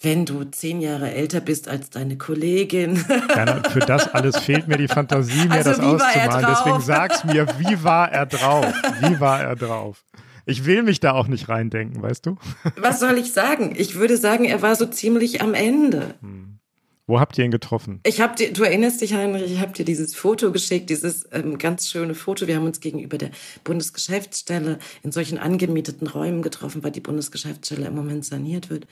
wenn 0.01 0.25
du 0.25 0.43
zehn 0.45 0.81
Jahre 0.81 1.11
älter 1.11 1.39
bist 1.39 1.67
als 1.69 1.89
deine 1.89 2.17
Kollegin. 2.17 3.03
Ja, 3.35 3.61
für 3.69 3.79
das 3.79 4.13
alles 4.13 4.37
fehlt 4.37 4.67
mir 4.67 4.77
die 4.77 4.87
Fantasie, 4.87 5.47
mir 5.47 5.51
also 5.53 5.69
das 5.69 5.79
auszumalen. 5.79 6.45
Deswegen 6.49 6.81
sag's 6.81 7.23
mir, 7.23 7.47
wie 7.59 7.83
war 7.83 8.11
er 8.11 8.25
drauf? 8.25 8.65
Wie 9.01 9.19
war 9.19 9.41
er 9.41 9.55
drauf? 9.55 10.03
Ich 10.45 10.65
will 10.65 10.83
mich 10.83 10.99
da 10.99 11.13
auch 11.13 11.27
nicht 11.27 11.49
reindenken, 11.49 12.01
weißt 12.01 12.25
du? 12.25 12.37
Was 12.77 12.99
soll 12.99 13.17
ich 13.17 13.31
sagen? 13.31 13.73
Ich 13.77 13.95
würde 13.95 14.17
sagen, 14.17 14.45
er 14.45 14.61
war 14.61 14.75
so 14.75 14.85
ziemlich 14.85 15.41
am 15.41 15.53
Ende. 15.53 16.15
Hm. 16.21 16.59
Wo 17.07 17.19
habt 17.19 17.37
ihr 17.37 17.45
ihn 17.45 17.51
getroffen? 17.51 17.99
Ich 18.03 18.19
hab 18.19 18.35
dir, 18.35 18.51
du 18.51 18.63
erinnerst 18.63 19.01
dich, 19.01 19.13
Heinrich, 19.13 19.51
ich 19.51 19.59
habe 19.59 19.73
dir 19.73 19.85
dieses 19.85 20.15
Foto 20.15 20.51
geschickt, 20.51 20.89
dieses 20.89 21.27
ähm, 21.31 21.59
ganz 21.59 21.87
schöne 21.87 22.15
Foto. 22.15 22.47
Wir 22.47 22.55
haben 22.55 22.65
uns 22.65 22.79
gegenüber 22.79 23.19
der 23.19 23.29
Bundesgeschäftsstelle 23.63 24.79
in 25.03 25.11
solchen 25.11 25.37
angemieteten 25.37 26.07
Räumen 26.07 26.41
getroffen, 26.41 26.83
weil 26.83 26.91
die 26.91 27.01
Bundesgeschäftsstelle 27.01 27.85
im 27.85 27.95
Moment 27.95 28.25
saniert 28.25 28.71
wird. 28.71 28.87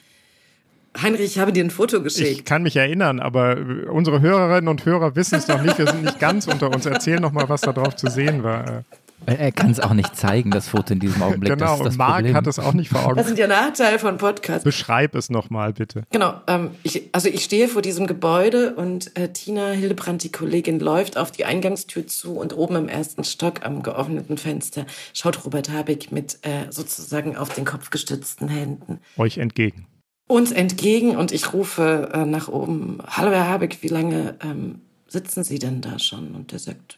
Heinrich, 1.02 1.26
ich 1.26 1.40
habe 1.40 1.52
dir 1.52 1.64
ein 1.64 1.72
Foto 1.72 2.04
geschickt. 2.04 2.30
Ich 2.30 2.46
kann 2.46 2.62
mich 2.62 2.76
erinnern, 2.76 3.20
aber 3.20 3.58
unsere 3.92 4.22
Hörerinnen 4.22 4.68
und 4.68 4.86
Hörer 4.86 5.16
wissen 5.16 5.36
es 5.40 5.48
noch 5.48 5.64
nicht. 5.64 5.80
Wir 5.80 5.88
sind 5.88 6.04
nicht 6.04 6.20
ganz 6.20 6.46
unter 6.46 6.70
uns. 6.70 6.86
Erzähl 6.86 7.20
noch 7.20 7.32
mal, 7.32 7.50
was 7.50 7.62
da 7.62 7.74
drauf 7.74 7.96
zu 7.96 8.12
sehen 8.12 8.44
war. 8.44 8.84
Er 9.26 9.52
kann 9.52 9.72
es 9.72 9.80
auch 9.80 9.94
nicht 9.94 10.16
zeigen, 10.16 10.52
das 10.52 10.68
Foto 10.68 10.94
in 10.94 11.00
diesem 11.00 11.22
Augenblick. 11.22 11.54
Genau, 11.54 11.78
das 11.78 11.94
und 11.94 11.98
Marc 11.98 12.16
Problem. 12.16 12.36
hat 12.36 12.48
es 12.48 12.60
auch 12.60 12.74
nicht 12.74 12.90
vor 12.90 13.06
Augen. 13.06 13.16
Das 13.16 13.28
sind 13.28 13.40
ja 13.40 13.48
Nachteile 13.48 14.00
von 14.00 14.18
Podcasts. 14.18 14.64
Beschreib 14.64 15.16
es 15.16 15.30
nochmal, 15.30 15.74
bitte. 15.74 16.04
Genau, 16.12 16.36
ähm, 16.48 16.72
ich, 16.84 17.10
also 17.12 17.30
ich 17.30 17.44
stehe 17.44 17.68
vor 17.68 17.82
diesem 17.82 18.08
Gebäude 18.08 18.76
und 18.76 19.16
äh, 19.18 19.30
Tina 19.30 19.72
Hildebrand, 19.72 20.24
die 20.24 20.32
Kollegin, 20.32 20.80
läuft 20.80 21.18
auf 21.18 21.32
die 21.32 21.46
Eingangstür 21.46 22.08
zu 22.08 22.34
und 22.34 22.56
oben 22.56 22.76
im 22.76 22.90
ersten 22.90 23.24
Stock 23.24 23.66
am 23.66 23.84
geöffneten 23.84 24.38
Fenster 24.38 24.86
schaut 25.14 25.46
Robert 25.46 25.70
Habeck 25.70 26.12
mit 26.12 26.40
äh, 26.42 26.72
sozusagen 26.72 27.38
auf 27.38 27.54
den 27.54 27.66
Kopf 27.66 27.90
gestützten 27.90 28.48
Händen. 28.48 29.00
Euch 29.18 29.38
entgegen. 29.38 29.88
Uns 30.28 30.52
entgegen 30.52 31.16
und 31.16 31.32
ich 31.32 31.54
rufe 31.54 32.10
äh, 32.14 32.26
nach 32.26 32.48
oben, 32.48 33.00
hallo 33.06 33.32
Herr 33.32 33.48
Habeck, 33.48 33.80
wie 33.82 33.90
lange 33.90 34.36
ähm, 34.42 34.82
sitzen 35.08 35.44
Sie 35.44 35.60
denn 35.60 35.82
da 35.82 36.00
schon? 36.00 36.34
Und 36.34 36.54
er 36.54 36.60
sagt, 36.60 36.98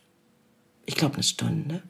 ich 0.86 0.96
glaube, 0.96 1.16
eine 1.16 1.24
Stunde. 1.24 1.84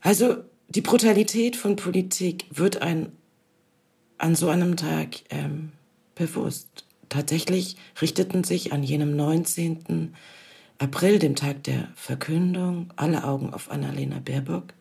Also 0.00 0.36
die 0.68 0.80
Brutalität 0.80 1.56
von 1.56 1.76
Politik 1.76 2.46
wird 2.50 2.82
ein 2.82 3.12
an 4.18 4.34
so 4.34 4.48
einem 4.48 4.76
Tag 4.76 5.16
ähm, 5.30 5.72
bewusst. 6.14 6.84
Tatsächlich 7.08 7.76
richteten 8.00 8.44
sich 8.44 8.72
an 8.72 8.82
jenem 8.82 9.16
19. 9.16 10.14
April, 10.78 11.18
dem 11.18 11.36
Tag 11.36 11.64
der 11.64 11.88
Verkündung, 11.94 12.92
alle 12.96 13.24
Augen 13.24 13.52
auf 13.52 13.70
Annalena 13.70 14.20
Baerbock. 14.20 14.74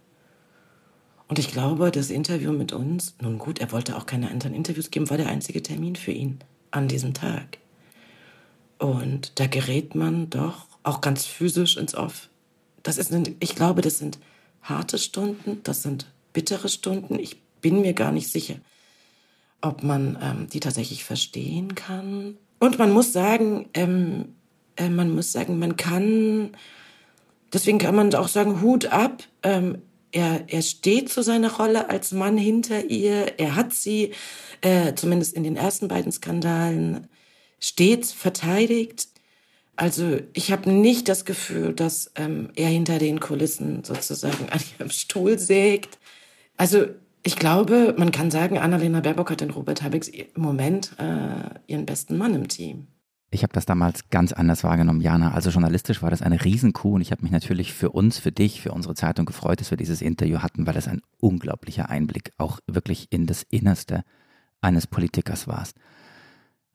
Und 1.28 1.40
ich 1.40 1.52
glaube, 1.52 1.92
das 1.92 2.10
Interview 2.10 2.52
mit 2.52 2.74
uns, 2.74 3.16
nun 3.22 3.38
gut, 3.38 3.60
er 3.60 3.72
wollte 3.72 3.98
auch 3.98 4.06
keine 4.06 4.32
anderen 4.32 4.54
Interviews 4.54 4.92
geben, 4.92 5.10
war 5.10 5.18
der 5.18 5.28
einzige 5.28 5.62
Termin 5.62 5.96
für 5.96 6.12
ihn 6.12 6.40
an 6.72 6.88
diesem 6.88 7.14
Tag. 7.14 7.60
Und 8.78 9.40
da 9.40 9.48
gerät 9.48 9.96
man 9.96 10.30
doch 10.30 10.69
auch 10.84 11.02
ganz 11.02 11.26
physisch 11.26 11.78
ins 11.78 11.96
Off. 11.96 12.30
Das 12.84 12.98
ist, 12.98 13.12
ich 13.40 13.56
glaube, 13.56 13.82
das 13.82 13.98
sind 13.98 14.20
harte 14.62 14.98
Stunden, 14.98 15.62
das 15.64 15.84
sind 15.84 16.08
bittere 16.34 16.70
Stunden. 16.70 17.20
Ich 17.20 17.42
bin 17.62 17.82
mir 17.82 17.94
gar 17.94 18.12
nicht 18.12 18.32
sicher, 18.32 18.56
ob 19.62 19.84
man 19.84 20.18
ähm, 20.22 20.48
die 20.52 20.60
tatsächlich 20.60 21.04
verstehen 21.04 21.76
kann. 21.76 22.38
Und 22.60 22.78
man 22.78 22.92
muss 22.92 23.14
sagen, 23.14 23.70
ähm, 23.74 24.36
äh, 24.76 24.90
man 24.90 25.14
muss 25.14 25.32
sagen, 25.32 25.60
man 25.60 25.76
kann, 25.76 26.52
deswegen 27.54 27.78
kann 27.78 27.96
man 27.96 28.14
auch 28.16 28.28
sagen, 28.28 28.62
Hut 28.62 28.88
ab. 28.88 29.24
Ähm, 29.44 29.82
er, 30.12 30.46
er 30.48 30.62
steht 30.62 31.10
zu 31.10 31.22
seiner 31.22 31.54
Rolle 31.54 31.90
als 31.90 32.12
Mann 32.12 32.38
hinter 32.38 32.86
ihr. 32.86 33.40
Er 33.40 33.56
hat 33.56 33.74
sie, 33.74 34.14
äh, 34.62 34.96
zumindest 34.96 35.34
in 35.34 35.44
den 35.44 35.56
ersten 35.56 35.88
beiden 35.88 36.12
Skandalen, 36.12 37.08
stets 37.60 38.12
verteidigt. 38.12 39.08
Also 39.80 40.20
ich 40.34 40.52
habe 40.52 40.70
nicht 40.70 41.08
das 41.08 41.24
Gefühl, 41.24 41.74
dass 41.74 42.12
ähm, 42.16 42.50
er 42.58 42.68
hinter 42.68 43.00
den 43.00 43.22
Kulissen 43.22 43.86
sozusagen 43.86 44.50
an 44.50 44.60
ihrem 44.78 44.90
Stuhl 44.90 45.40
sägt. 45.40 46.00
Also 46.58 46.88
ich 47.24 47.38
glaube, 47.38 47.96
man 47.98 48.12
kann 48.12 48.30
sagen, 48.30 48.58
Annalena 48.58 49.00
Baerbock 49.00 49.32
hat 49.32 49.42
in 49.42 49.52
Robert 49.52 49.82
Habecks 49.82 50.10
im 50.10 50.26
Moment 50.36 50.92
äh, 50.98 51.58
ihren 51.68 51.86
besten 51.86 52.18
Mann 52.18 52.36
im 52.36 52.50
Team. 52.50 52.88
Ich 53.32 53.44
habe 53.44 53.54
das 53.54 53.66
damals 53.66 54.10
ganz 54.10 54.34
anders 54.34 54.66
wahrgenommen, 54.66 55.00
Jana. 55.00 55.32
Also 55.32 55.50
journalistisch 55.50 56.02
war 56.02 56.10
das 56.10 56.22
eine 56.22 56.44
Riesenkuh 56.44 56.96
und 56.96 57.02
ich 57.02 57.14
habe 57.14 57.22
mich 57.22 57.32
natürlich 57.32 57.72
für 57.74 57.92
uns, 57.92 58.20
für 58.20 58.34
dich, 58.34 58.60
für 58.60 58.74
unsere 58.74 58.96
Zeitung 58.96 59.26
gefreut, 59.26 59.62
dass 59.62 59.72
wir 59.72 59.78
dieses 59.78 60.02
Interview 60.02 60.40
hatten, 60.40 60.68
weil 60.68 60.74
das 60.74 60.90
ein 60.90 61.02
unglaublicher 61.22 61.90
Einblick 61.90 62.34
auch 62.38 62.60
wirklich 62.68 63.08
in 63.12 63.28
das 63.28 63.44
Innerste 63.44 64.04
eines 64.60 64.88
Politikers 64.88 65.48
war. 65.48 65.64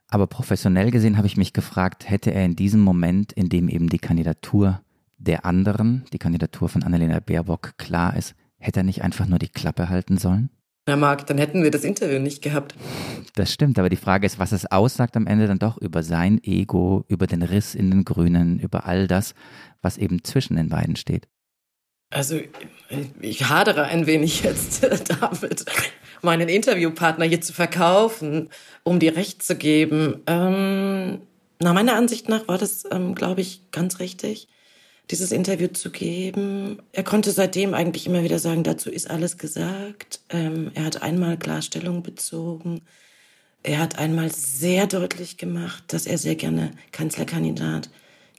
Aber 0.09 0.27
professionell 0.27 0.91
gesehen 0.91 1.17
habe 1.17 1.27
ich 1.27 1.37
mich 1.37 1.53
gefragt, 1.53 2.09
hätte 2.09 2.33
er 2.33 2.45
in 2.45 2.57
diesem 2.57 2.81
Moment, 2.81 3.33
in 3.33 3.49
dem 3.49 3.69
eben 3.69 3.89
die 3.89 3.99
Kandidatur 3.99 4.83
der 5.19 5.45
anderen, 5.45 6.05
die 6.13 6.19
Kandidatur 6.19 6.69
von 6.69 6.83
Annalena 6.83 7.21
Baerbock 7.21 7.79
klar 7.79 8.17
ist, 8.17 8.35
hätte 8.59 8.81
er 8.81 8.85
nicht 8.85 9.03
einfach 9.03 9.27
nur 9.27 9.39
die 9.39 9.49
Klappe 9.49 9.89
halten 9.89 10.19
sollen? 10.19 10.51
Na 10.87 10.97
Marc, 10.97 11.27
dann 11.27 11.39
hätten 11.39 11.63
wir 11.63 11.71
das 11.71 11.83
Interview 11.83 12.19
nicht 12.19 12.43
gehabt. 12.43 12.75
Das 13.37 13.51
stimmt, 13.51 13.79
aber 13.79 13.89
die 13.89 13.97
Frage 13.97 14.27
ist, 14.27 14.39
was 14.39 14.53
es 14.53 14.67
aussagt 14.67 15.17
am 15.17 15.27
Ende 15.27 15.47
dann 15.47 15.59
doch 15.59 15.79
über 15.79 16.03
sein 16.03 16.43
Ego, 16.45 17.05
über 17.09 17.27
den 17.27 17.43
Riss 17.43 17.75
in 17.75 17.91
den 17.91 18.05
Grünen, 18.05 18.59
über 18.59 18.85
all 18.85 19.07
das, 19.07 19.35
was 19.81 19.97
eben 19.97 20.25
zwischen 20.25 20.57
den 20.57 20.69
beiden 20.69 20.97
steht. 20.97 21.27
Also 22.11 22.39
ich 23.21 23.49
hadere 23.49 23.85
ein 23.85 24.07
wenig 24.07 24.43
jetzt 24.43 24.83
damit, 25.09 25.65
meinen 26.25 26.49
Interviewpartner 26.49 27.27
hier 27.27 27.41
zu 27.41 27.53
verkaufen, 27.53 28.51
um 28.83 28.99
dir 28.99 29.17
recht 29.17 29.43
zu 29.43 29.57
geben. 29.57 30.23
Ähm, 30.27 31.21
nach 31.61 31.75
meiner 31.75 31.95
Ansicht 31.95 32.29
nach 32.29 32.49
war 32.49 32.59
das, 32.59 32.85
ähm, 32.91 33.15
glaube 33.15 33.41
ich, 33.41 33.71
ganz 33.71 34.01
richtig 34.01 34.49
dieses 35.11 35.33
Interview 35.33 35.69
zu 35.69 35.91
geben. 35.91 36.79
Er 36.93 37.05
konnte 37.05 37.31
seitdem 37.31 37.75
eigentlich 37.75 38.07
immer 38.07 38.23
wieder 38.23 38.39
sagen, 38.39 38.63
dazu 38.63 38.91
ist 38.91 39.11
alles 39.11 39.37
gesagt. 39.37 40.21
Ähm, 40.31 40.71
er 40.75 40.85
hat 40.85 41.03
einmal 41.03 41.37
Klarstellung 41.39 42.03
bezogen. 42.03 42.81
Er 43.63 43.79
hat 43.79 43.99
einmal 43.99 44.31
sehr 44.31 44.87
deutlich 44.87 45.37
gemacht, 45.37 45.85
dass 45.89 46.07
er 46.07 46.19
sehr 46.19 46.37
gerne 46.37 46.71
Kanzlerkandidat 46.93 47.91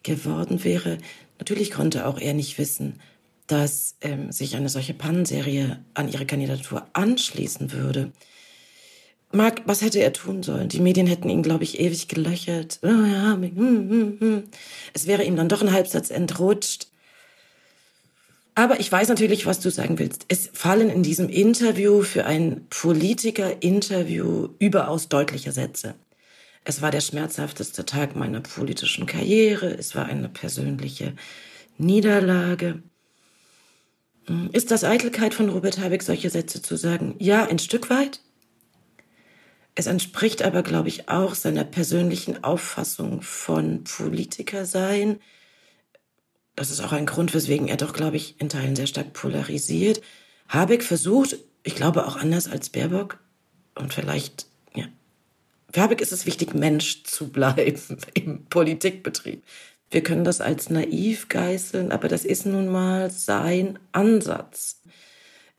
geworden 0.04 0.64
wäre. 0.64 0.98
Natürlich 1.40 1.72
konnte 1.72 2.06
auch 2.08 2.20
er 2.20 2.34
nicht 2.34 2.58
wissen, 2.58 3.00
dass 3.48 3.96
ähm, 4.02 4.32
sich 4.32 4.56
eine 4.56 4.70
solche 4.70 4.94
Pannenserie 4.94 5.84
an 5.94 6.10
ihre 6.10 6.26
Kandidatur 6.26 6.88
anschließen 6.94 7.72
würde. 7.72 8.12
Marc, 9.32 9.62
was 9.66 9.82
hätte 9.82 10.00
er 10.00 10.14
tun 10.14 10.44
sollen? 10.44 10.70
Die 10.70 10.80
Medien 10.80 11.08
hätten 11.08 11.30
ihn, 11.30 11.44
glaube 11.44 11.64
ich, 11.64 11.80
ewig 11.80 12.08
gelöchert. 12.08 12.80
Ja, 12.82 13.34
hm, 13.34 13.42
hm, 13.56 14.18
hm. 14.20 14.44
Es 14.94 15.08
wäre 15.08 15.24
ihm 15.24 15.36
dann 15.36 15.50
doch 15.50 15.62
ein 15.62 15.74
Halbsatz 15.74 16.10
entrutscht. 16.10 16.88
Aber 18.56 18.80
ich 18.80 18.90
weiß 18.90 19.10
natürlich, 19.10 19.46
was 19.46 19.60
du 19.60 19.70
sagen 19.70 20.00
willst. 20.00 20.26
Es 20.30 20.50
fallen 20.54 20.90
in 20.90 21.04
diesem 21.04 21.28
Interview 21.28 22.04
für 22.04 22.26
ein 22.26 22.66
Politiker-Interview 22.70 24.50
überaus 24.60 25.10
deutliche 25.10 25.52
Sätze. 25.52 25.96
Es 26.64 26.82
war 26.82 26.90
der 26.90 27.02
schmerzhafteste 27.02 27.86
Tag 27.86 28.16
meiner 28.16 28.40
politischen 28.40 29.06
Karriere. 29.06 29.68
Es 29.68 29.94
war 29.94 30.06
eine 30.06 30.30
persönliche 30.30 31.14
Niederlage. 31.78 32.82
Ist 34.52 34.72
das 34.72 34.84
Eitelkeit 34.84 35.34
von 35.34 35.50
Robert 35.50 35.78
Habeck, 35.80 36.02
solche 36.02 36.30
Sätze 36.30 36.62
zu 36.62 36.78
sagen? 36.78 37.16
Ja, 37.20 37.46
ein 37.46 37.60
Stück 37.60 37.90
weit. 37.90 38.22
Es 39.76 39.88
entspricht 39.88 40.42
aber, 40.42 40.64
glaube 40.64 40.88
ich, 40.88 41.10
auch 41.10 41.36
seiner 41.36 41.66
persönlichen 41.66 42.44
Auffassung 42.44 43.22
von 43.22 43.84
Politiker 43.84 44.66
sein. 44.66 45.20
Das 46.56 46.72
ist 46.72 46.80
auch 46.80 46.94
ein 46.94 47.06
Grund, 47.06 47.34
weswegen 47.34 47.68
er 47.68 47.78
doch, 47.78 47.94
glaube 47.94 48.16
ich, 48.16 48.40
in 48.40 48.50
Teilen 48.50 48.76
sehr 48.76 48.88
stark 48.88 49.14
polarisiert. 49.14 50.02
Habeck 50.48 50.82
versucht, 50.82 51.38
ich 51.64 51.76
glaube 51.76 52.08
auch 52.08 52.16
anders 52.16 52.48
als 52.48 52.70
Baerbock, 52.70 53.20
und 53.78 53.94
vielleicht, 53.94 54.48
ja, 54.74 54.86
für 55.72 55.82
Habeck 55.82 56.00
ist 56.00 56.14
es 56.14 56.26
wichtig, 56.26 56.54
Mensch 56.54 57.04
zu 57.04 57.28
bleiben 57.28 57.98
im 58.14 58.46
Politikbetrieb. 58.46 59.44
Wir 59.92 60.04
können 60.04 60.24
das 60.24 60.42
als 60.42 60.70
naiv 60.70 61.30
geißeln, 61.30 61.92
aber 61.92 62.08
das 62.08 62.26
ist 62.26 62.46
nun 62.46 62.68
mal 62.68 63.12
sein 63.12 63.80
Ansatz 63.92 64.82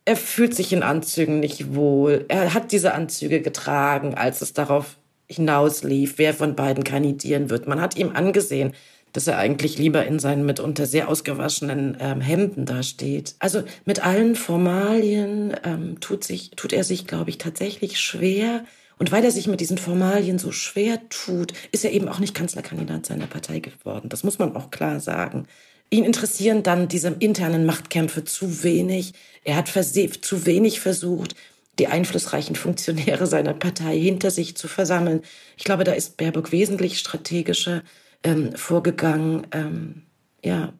er 0.07 0.17
fühlt 0.17 0.55
sich 0.55 0.73
in 0.73 0.83
Anzügen 0.83 1.41
nicht 1.41 1.75
wohl. 1.75 2.25
Er 2.29 2.55
hat 2.55 2.73
diese 2.73 2.95
Anzüge 2.95 3.43
getragen, 3.43 4.15
als 4.15 4.41
es 4.41 4.55
darauf 4.55 4.97
hinauslief, 5.29 6.15
wer 6.17 6.33
von 6.33 6.55
beiden 6.55 6.85
kandidieren 6.85 7.51
wird. 7.51 7.67
Man 7.67 7.81
hat 7.81 7.97
ihm 7.97 8.13
angesehen, 8.15 8.73
dass 9.13 9.27
er 9.27 9.39
eigentlich 9.39 9.79
lieber 9.79 10.07
in 10.07 10.21
seinen 10.21 10.47
mitunter 10.47 10.87
sehr 10.87 11.09
ausgewaschenen 11.09 11.97
ähm, 12.01 12.21
Hemden 12.21 12.67
dasteht. 12.67 13.35
Also 13.41 13.65
mit 13.85 14.07
allen 14.07 14.37
Formalien 14.37 15.57
ähm, 15.65 15.99
tut, 16.01 16.23
sich, 16.23 16.51
tut 16.53 16.73
er 16.73 16.85
sich, 16.85 17.09
glaube 17.09 17.31
ich, 17.31 17.39
tatsächlich 17.39 17.99
schwer. 17.99 18.65
Und 18.99 19.13
weil 19.13 19.25
er 19.25 19.31
sich 19.31 19.47
mit 19.47 19.61
diesen 19.61 19.79
Formalien 19.79 20.39
so 20.39 20.53
schwer 20.53 21.01
tut, 21.09 21.53
ist 21.71 21.85
er 21.85 21.93
eben 21.93 22.09
auch 22.09 22.19
nicht 22.19 22.35
Kanzlerkandidat 22.35 23.07
seiner 23.07 23.27
Partei 23.27 23.61
geworden. 23.61 24.09
Das 24.09 24.25
muss 24.25 24.39
man 24.39 24.57
auch 24.57 24.71
klar 24.71 25.01
sagen. 25.01 25.47
Ihn 25.91 26.05
interessieren 26.05 26.63
dann 26.63 26.89
diese 26.89 27.09
internen 27.09 27.67
Machtkämpfe 27.67 28.25
zu 28.25 28.65
wenig. 28.65 29.13
Er 29.45 29.57
hat 29.57 29.69
zu 29.69 30.47
wenig 30.47 30.81
versucht, 30.81 31.37
die 31.79 31.89
einflussreichen 31.89 32.57
Funktionäre 32.57 33.27
seiner 33.27 33.55
Partei 33.55 33.99
hinter 33.99 34.31
sich 34.31 34.57
zu 34.57 34.67
versammeln. 34.67 35.21
Ich 35.57 35.65
glaube, 35.65 35.85
da 35.85 35.93
ist 35.93 36.17
Baerbock 36.17 36.51
wesentlich 36.51 36.99
strategischer 36.99 37.83
ähm, 38.25 38.57
vorgegangen. 38.57 39.47
Ähm, 39.53 40.03
ja. 40.43 40.73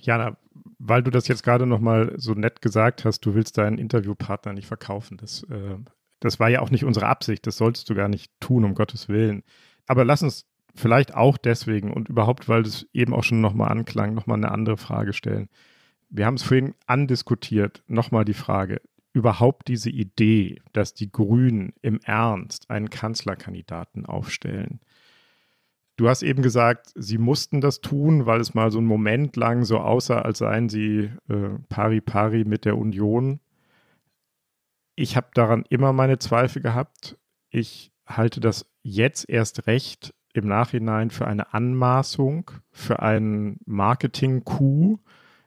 Jana, 0.00 0.36
weil 0.78 1.02
du 1.02 1.10
das 1.10 1.28
jetzt 1.28 1.42
gerade 1.42 1.66
noch 1.66 1.80
mal 1.80 2.14
so 2.16 2.32
nett 2.34 2.62
gesagt 2.62 3.04
hast, 3.04 3.20
du 3.20 3.34
willst 3.34 3.58
deinen 3.58 3.78
Interviewpartner 3.78 4.52
nicht 4.52 4.66
verkaufen. 4.66 5.16
Das, 5.16 5.42
äh, 5.50 5.76
das 6.24 6.40
war 6.40 6.48
ja 6.48 6.60
auch 6.60 6.70
nicht 6.70 6.84
unsere 6.84 7.06
Absicht. 7.06 7.46
Das 7.46 7.58
solltest 7.58 7.90
du 7.90 7.94
gar 7.94 8.08
nicht 8.08 8.32
tun, 8.40 8.64
um 8.64 8.74
Gottes 8.74 9.10
Willen. 9.10 9.42
Aber 9.86 10.06
lass 10.06 10.22
uns 10.22 10.46
vielleicht 10.74 11.14
auch 11.14 11.36
deswegen 11.36 11.92
und 11.92 12.08
überhaupt, 12.08 12.48
weil 12.48 12.62
es 12.62 12.88
eben 12.94 13.12
auch 13.12 13.24
schon 13.24 13.42
nochmal 13.42 13.70
anklang, 13.70 14.14
nochmal 14.14 14.38
eine 14.38 14.50
andere 14.50 14.78
Frage 14.78 15.12
stellen. 15.12 15.50
Wir 16.08 16.24
haben 16.24 16.36
es 16.36 16.42
vorhin 16.42 16.74
andiskutiert, 16.86 17.82
nochmal 17.88 18.24
die 18.24 18.32
Frage, 18.32 18.80
überhaupt 19.12 19.68
diese 19.68 19.90
Idee, 19.90 20.62
dass 20.72 20.94
die 20.94 21.12
Grünen 21.12 21.74
im 21.82 22.00
Ernst 22.04 22.70
einen 22.70 22.88
Kanzlerkandidaten 22.88 24.06
aufstellen. 24.06 24.80
Du 25.96 26.08
hast 26.08 26.22
eben 26.22 26.42
gesagt, 26.42 26.90
sie 26.94 27.18
mussten 27.18 27.60
das 27.60 27.82
tun, 27.82 28.24
weil 28.24 28.40
es 28.40 28.54
mal 28.54 28.70
so 28.70 28.78
einen 28.78 28.86
Moment 28.86 29.36
lang 29.36 29.64
so 29.64 29.78
aussah, 29.78 30.22
als 30.22 30.38
seien 30.38 30.70
sie 30.70 31.10
äh, 31.28 31.50
pari 31.68 32.00
pari 32.00 32.44
mit 32.46 32.64
der 32.64 32.78
Union. 32.78 33.40
Ich 34.96 35.16
habe 35.16 35.28
daran 35.34 35.64
immer 35.68 35.92
meine 35.92 36.18
Zweifel 36.18 36.62
gehabt. 36.62 37.18
Ich 37.50 37.92
halte 38.06 38.40
das 38.40 38.66
jetzt 38.82 39.28
erst 39.28 39.66
recht 39.66 40.14
im 40.34 40.46
Nachhinein 40.46 41.10
für 41.10 41.26
eine 41.26 41.52
Anmaßung, 41.54 42.50
für 42.70 43.00
einen 43.00 43.58
Marketing-Coup. 43.66 45.00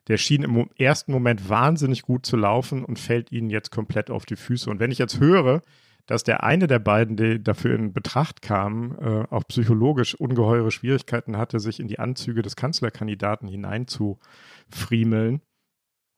Der 0.07 0.17
schien 0.17 0.43
im 0.43 0.69
ersten 0.77 1.11
Moment 1.11 1.49
wahnsinnig 1.49 2.01
gut 2.03 2.25
zu 2.25 2.37
laufen 2.37 2.85
und 2.85 2.97
fällt 2.97 3.31
ihnen 3.31 3.49
jetzt 3.49 3.71
komplett 3.71 4.09
auf 4.09 4.25
die 4.25 4.37
Füße. 4.37 4.69
Und 4.69 4.79
wenn 4.79 4.91
ich 4.91 4.97
jetzt 4.97 5.19
höre, 5.19 5.61
dass 6.05 6.23
der 6.23 6.43
eine 6.43 6.67
der 6.67 6.79
beiden, 6.79 7.17
der 7.17 7.37
dafür 7.37 7.75
in 7.75 7.91
Betracht 7.91 8.41
kam, 8.41 8.97
äh, 8.99 9.25
auch 9.29 9.43
psychologisch 9.49 10.15
ungeheure 10.15 10.71
Schwierigkeiten 10.71 11.37
hatte, 11.37 11.59
sich 11.59 11.81
in 11.81 11.89
die 11.89 11.99
Anzüge 11.99 12.41
des 12.41 12.55
Kanzlerkandidaten 12.55 13.49
hineinzufriemeln. 13.49 15.41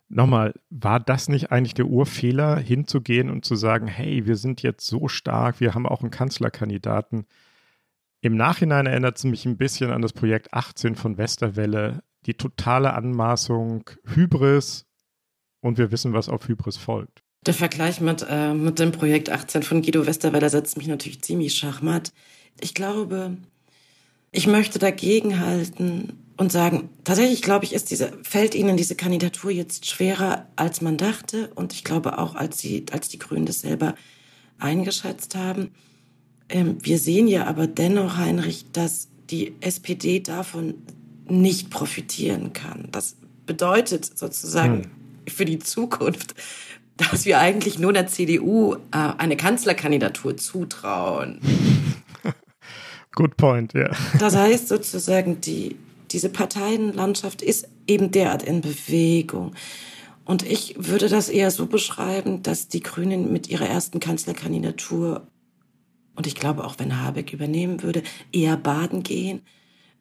Nochmal, 0.10 0.54
war 0.70 1.00
das 1.00 1.30
nicht 1.30 1.52
eigentlich 1.52 1.76
der 1.76 1.86
Urfehler, 1.86 2.58
hinzugehen 2.58 3.30
und 3.30 3.46
zu 3.46 3.56
sagen, 3.56 3.88
hey, 3.88 4.26
wir 4.26 4.36
sind 4.36 4.64
jetzt 4.64 4.88
so 4.88 5.08
stark, 5.08 5.60
wir 5.60 5.76
haben 5.76 5.86
auch 5.86 6.02
einen 6.02 6.12
Kanzlerkandidaten, 6.12 7.26
im 8.22 8.36
Nachhinein 8.36 8.86
erinnert 8.86 9.18
es 9.18 9.24
mich 9.24 9.46
ein 9.46 9.58
bisschen 9.58 9.92
an 9.92 10.02
das 10.02 10.14
Projekt 10.14 10.54
18 10.54 10.96
von 10.96 11.18
Westerwelle. 11.18 12.04
Die 12.26 12.34
totale 12.34 12.94
Anmaßung, 12.94 13.90
Hybris 14.06 14.86
und 15.62 15.78
wir 15.78 15.92
wissen, 15.92 16.12
was 16.12 16.28
auf 16.28 16.48
Hybris 16.48 16.76
folgt. 16.76 17.24
Der 17.46 17.54
Vergleich 17.54 18.02
mit, 18.02 18.26
äh, 18.30 18.54
mit 18.54 18.80
dem 18.80 18.92
Projekt 18.92 19.30
18 19.30 19.64
von 19.64 19.82
Guido 19.82 20.06
Westerwelle 20.06 20.50
setzt 20.50 20.78
mich 20.78 20.88
natürlich 20.88 21.22
ziemlich 21.22 21.56
schachmatt. 21.56 22.12
Ich 22.60 22.74
glaube, 22.74 23.38
ich 24.32 24.48
möchte 24.48 24.80
dagegenhalten 24.80 26.29
und 26.40 26.54
sagen, 26.54 26.88
tatsächlich 27.04 27.42
glaube 27.42 27.66
ich, 27.66 27.74
ist 27.74 27.92
diese, 27.92 28.14
fällt 28.24 28.56
Ihnen 28.56 28.78
diese 28.78 28.96
Kandidatur 28.96 29.52
jetzt 29.52 29.86
schwerer, 29.86 30.48
als 30.56 30.80
man 30.80 30.96
dachte. 30.96 31.52
Und 31.54 31.74
ich 31.74 31.84
glaube 31.84 32.18
auch, 32.18 32.36
als, 32.36 32.60
sie, 32.60 32.86
als 32.94 33.10
die 33.10 33.20
Grünen 33.20 33.46
das 33.46 33.60
selber 33.60 33.94
eingeschätzt 34.58 35.36
haben. 35.36 35.72
Ähm, 36.48 36.78
wir 36.82 36.98
sehen 36.98 37.28
ja 37.28 37.46
aber 37.46 37.68
dennoch, 37.68 38.16
Heinrich, 38.16 38.68
dass 38.72 39.10
die 39.30 39.54
SPD 39.60 40.22
davon 40.22 40.76
nicht 41.28 41.72
profitieren 41.72 42.54
kann. 42.54 42.88
Das 42.94 43.18
bedeutet 43.46 44.18
sozusagen 44.18 44.84
hm. 44.84 44.92
für 45.28 45.44
die 45.44 45.60
Zukunft, 45.60 46.36
dass 46.96 47.26
wir 47.26 47.40
eigentlich 47.40 47.80
nur 47.80 47.92
der 47.92 48.08
CDU 48.08 48.76
äh, 48.76 48.78
eine 49.18 49.36
Kanzlerkandidatur 49.36 50.38
zutrauen. 50.38 51.42
Good 53.12 53.36
point, 53.36 53.74
ja. 53.74 53.82
Yeah. 53.82 53.98
Das 54.20 54.38
heißt 54.38 54.70
sozusagen, 54.70 55.42
die, 55.42 55.76
diese 56.12 56.30
Parteienlandschaft 56.30 57.42
ist 57.42 57.68
eben 57.88 58.12
derart 58.12 58.44
in 58.44 58.62
Bewegung. 58.62 59.54
Und 60.26 60.44
ich 60.44 60.76
würde 60.78 61.10
das 61.10 61.30
eher 61.30 61.50
so 61.50 61.66
beschreiben, 61.66 62.44
dass 62.44 62.68
die 62.68 62.82
Grünen 62.82 63.32
mit 63.32 63.50
ihrer 63.50 63.68
ersten 63.68 64.00
Kanzlerkandidatur, 64.00 65.28
und 66.16 66.28
ich 66.28 66.36
glaube 66.36 66.66
auch, 66.66 66.76
wenn 66.78 67.02
Habeck 67.02 67.34
übernehmen 67.34 67.82
würde, 67.82 68.04
eher 68.32 68.58
baden 68.58 69.04
gehen, 69.04 69.42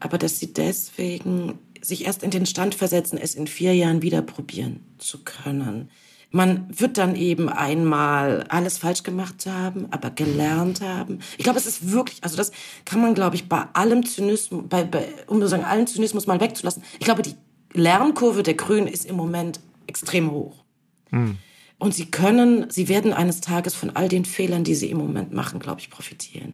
aber 0.00 0.18
dass 0.18 0.38
sie 0.38 0.52
deswegen 0.52 1.58
sich 1.80 2.06
erst 2.06 2.22
in 2.22 2.30
den 2.30 2.46
Stand 2.46 2.74
versetzen, 2.74 3.18
es 3.18 3.34
in 3.34 3.46
vier 3.46 3.74
Jahren 3.74 4.02
wieder 4.02 4.22
probieren 4.22 4.80
zu 4.98 5.24
können. 5.24 5.90
Man 6.30 6.66
wird 6.78 6.98
dann 6.98 7.16
eben 7.16 7.48
einmal 7.48 8.44
alles 8.48 8.76
falsch 8.76 9.02
gemacht 9.02 9.46
haben, 9.46 9.86
aber 9.90 10.10
gelernt 10.10 10.82
haben. 10.82 11.20
Ich 11.38 11.44
glaube, 11.44 11.58
es 11.58 11.66
ist 11.66 11.90
wirklich, 11.90 12.22
also 12.22 12.36
das 12.36 12.52
kann 12.84 13.00
man, 13.00 13.14
glaube 13.14 13.36
ich, 13.36 13.48
bei 13.48 13.64
allem 13.72 14.04
Zynismus, 14.04 14.64
bei, 14.68 14.84
bei, 14.84 15.08
um 15.26 15.38
sozusagen 15.38 15.64
allen 15.64 15.86
Zynismus 15.86 16.26
mal 16.26 16.40
wegzulassen. 16.40 16.82
Ich 16.98 17.06
glaube, 17.06 17.22
die 17.22 17.34
Lernkurve 17.72 18.42
der 18.42 18.54
Grünen 18.54 18.88
ist 18.88 19.06
im 19.06 19.16
Moment 19.16 19.60
extrem 19.86 20.30
hoch. 20.30 20.64
Hm. 21.10 21.38
Und 21.78 21.94
sie 21.94 22.06
können, 22.06 22.68
sie 22.70 22.88
werden 22.88 23.12
eines 23.14 23.40
Tages 23.40 23.74
von 23.74 23.90
all 23.96 24.08
den 24.08 24.24
Fehlern, 24.24 24.64
die 24.64 24.74
sie 24.74 24.90
im 24.90 24.98
Moment 24.98 25.32
machen, 25.32 25.60
glaube 25.60 25.80
ich, 25.80 25.88
profitieren. 25.88 26.52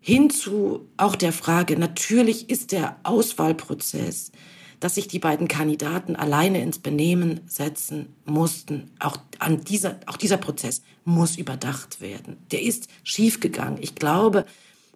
Hinzu 0.00 0.88
auch 0.96 1.14
der 1.14 1.32
Frage, 1.32 1.78
natürlich 1.78 2.50
ist 2.50 2.72
der 2.72 2.96
Auswahlprozess 3.02 4.32
dass 4.80 4.94
sich 4.94 5.08
die 5.08 5.18
beiden 5.18 5.46
Kandidaten 5.46 6.16
alleine 6.16 6.62
ins 6.62 6.78
Benehmen 6.78 7.40
setzen 7.46 8.14
mussten. 8.24 8.90
Auch, 8.98 9.18
an 9.38 9.62
dieser, 9.62 10.00
auch 10.06 10.16
dieser 10.16 10.38
Prozess 10.38 10.82
muss 11.04 11.36
überdacht 11.36 12.00
werden. 12.00 12.38
Der 12.50 12.62
ist 12.62 12.88
schiefgegangen. 13.04 13.78
Ich 13.82 13.94
glaube, 13.94 14.46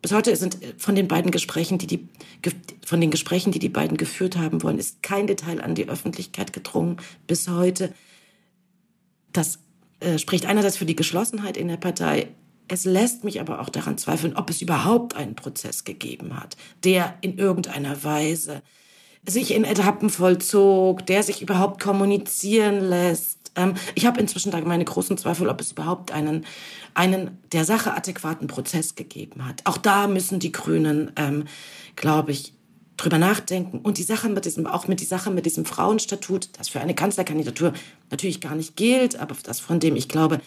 bis 0.00 0.12
heute 0.12 0.34
sind 0.36 0.58
von 0.78 0.94
den 0.94 1.06
beiden 1.06 1.30
Gesprächen, 1.30 1.78
die 1.78 1.86
die, 1.86 2.08
von 2.84 3.00
den 3.00 3.10
Gesprächen, 3.10 3.52
die 3.52 3.58
die 3.58 3.68
beiden 3.68 3.96
geführt 3.96 4.36
haben 4.36 4.62
wollen, 4.62 4.78
ist 4.78 5.02
kein 5.02 5.26
Detail 5.26 5.62
an 5.62 5.74
die 5.74 5.88
Öffentlichkeit 5.88 6.52
gedrungen. 6.52 6.96
Bis 7.26 7.48
heute. 7.48 7.92
Das 9.32 9.58
äh, 10.00 10.18
spricht 10.18 10.46
einerseits 10.46 10.76
für 10.76 10.86
die 10.86 10.96
Geschlossenheit 10.96 11.56
in 11.56 11.68
der 11.68 11.76
Partei. 11.76 12.28
Es 12.68 12.84
lässt 12.84 13.24
mich 13.24 13.40
aber 13.40 13.60
auch 13.60 13.68
daran 13.68 13.98
zweifeln, 13.98 14.36
ob 14.36 14.48
es 14.48 14.62
überhaupt 14.62 15.16
einen 15.16 15.34
Prozess 15.34 15.84
gegeben 15.84 16.40
hat, 16.40 16.56
der 16.84 17.18
in 17.20 17.36
irgendeiner 17.36 18.04
Weise 18.04 18.62
sich 19.26 19.54
in 19.54 19.64
Etappen 19.64 20.10
vollzog, 20.10 21.06
der 21.06 21.22
sich 21.22 21.42
überhaupt 21.42 21.82
kommunizieren 21.82 22.80
lässt. 22.80 23.52
Ähm, 23.56 23.74
ich 23.94 24.06
habe 24.06 24.20
inzwischen 24.20 24.50
da 24.50 24.60
meine 24.60 24.84
großen 24.84 25.16
Zweifel, 25.16 25.48
ob 25.48 25.60
es 25.60 25.72
überhaupt 25.72 26.12
einen, 26.12 26.44
einen 26.94 27.38
der 27.52 27.64
Sache 27.64 27.94
adäquaten 27.94 28.48
Prozess 28.48 28.94
gegeben 28.94 29.46
hat. 29.46 29.62
Auch 29.64 29.78
da 29.78 30.06
müssen 30.06 30.40
die 30.40 30.52
Grünen, 30.52 31.12
ähm, 31.16 31.44
glaube 31.96 32.32
ich, 32.32 32.52
drüber 32.96 33.18
nachdenken. 33.18 33.78
Und 33.78 33.98
die 33.98 34.02
Sache 34.02 34.28
mit 34.28 34.44
diesem, 34.44 34.66
auch 34.66 34.86
mit 34.86 35.00
die 35.00 35.04
Sache 35.04 35.30
mit 35.30 35.46
diesem 35.46 35.64
Frauenstatut, 35.64 36.50
das 36.58 36.68
für 36.68 36.80
eine 36.80 36.94
Kanzlerkandidatur 36.94 37.72
natürlich 38.10 38.40
gar 38.40 38.54
nicht 38.54 38.76
gilt, 38.76 39.18
aber 39.18 39.34
das 39.42 39.60
von 39.60 39.80
dem 39.80 39.96
ich 39.96 40.08
glaube, 40.08 40.40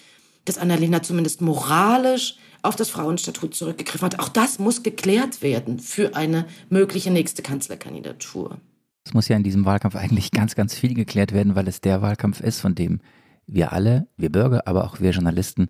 dass 0.45 0.57
Annalena 0.57 1.03
zumindest 1.03 1.41
moralisch 1.41 2.35
auf 2.61 2.75
das 2.75 2.89
Frauenstatut 2.89 3.55
zurückgegriffen 3.55 4.05
hat. 4.05 4.19
Auch 4.19 4.29
das 4.29 4.59
muss 4.59 4.83
geklärt 4.83 5.41
werden 5.41 5.79
für 5.79 6.15
eine 6.15 6.45
mögliche 6.69 7.11
nächste 7.11 7.41
Kanzlerkandidatur. 7.41 8.59
Es 9.05 9.13
muss 9.13 9.27
ja 9.27 9.37
in 9.37 9.43
diesem 9.43 9.65
Wahlkampf 9.65 9.95
eigentlich 9.95 10.31
ganz, 10.31 10.55
ganz 10.55 10.73
viel 10.73 10.93
geklärt 10.93 11.31
werden, 11.31 11.55
weil 11.55 11.67
es 11.67 11.81
der 11.81 12.01
Wahlkampf 12.01 12.41
ist, 12.41 12.59
von 12.59 12.75
dem 12.75 12.99
wir 13.45 13.71
alle, 13.71 14.07
wir 14.17 14.31
Bürger, 14.31 14.67
aber 14.67 14.83
auch 14.83 14.99
wir 14.99 15.11
Journalisten, 15.11 15.69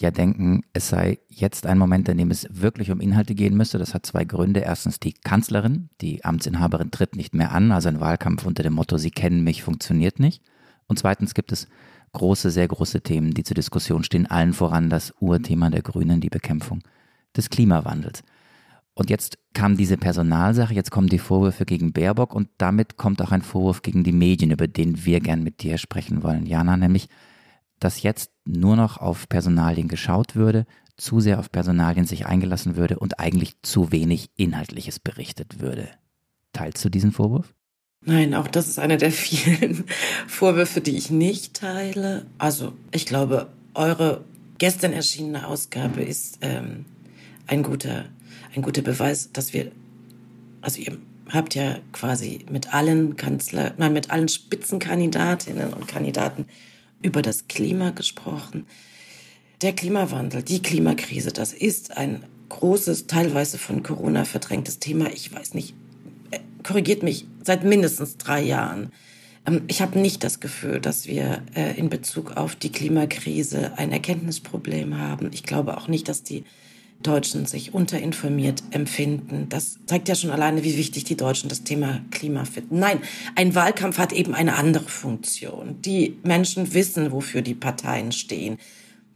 ja 0.00 0.10
denken, 0.10 0.62
es 0.72 0.88
sei 0.88 1.18
jetzt 1.28 1.66
ein 1.66 1.78
Moment, 1.78 2.08
in 2.08 2.18
dem 2.18 2.30
es 2.30 2.46
wirklich 2.50 2.90
um 2.90 3.00
Inhalte 3.00 3.34
gehen 3.34 3.56
müsste. 3.56 3.78
Das 3.78 3.94
hat 3.94 4.06
zwei 4.06 4.24
Gründe. 4.24 4.60
Erstens 4.60 5.00
die 5.00 5.12
Kanzlerin, 5.12 5.88
die 6.00 6.24
Amtsinhaberin 6.24 6.90
tritt 6.90 7.16
nicht 7.16 7.34
mehr 7.34 7.52
an, 7.52 7.72
also 7.72 7.88
ein 7.88 8.00
Wahlkampf 8.00 8.46
unter 8.46 8.62
dem 8.62 8.74
Motto, 8.74 8.96
Sie 8.96 9.10
kennen 9.10 9.42
mich, 9.42 9.62
funktioniert 9.62 10.20
nicht. 10.20 10.42
Und 10.86 10.98
zweitens 10.98 11.34
gibt 11.34 11.52
es 11.52 11.68
große, 12.12 12.50
sehr 12.50 12.68
große 12.68 13.00
Themen, 13.00 13.32
die 13.32 13.44
zur 13.44 13.54
Diskussion 13.54 14.04
stehen, 14.04 14.26
allen 14.26 14.52
voran 14.52 14.90
das 14.90 15.12
Urthema 15.20 15.70
der 15.70 15.82
Grünen, 15.82 16.20
die 16.20 16.30
Bekämpfung 16.30 16.82
des 17.36 17.50
Klimawandels. 17.50 18.22
Und 18.94 19.10
jetzt 19.10 19.38
kam 19.54 19.76
diese 19.76 19.96
Personalsache, 19.96 20.74
jetzt 20.74 20.90
kommen 20.90 21.08
die 21.08 21.20
Vorwürfe 21.20 21.64
gegen 21.64 21.92
Baerbock 21.92 22.34
und 22.34 22.48
damit 22.58 22.96
kommt 22.96 23.22
auch 23.22 23.30
ein 23.30 23.42
Vorwurf 23.42 23.82
gegen 23.82 24.02
die 24.02 24.12
Medien, 24.12 24.50
über 24.50 24.66
den 24.66 25.04
wir 25.04 25.20
gern 25.20 25.44
mit 25.44 25.62
dir 25.62 25.78
sprechen 25.78 26.24
wollen, 26.24 26.46
Jana, 26.46 26.76
nämlich, 26.76 27.08
dass 27.78 28.02
jetzt 28.02 28.32
nur 28.44 28.74
noch 28.74 28.98
auf 28.98 29.28
Personalien 29.28 29.86
geschaut 29.86 30.34
würde, 30.34 30.66
zu 30.96 31.20
sehr 31.20 31.38
auf 31.38 31.52
Personalien 31.52 32.06
sich 32.06 32.26
eingelassen 32.26 32.76
würde 32.76 32.98
und 32.98 33.20
eigentlich 33.20 33.62
zu 33.62 33.92
wenig 33.92 34.30
Inhaltliches 34.34 34.98
berichtet 34.98 35.60
würde. 35.60 35.88
Teilst 36.52 36.84
du 36.84 36.88
diesen 36.88 37.12
Vorwurf? 37.12 37.54
Nein, 38.08 38.34
auch 38.34 38.48
das 38.48 38.68
ist 38.68 38.78
einer 38.78 38.96
der 38.96 39.12
vielen 39.26 39.84
Vorwürfe, 40.26 40.80
die 40.80 40.96
ich 40.96 41.10
nicht 41.10 41.54
teile. 41.54 42.24
Also 42.38 42.72
ich 42.90 43.04
glaube, 43.04 43.48
eure 43.74 44.24
gestern 44.56 44.92
erschienene 44.92 45.46
Ausgabe 45.46 46.02
ist 46.02 46.38
ähm, 46.40 46.86
ein 47.46 47.62
guter 47.62 48.06
ein 48.54 48.62
guter 48.62 48.82
Beweis, 48.82 49.30
dass 49.32 49.52
wir, 49.52 49.70
also 50.62 50.80
ihr 50.80 50.96
habt 51.30 51.54
ja 51.54 51.78
quasi 51.92 52.46
mit 52.50 52.72
allen 52.72 53.16
Kanzler, 53.16 53.74
nein, 53.76 53.92
mit 53.92 54.10
allen 54.10 54.28
Spitzenkandidatinnen 54.28 55.74
und 55.74 55.86
Kandidaten 55.86 56.46
über 57.02 57.20
das 57.22 57.46
Klima 57.46 57.90
gesprochen. 57.90 58.66
Der 59.60 59.74
Klimawandel, 59.74 60.42
die 60.42 60.62
Klimakrise, 60.62 61.30
das 61.30 61.52
ist 61.52 61.96
ein 61.96 62.24
großes, 62.48 63.06
teilweise 63.06 63.58
von 63.58 63.82
Corona 63.82 64.24
verdrängtes 64.24 64.78
Thema. 64.78 65.12
Ich 65.12 65.32
weiß 65.32 65.52
nicht, 65.52 65.74
äh, 66.30 66.38
korrigiert 66.62 67.02
mich, 67.02 67.26
seit 67.48 67.64
mindestens 67.64 68.18
drei 68.18 68.42
Jahren. 68.42 68.92
Ähm, 69.46 69.62
ich 69.66 69.80
habe 69.80 69.98
nicht 69.98 70.22
das 70.22 70.38
Gefühl, 70.38 70.80
dass 70.80 71.08
wir 71.08 71.42
äh, 71.56 71.76
in 71.78 71.88
Bezug 71.88 72.36
auf 72.36 72.54
die 72.54 72.70
Klimakrise 72.70 73.72
ein 73.76 73.90
Erkenntnisproblem 73.90 74.98
haben. 74.98 75.30
Ich 75.32 75.42
glaube 75.42 75.76
auch 75.78 75.88
nicht, 75.88 76.08
dass 76.08 76.22
die 76.22 76.44
Deutschen 77.02 77.46
sich 77.46 77.72
unterinformiert 77.72 78.62
empfinden. 78.70 79.46
Das 79.48 79.78
zeigt 79.86 80.08
ja 80.08 80.14
schon 80.14 80.30
alleine, 80.30 80.62
wie 80.62 80.76
wichtig 80.76 81.04
die 81.04 81.16
Deutschen 81.16 81.48
das 81.48 81.62
Thema 81.62 82.00
Klima 82.10 82.44
finden. 82.44 82.80
Nein, 82.80 83.00
ein 83.34 83.54
Wahlkampf 83.54 83.98
hat 83.98 84.12
eben 84.12 84.34
eine 84.34 84.56
andere 84.56 84.88
Funktion. 84.88 85.80
Die 85.80 86.18
Menschen 86.24 86.74
wissen, 86.74 87.12
wofür 87.12 87.40
die 87.40 87.54
Parteien 87.54 88.12
stehen. 88.12 88.58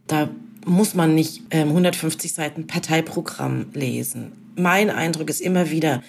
Da 0.07 0.29
muss 0.65 0.95
man 0.95 1.13
nicht 1.13 1.43
äh, 1.49 1.59
150 1.59 2.33
Seiten 2.33 2.65
Parteiprogramm 2.65 3.67
lesen. 3.73 4.31
Mein 4.55 4.89
Eindruck 4.89 5.29
ist 5.29 5.41
immer 5.41 5.69
wieder, 5.69 6.01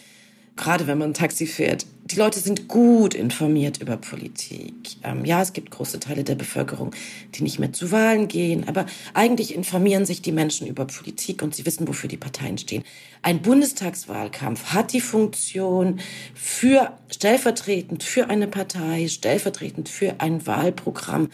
gerade 0.56 0.86
wenn 0.86 0.98
man 0.98 1.14
Taxi 1.14 1.46
fährt, 1.46 1.86
die 2.06 2.16
Leute 2.16 2.38
sind 2.38 2.68
gut 2.68 3.14
informiert 3.14 3.80
über 3.80 3.96
Politik. 3.96 4.74
Ähm, 5.02 5.24
ja, 5.24 5.40
es 5.40 5.54
gibt 5.54 5.70
große 5.70 6.00
Teile 6.00 6.22
der 6.22 6.34
Bevölkerung, 6.34 6.94
die 7.34 7.42
nicht 7.42 7.58
mehr 7.58 7.72
zu 7.72 7.90
Wahlen 7.92 8.28
gehen, 8.28 8.68
aber 8.68 8.84
eigentlich 9.14 9.54
informieren 9.54 10.04
sich 10.04 10.20
die 10.20 10.32
Menschen 10.32 10.66
über 10.66 10.84
Politik 10.84 11.42
und 11.42 11.54
sie 11.54 11.64
wissen, 11.64 11.88
wofür 11.88 12.08
die 12.08 12.18
Parteien 12.18 12.58
stehen. 12.58 12.84
Ein 13.22 13.40
Bundestagswahlkampf 13.40 14.66
hat 14.66 14.92
die 14.92 15.00
Funktion, 15.00 15.98
für 16.34 16.92
stellvertretend 17.10 18.02
für 18.02 18.28
eine 18.28 18.48
Partei, 18.48 19.08
stellvertretend 19.08 19.88
für 19.88 20.20
ein 20.20 20.46
Wahlprogramm 20.46 21.30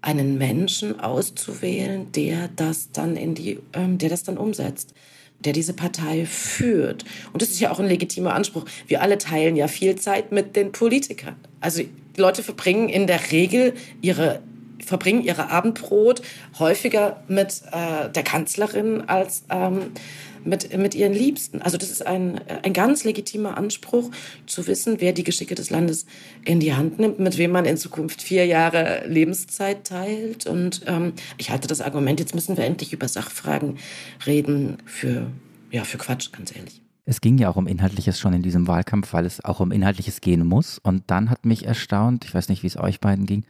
einen 0.00 0.36
Menschen 0.36 0.98
auszuwählen, 0.98 2.10
der 2.10 2.48
das 2.56 2.90
dann 2.90 3.16
in 3.16 3.36
die, 3.36 3.60
ähm, 3.72 3.98
der 3.98 4.10
das 4.10 4.24
dann 4.24 4.36
umsetzt 4.36 4.94
der 5.40 5.52
diese 5.52 5.72
Partei 5.72 6.26
führt. 6.26 7.04
Und 7.32 7.42
das 7.42 7.50
ist 7.50 7.60
ja 7.60 7.70
auch 7.70 7.78
ein 7.78 7.86
legitimer 7.86 8.34
Anspruch. 8.34 8.64
Wir 8.86 9.02
alle 9.02 9.18
teilen 9.18 9.56
ja 9.56 9.68
viel 9.68 9.96
Zeit 9.96 10.32
mit 10.32 10.56
den 10.56 10.72
Politikern. 10.72 11.36
Also 11.60 11.82
die 11.82 12.20
Leute 12.20 12.42
verbringen 12.42 12.88
in 12.88 13.06
der 13.06 13.30
Regel 13.30 13.74
ihre 14.00 14.40
verbringen 14.84 15.22
ihre 15.22 15.50
Abendbrot 15.50 16.22
häufiger 16.58 17.22
mit 17.28 17.62
äh, 17.72 18.10
der 18.10 18.22
Kanzlerin 18.22 19.02
als 19.06 19.44
ähm, 19.50 19.92
mit, 20.44 20.76
mit 20.76 20.94
ihren 20.94 21.12
Liebsten. 21.12 21.62
Also 21.62 21.78
das 21.78 21.90
ist 21.90 22.06
ein, 22.06 22.40
ein 22.62 22.72
ganz 22.72 23.04
legitimer 23.04 23.56
Anspruch, 23.56 24.10
zu 24.46 24.66
wissen, 24.66 24.96
wer 25.00 25.12
die 25.12 25.24
Geschicke 25.24 25.54
des 25.54 25.70
Landes 25.70 26.06
in 26.44 26.60
die 26.60 26.74
Hand 26.74 26.98
nimmt, 26.98 27.18
mit 27.18 27.38
wem 27.38 27.52
man 27.52 27.64
in 27.64 27.76
Zukunft 27.76 28.22
vier 28.22 28.46
Jahre 28.46 29.06
Lebenszeit 29.06 29.84
teilt. 29.84 30.46
Und 30.46 30.82
ähm, 30.86 31.12
ich 31.36 31.50
halte 31.50 31.68
das 31.68 31.80
Argument, 31.80 32.20
jetzt 32.20 32.34
müssen 32.34 32.56
wir 32.56 32.64
endlich 32.64 32.92
über 32.92 33.08
Sachfragen 33.08 33.78
reden, 34.26 34.78
für, 34.84 35.30
ja, 35.70 35.84
für 35.84 35.98
Quatsch, 35.98 36.32
ganz 36.32 36.54
ehrlich. 36.54 36.82
Es 37.04 37.22
ging 37.22 37.38
ja 37.38 37.48
auch 37.48 37.56
um 37.56 37.66
Inhaltliches 37.66 38.20
schon 38.20 38.34
in 38.34 38.42
diesem 38.42 38.66
Wahlkampf, 38.66 39.14
weil 39.14 39.24
es 39.24 39.42
auch 39.42 39.60
um 39.60 39.72
Inhaltliches 39.72 40.20
gehen 40.20 40.46
muss. 40.46 40.78
Und 40.78 41.04
dann 41.06 41.30
hat 41.30 41.46
mich 41.46 41.64
erstaunt, 41.64 42.26
ich 42.26 42.34
weiß 42.34 42.50
nicht, 42.50 42.62
wie 42.62 42.66
es 42.66 42.76
euch 42.76 43.00
beiden 43.00 43.24
ging, 43.24 43.44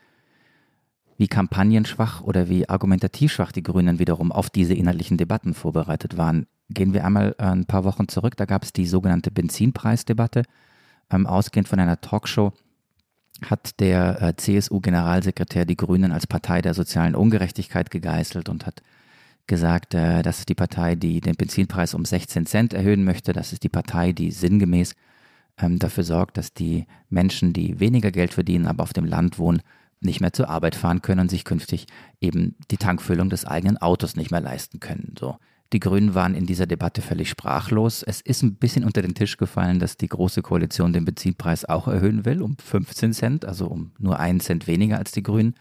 wie 1.16 1.26
kampagnenschwach 1.26 2.22
oder 2.22 2.48
wie 2.48 2.68
argumentativ 2.68 3.32
schwach 3.32 3.50
die 3.50 3.64
Grünen 3.64 3.98
wiederum 3.98 4.30
auf 4.30 4.48
diese 4.48 4.74
inhaltlichen 4.74 5.16
Debatten 5.16 5.54
vorbereitet 5.54 6.16
waren. 6.16 6.46
Gehen 6.70 6.92
wir 6.92 7.04
einmal 7.04 7.34
äh, 7.38 7.44
ein 7.44 7.66
paar 7.66 7.84
Wochen 7.84 8.08
zurück, 8.08 8.36
da 8.36 8.44
gab 8.44 8.62
es 8.62 8.72
die 8.72 8.86
sogenannte 8.86 9.30
Benzinpreisdebatte. 9.30 10.42
Ähm, 11.10 11.26
ausgehend 11.26 11.68
von 11.68 11.80
einer 11.80 12.00
Talkshow 12.00 12.52
hat 13.44 13.80
der 13.80 14.20
äh, 14.20 14.36
CSU-Generalsekretär 14.36 15.64
die 15.64 15.76
Grünen 15.76 16.12
als 16.12 16.26
Partei 16.26 16.60
der 16.60 16.74
sozialen 16.74 17.14
Ungerechtigkeit 17.14 17.90
gegeißelt 17.90 18.48
und 18.48 18.66
hat 18.66 18.82
gesagt, 19.46 19.94
äh, 19.94 20.22
das 20.22 20.40
ist 20.40 20.48
die 20.48 20.54
Partei, 20.54 20.94
die 20.96 21.20
den 21.20 21.36
Benzinpreis 21.36 21.94
um 21.94 22.04
16 22.04 22.46
Cent 22.46 22.74
erhöhen 22.74 23.04
möchte. 23.04 23.32
Das 23.32 23.52
ist 23.52 23.62
die 23.62 23.68
Partei, 23.68 24.12
die 24.12 24.30
sinngemäß 24.30 24.94
ähm, 25.58 25.78
dafür 25.78 26.04
sorgt, 26.04 26.36
dass 26.36 26.52
die 26.52 26.86
Menschen, 27.08 27.52
die 27.52 27.80
weniger 27.80 28.10
Geld 28.10 28.34
verdienen, 28.34 28.66
aber 28.66 28.82
auf 28.82 28.92
dem 28.92 29.04
Land 29.04 29.38
wohnen, 29.38 29.62
nicht 30.00 30.20
mehr 30.20 30.32
zur 30.32 30.48
Arbeit 30.48 30.76
fahren 30.76 31.02
können 31.02 31.22
und 31.22 31.30
sich 31.30 31.44
künftig 31.44 31.86
eben 32.20 32.54
die 32.70 32.76
Tankfüllung 32.76 33.30
des 33.30 33.44
eigenen 33.44 33.78
Autos 33.78 34.14
nicht 34.14 34.30
mehr 34.30 34.40
leisten 34.40 34.78
können. 34.78 35.14
So. 35.18 35.36
Die 35.72 35.80
Grünen 35.80 36.14
waren 36.14 36.34
in 36.34 36.46
dieser 36.46 36.66
Debatte 36.66 37.02
völlig 37.02 37.28
sprachlos. 37.28 38.02
Es 38.02 38.22
ist 38.22 38.42
ein 38.42 38.54
bisschen 38.54 38.84
unter 38.84 39.02
den 39.02 39.14
Tisch 39.14 39.36
gefallen, 39.36 39.78
dass 39.78 39.98
die 39.98 40.08
Große 40.08 40.40
Koalition 40.40 40.94
den 40.94 41.04
Benzinpreis 41.04 41.66
auch 41.66 41.88
erhöhen 41.88 42.24
will, 42.24 42.40
um 42.40 42.56
15 42.56 43.12
Cent, 43.12 43.44
also 43.44 43.66
um 43.66 43.92
nur 43.98 44.18
einen 44.18 44.40
Cent 44.40 44.66
weniger 44.66 44.96
als 44.96 45.12
die 45.12 45.22
Grünen. 45.22 45.54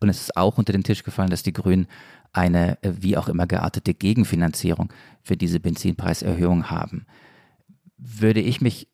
Und 0.00 0.10
es 0.10 0.20
ist 0.20 0.36
auch 0.36 0.58
unter 0.58 0.72
den 0.72 0.84
Tisch 0.84 1.02
gefallen, 1.02 1.30
dass 1.30 1.42
die 1.42 1.54
Grünen 1.54 1.86
eine 2.32 2.82
äh, 2.82 2.92
wie 3.00 3.16
auch 3.16 3.28
immer 3.28 3.46
geartete 3.46 3.94
Gegenfinanzierung 3.94 4.92
für 5.22 5.36
diese 5.36 5.60
Benzinpreiserhöhung 5.60 6.68
haben 6.70 7.06
würde 8.06 8.40
ich 8.40 8.60
mich 8.60 8.88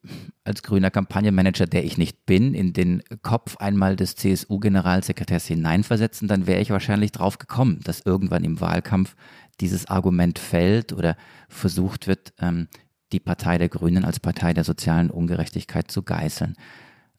als 0.45 0.63
grüner 0.63 0.91
Kampagnenmanager, 0.91 1.67
der 1.67 1.85
ich 1.85 1.99
nicht 1.99 2.27
bin, 2.27 2.55
in 2.55 2.73
den 2.73 3.03
Kopf 3.23 3.57
einmal 3.57 3.97
des 3.97 4.15
CSU-Generalsekretärs 4.15 5.47
hineinversetzen, 5.47 6.29
dann 6.29 6.47
wäre 6.47 6.61
ich 6.61 6.71
wahrscheinlich 6.71 7.11
drauf 7.11 7.39
gekommen, 7.39 7.81
dass 7.83 8.07
irgendwann 8.07 8.45
im 8.45 8.61
Wahlkampf 8.61 9.17
dieses 9.61 9.87
Argument 9.87 10.39
fällt 10.39 10.93
oder 10.93 11.17
versucht 11.49 12.07
wird, 12.07 12.33
ähm, 12.39 12.69
die 13.13 13.21
Partei 13.21 13.59
der 13.59 13.69
Grünen 13.69 14.05
als 14.05 14.21
Partei 14.21 14.55
der 14.55 14.65
sozialen 14.65 15.11
Ungerechtigkeit 15.11 15.91
zu 15.91 16.03
geißeln. 16.03 16.55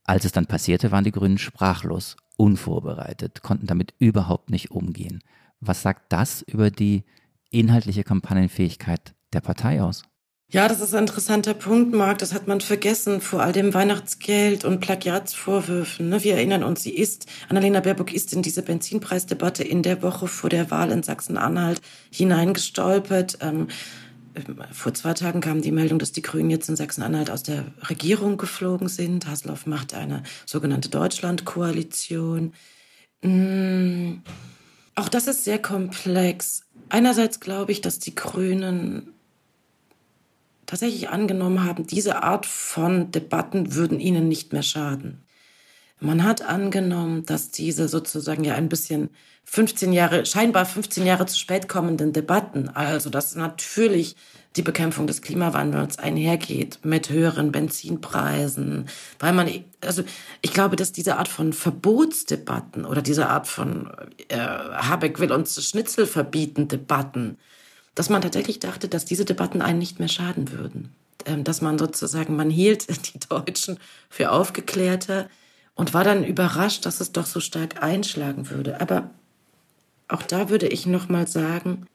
Als 0.05 0.23
es 0.23 0.31
dann 0.31 0.45
passierte, 0.45 0.91
waren 0.91 1.03
die 1.03 1.11
Grünen 1.11 1.37
sprachlos, 1.37 2.15
unvorbereitet, 2.37 3.41
konnten 3.43 3.67
damit 3.67 3.93
überhaupt 3.99 4.49
nicht 4.49 4.71
umgehen. 4.71 5.21
Was 5.59 5.81
sagt 5.81 6.11
das 6.13 6.41
über 6.41 6.71
die 6.71 7.03
inhaltliche 7.49 8.03
Kampagnenfähigkeit 8.03 9.13
der 9.33 9.41
Partei 9.41 9.83
aus? 9.83 10.03
Ja, 10.53 10.67
das 10.67 10.81
ist 10.81 10.93
ein 10.93 11.03
interessanter 11.03 11.53
Punkt, 11.53 11.93
Marc. 11.93 12.17
Das 12.17 12.33
hat 12.33 12.45
man 12.45 12.59
vergessen 12.59 13.21
vor 13.21 13.41
all 13.41 13.53
dem 13.53 13.73
Weihnachtsgeld 13.73 14.65
und 14.65 14.81
Plagiatsvorwürfen. 14.81 16.09
Ne? 16.09 16.25
Wir 16.25 16.33
erinnern 16.35 16.65
uns, 16.65 16.83
sie 16.83 16.93
ist, 16.93 17.25
Annalena 17.47 17.79
Baerbock 17.79 18.11
ist 18.11 18.33
in 18.33 18.41
diese 18.41 18.61
Benzinpreisdebatte 18.61 19.63
in 19.63 19.81
der 19.81 20.01
Woche 20.01 20.27
vor 20.27 20.49
der 20.49 20.69
Wahl 20.69 20.91
in 20.91 21.03
Sachsen-Anhalt 21.03 21.79
hineingestolpert. 22.11 23.37
Ähm, 23.39 23.69
vor 24.73 24.93
zwei 24.93 25.13
Tagen 25.13 25.39
kam 25.39 25.61
die 25.61 25.71
Meldung, 25.71 25.99
dass 25.99 26.11
die 26.11 26.21
Grünen 26.21 26.49
jetzt 26.49 26.67
in 26.67 26.75
Sachsen-Anhalt 26.75 27.29
aus 27.29 27.43
der 27.43 27.67
Regierung 27.89 28.35
geflogen 28.35 28.89
sind. 28.89 29.27
Hasselhoff 29.27 29.67
macht 29.67 29.93
eine 29.93 30.21
sogenannte 30.45 30.89
Deutschland-Koalition. 30.89 32.51
Mmh. 33.21 34.17
Auch 34.95 35.07
das 35.07 35.27
ist 35.27 35.45
sehr 35.45 35.61
komplex. 35.61 36.63
Einerseits 36.89 37.39
glaube 37.39 37.71
ich, 37.71 37.79
dass 37.79 37.99
die 37.99 38.15
Grünen 38.15 39.13
tatsächlich 40.71 41.09
angenommen 41.09 41.65
haben, 41.65 41.85
diese 41.85 42.23
Art 42.23 42.45
von 42.45 43.11
Debatten 43.11 43.75
würden 43.75 43.99
ihnen 43.99 44.29
nicht 44.29 44.53
mehr 44.53 44.63
schaden. 44.63 45.21
Man 45.99 46.23
hat 46.23 46.43
angenommen, 46.43 47.25
dass 47.25 47.51
diese 47.51 47.89
sozusagen 47.89 48.45
ja 48.45 48.55
ein 48.55 48.69
bisschen 48.69 49.09
15 49.43 49.91
Jahre, 49.91 50.25
scheinbar 50.25 50.65
15 50.65 51.05
Jahre 51.05 51.25
zu 51.25 51.37
spät 51.37 51.67
kommenden 51.67 52.13
Debatten, 52.13 52.69
also 52.69 53.09
dass 53.09 53.35
natürlich 53.35 54.15
die 54.55 54.61
Bekämpfung 54.61 55.07
des 55.07 55.21
Klimawandels 55.21 55.99
einhergeht 55.99 56.79
mit 56.83 57.09
höheren 57.09 57.51
Benzinpreisen, 57.51 58.87
weil 59.19 59.33
man, 59.33 59.49
also 59.81 60.03
ich 60.41 60.53
glaube, 60.53 60.77
dass 60.77 60.93
diese 60.93 61.17
Art 61.17 61.27
von 61.27 61.51
Verbotsdebatten 61.51 62.85
oder 62.85 63.01
diese 63.01 63.27
Art 63.27 63.47
von 63.47 63.91
äh, 64.29 64.37
Habeck 64.37 65.19
will 65.19 65.33
uns 65.33 65.61
Schnitzel 65.67 66.07
verbieten 66.07 66.69
Debatten, 66.69 67.37
dass 67.95 68.09
man 68.09 68.21
tatsächlich 68.21 68.59
dachte, 68.59 68.87
dass 68.87 69.05
diese 69.05 69.25
Debatten 69.25 69.61
einen 69.61 69.79
nicht 69.79 69.99
mehr 69.99 70.07
schaden 70.07 70.51
würden. 70.51 70.95
Ähm, 71.25 71.43
dass 71.43 71.61
man 71.61 71.77
sozusagen, 71.77 72.35
man 72.35 72.49
hielt 72.49 72.87
die 73.13 73.19
Deutschen 73.19 73.77
für 74.09 74.31
aufgeklärter 74.31 75.29
und 75.75 75.93
war 75.93 76.03
dann 76.03 76.23
überrascht, 76.23 76.85
dass 76.85 77.01
es 77.01 77.11
doch 77.11 77.25
so 77.25 77.39
stark 77.39 77.81
einschlagen 77.83 78.49
würde. 78.49 78.81
Aber 78.81 79.09
auch 80.07 80.23
da 80.23 80.49
würde 80.49 80.67
ich 80.67 80.85
noch 80.85 81.09
mal 81.09 81.27
sagen, 81.27 81.87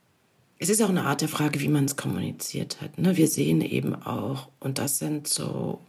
es 0.58 0.70
ist 0.70 0.82
auch 0.82 0.88
eine 0.88 1.04
Art 1.04 1.20
der 1.20 1.28
Frage, 1.28 1.60
wie 1.60 1.68
man 1.68 1.84
es 1.84 1.96
kommuniziert 1.96 2.80
hat. 2.80 2.98
Ne? 2.98 3.16
Wir 3.16 3.28
sehen 3.28 3.60
eben 3.60 3.94
auch, 3.94 4.48
und 4.58 4.78
das 4.78 4.98
sind 4.98 5.28
so, 5.28 5.80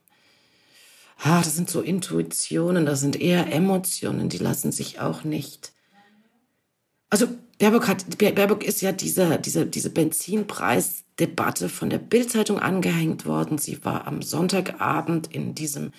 das 1.24 1.56
sind 1.56 1.70
so 1.70 1.82
Intuitionen, 1.82 2.86
das 2.86 3.00
sind 3.00 3.20
eher 3.20 3.52
Emotionen, 3.52 4.28
die 4.30 4.38
lassen 4.38 4.72
sich 4.72 5.00
auch 5.00 5.24
nicht. 5.24 5.72
Also 7.10 7.28
Baerbock, 7.60 7.88
hat, 7.88 8.18
Baerbock 8.18 8.64
ist 8.64 8.82
ja 8.82 8.92
diese, 8.92 9.40
diese, 9.40 9.66
diese 9.66 9.90
Benzinpreisdebatte 9.90 11.70
von 11.70 11.90
der 11.90 11.98
Bildzeitung 11.98 12.60
angehängt 12.60 13.26
worden. 13.26 13.58
Sie 13.58 13.84
war 13.84 14.08
am 14.08 14.22
Sonntagabend 14.22 15.34
in 15.34 15.56
diesem 15.56 15.92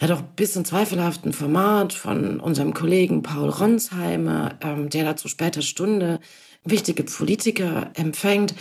ja 0.00 0.08
doch 0.08 0.22
bisschen 0.22 0.64
zweifelhaften 0.64 1.32
Format 1.32 1.92
von 1.92 2.40
unserem 2.40 2.74
Kollegen 2.74 3.22
Paul 3.22 3.48
Ronsheimer, 3.50 4.58
ähm, 4.60 4.90
der 4.90 5.04
da 5.04 5.16
zu 5.16 5.28
später 5.28 5.62
Stunde 5.62 6.18
wichtige 6.64 7.04
Politiker 7.04 7.92
empfängt. 7.94 8.54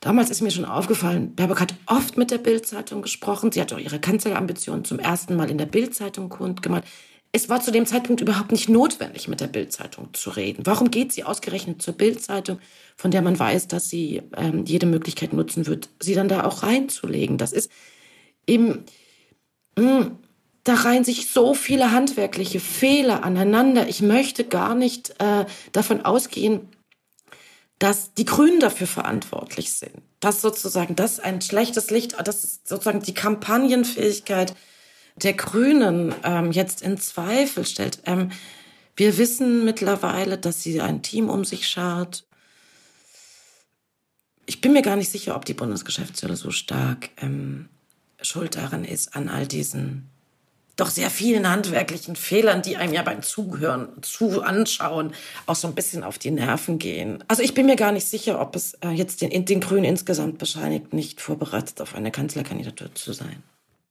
Damals 0.00 0.30
ist 0.30 0.42
mir 0.42 0.50
schon 0.50 0.64
aufgefallen, 0.64 1.34
Baerbock 1.36 1.60
hat 1.60 1.74
oft 1.86 2.16
mit 2.16 2.32
der 2.32 2.38
Bildzeitung 2.38 3.02
gesprochen. 3.02 3.52
Sie 3.52 3.60
hat 3.60 3.72
auch 3.72 3.78
ihre 3.78 4.00
Kanzlerambitionen 4.00 4.84
zum 4.84 4.98
ersten 4.98 5.36
Mal 5.36 5.50
in 5.50 5.58
der 5.58 5.66
Bildzeitung 5.66 6.28
kundgemacht 6.28 6.84
es 7.32 7.48
war 7.48 7.60
zu 7.60 7.70
dem 7.70 7.86
Zeitpunkt 7.86 8.20
überhaupt 8.20 8.52
nicht 8.52 8.68
notwendig, 8.68 9.28
mit 9.28 9.40
der 9.40 9.48
Bildzeitung 9.48 10.14
zu 10.14 10.30
reden. 10.30 10.64
Warum 10.64 10.90
geht 10.90 11.12
sie 11.12 11.24
ausgerechnet 11.24 11.82
zur 11.82 11.94
Bildzeitung, 11.94 12.58
von 12.96 13.10
der 13.10 13.22
man 13.22 13.38
weiß, 13.38 13.68
dass 13.68 13.90
sie 13.90 14.22
ähm, 14.36 14.64
jede 14.64 14.86
Möglichkeit 14.86 15.32
nutzen 15.32 15.66
wird, 15.66 15.88
sie 16.00 16.14
dann 16.14 16.28
da 16.28 16.44
auch 16.44 16.62
reinzulegen? 16.62 17.36
Das 17.36 17.52
ist 17.52 17.70
eben, 18.46 18.84
mh, 19.76 19.98
hm, 19.98 20.18
da 20.64 20.74
reihen 20.74 21.04
sich 21.04 21.30
so 21.30 21.54
viele 21.54 21.92
handwerkliche 21.92 22.60
Fehler 22.60 23.24
aneinander. 23.24 23.88
Ich 23.88 24.02
möchte 24.02 24.44
gar 24.44 24.74
nicht 24.74 25.14
äh, 25.18 25.46
davon 25.72 26.04
ausgehen, 26.04 26.68
dass 27.78 28.12
die 28.14 28.24
Grünen 28.24 28.60
dafür 28.60 28.86
verantwortlich 28.86 29.72
sind. 29.72 30.02
Dass 30.20 30.40
sozusagen 30.40 30.96
das 30.96 31.20
ein 31.20 31.40
schlechtes 31.40 31.90
Licht, 31.90 32.16
das 32.22 32.44
ist 32.44 32.68
sozusagen 32.68 33.00
die 33.00 33.14
Kampagnenfähigkeit 33.14 34.54
der 35.22 35.34
Grünen 35.34 36.14
ähm, 36.24 36.52
jetzt 36.52 36.82
in 36.82 36.98
Zweifel 36.98 37.66
stellt. 37.66 38.00
Ähm, 38.06 38.30
wir 38.96 39.16
wissen 39.18 39.64
mittlerweile, 39.64 40.38
dass 40.38 40.62
sie 40.62 40.80
ein 40.80 41.02
Team 41.02 41.30
um 41.30 41.44
sich 41.44 41.68
schaut. 41.68 42.24
Ich 44.46 44.60
bin 44.60 44.72
mir 44.72 44.82
gar 44.82 44.96
nicht 44.96 45.10
sicher, 45.10 45.36
ob 45.36 45.44
die 45.44 45.54
Bundesgeschäftsstelle 45.54 46.36
so 46.36 46.50
stark 46.50 47.10
ähm, 47.18 47.68
schuld 48.20 48.56
daran 48.56 48.84
ist 48.84 49.14
an 49.14 49.28
all 49.28 49.46
diesen 49.46 50.10
doch 50.78 50.90
sehr 50.90 51.10
vielen 51.10 51.50
handwerklichen 51.50 52.14
Fehlern, 52.14 52.62
die 52.62 52.76
einem 52.76 52.94
ja 52.94 53.02
beim 53.02 53.22
Zuhören, 53.22 53.88
zu 54.02 54.42
anschauen, 54.42 55.12
auch 55.46 55.56
so 55.56 55.66
ein 55.66 55.74
bisschen 55.74 56.04
auf 56.04 56.18
die 56.18 56.30
Nerven 56.30 56.78
gehen. 56.78 57.22
Also 57.26 57.42
ich 57.42 57.52
bin 57.52 57.66
mir 57.66 57.74
gar 57.74 57.90
nicht 57.90 58.06
sicher, 58.06 58.40
ob 58.40 58.54
es 58.54 58.74
äh, 58.74 58.90
jetzt 58.90 59.20
den, 59.20 59.44
den 59.44 59.60
Grünen 59.60 59.84
insgesamt 59.84 60.38
bescheinigt, 60.38 60.92
nicht 60.92 61.20
vorbereitet 61.20 61.80
auf 61.80 61.96
eine 61.96 62.12
Kanzlerkandidatur 62.12 62.94
zu 62.94 63.12
sein. 63.12 63.42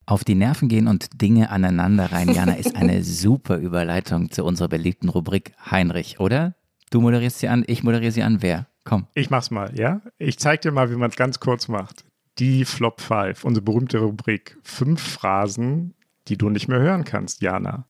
Auf 0.09 0.23
die 0.23 0.35
Nerven 0.35 0.69
gehen 0.69 0.87
und 0.87 1.21
Dinge 1.21 1.49
aneinander 1.49 2.13
rein, 2.13 2.29
Jana, 2.29 2.53
ist 2.53 2.77
eine 2.77 3.03
super 3.03 3.57
Überleitung 3.57 4.31
zu 4.31 4.45
unserer 4.45 4.69
beliebten 4.69 5.09
Rubrik 5.09 5.51
Heinrich, 5.69 6.21
oder? 6.21 6.55
Du 6.89 7.01
moderierst 7.01 7.39
sie 7.39 7.49
an, 7.49 7.65
ich 7.67 7.83
moderiere 7.83 8.13
sie 8.13 8.23
an. 8.23 8.41
Wer? 8.41 8.67
Komm. 8.85 9.07
Ich 9.15 9.29
mach's 9.29 9.51
mal, 9.51 9.77
ja? 9.77 9.99
Ich 10.17 10.39
zeig 10.39 10.61
dir 10.61 10.71
mal, 10.71 10.89
wie 10.89 10.95
man 10.95 11.09
es 11.09 11.17
ganz 11.17 11.41
kurz 11.41 11.67
macht. 11.67 12.05
Die 12.39 12.63
Flop 12.63 13.01
5, 13.01 13.43
unsere 13.43 13.65
berühmte 13.65 13.99
Rubrik. 13.99 14.57
Fünf 14.63 15.01
Phrasen, 15.01 15.93
die 16.29 16.37
du 16.37 16.49
nicht 16.49 16.69
mehr 16.69 16.79
hören 16.79 17.03
kannst, 17.03 17.41
Jana. 17.41 17.85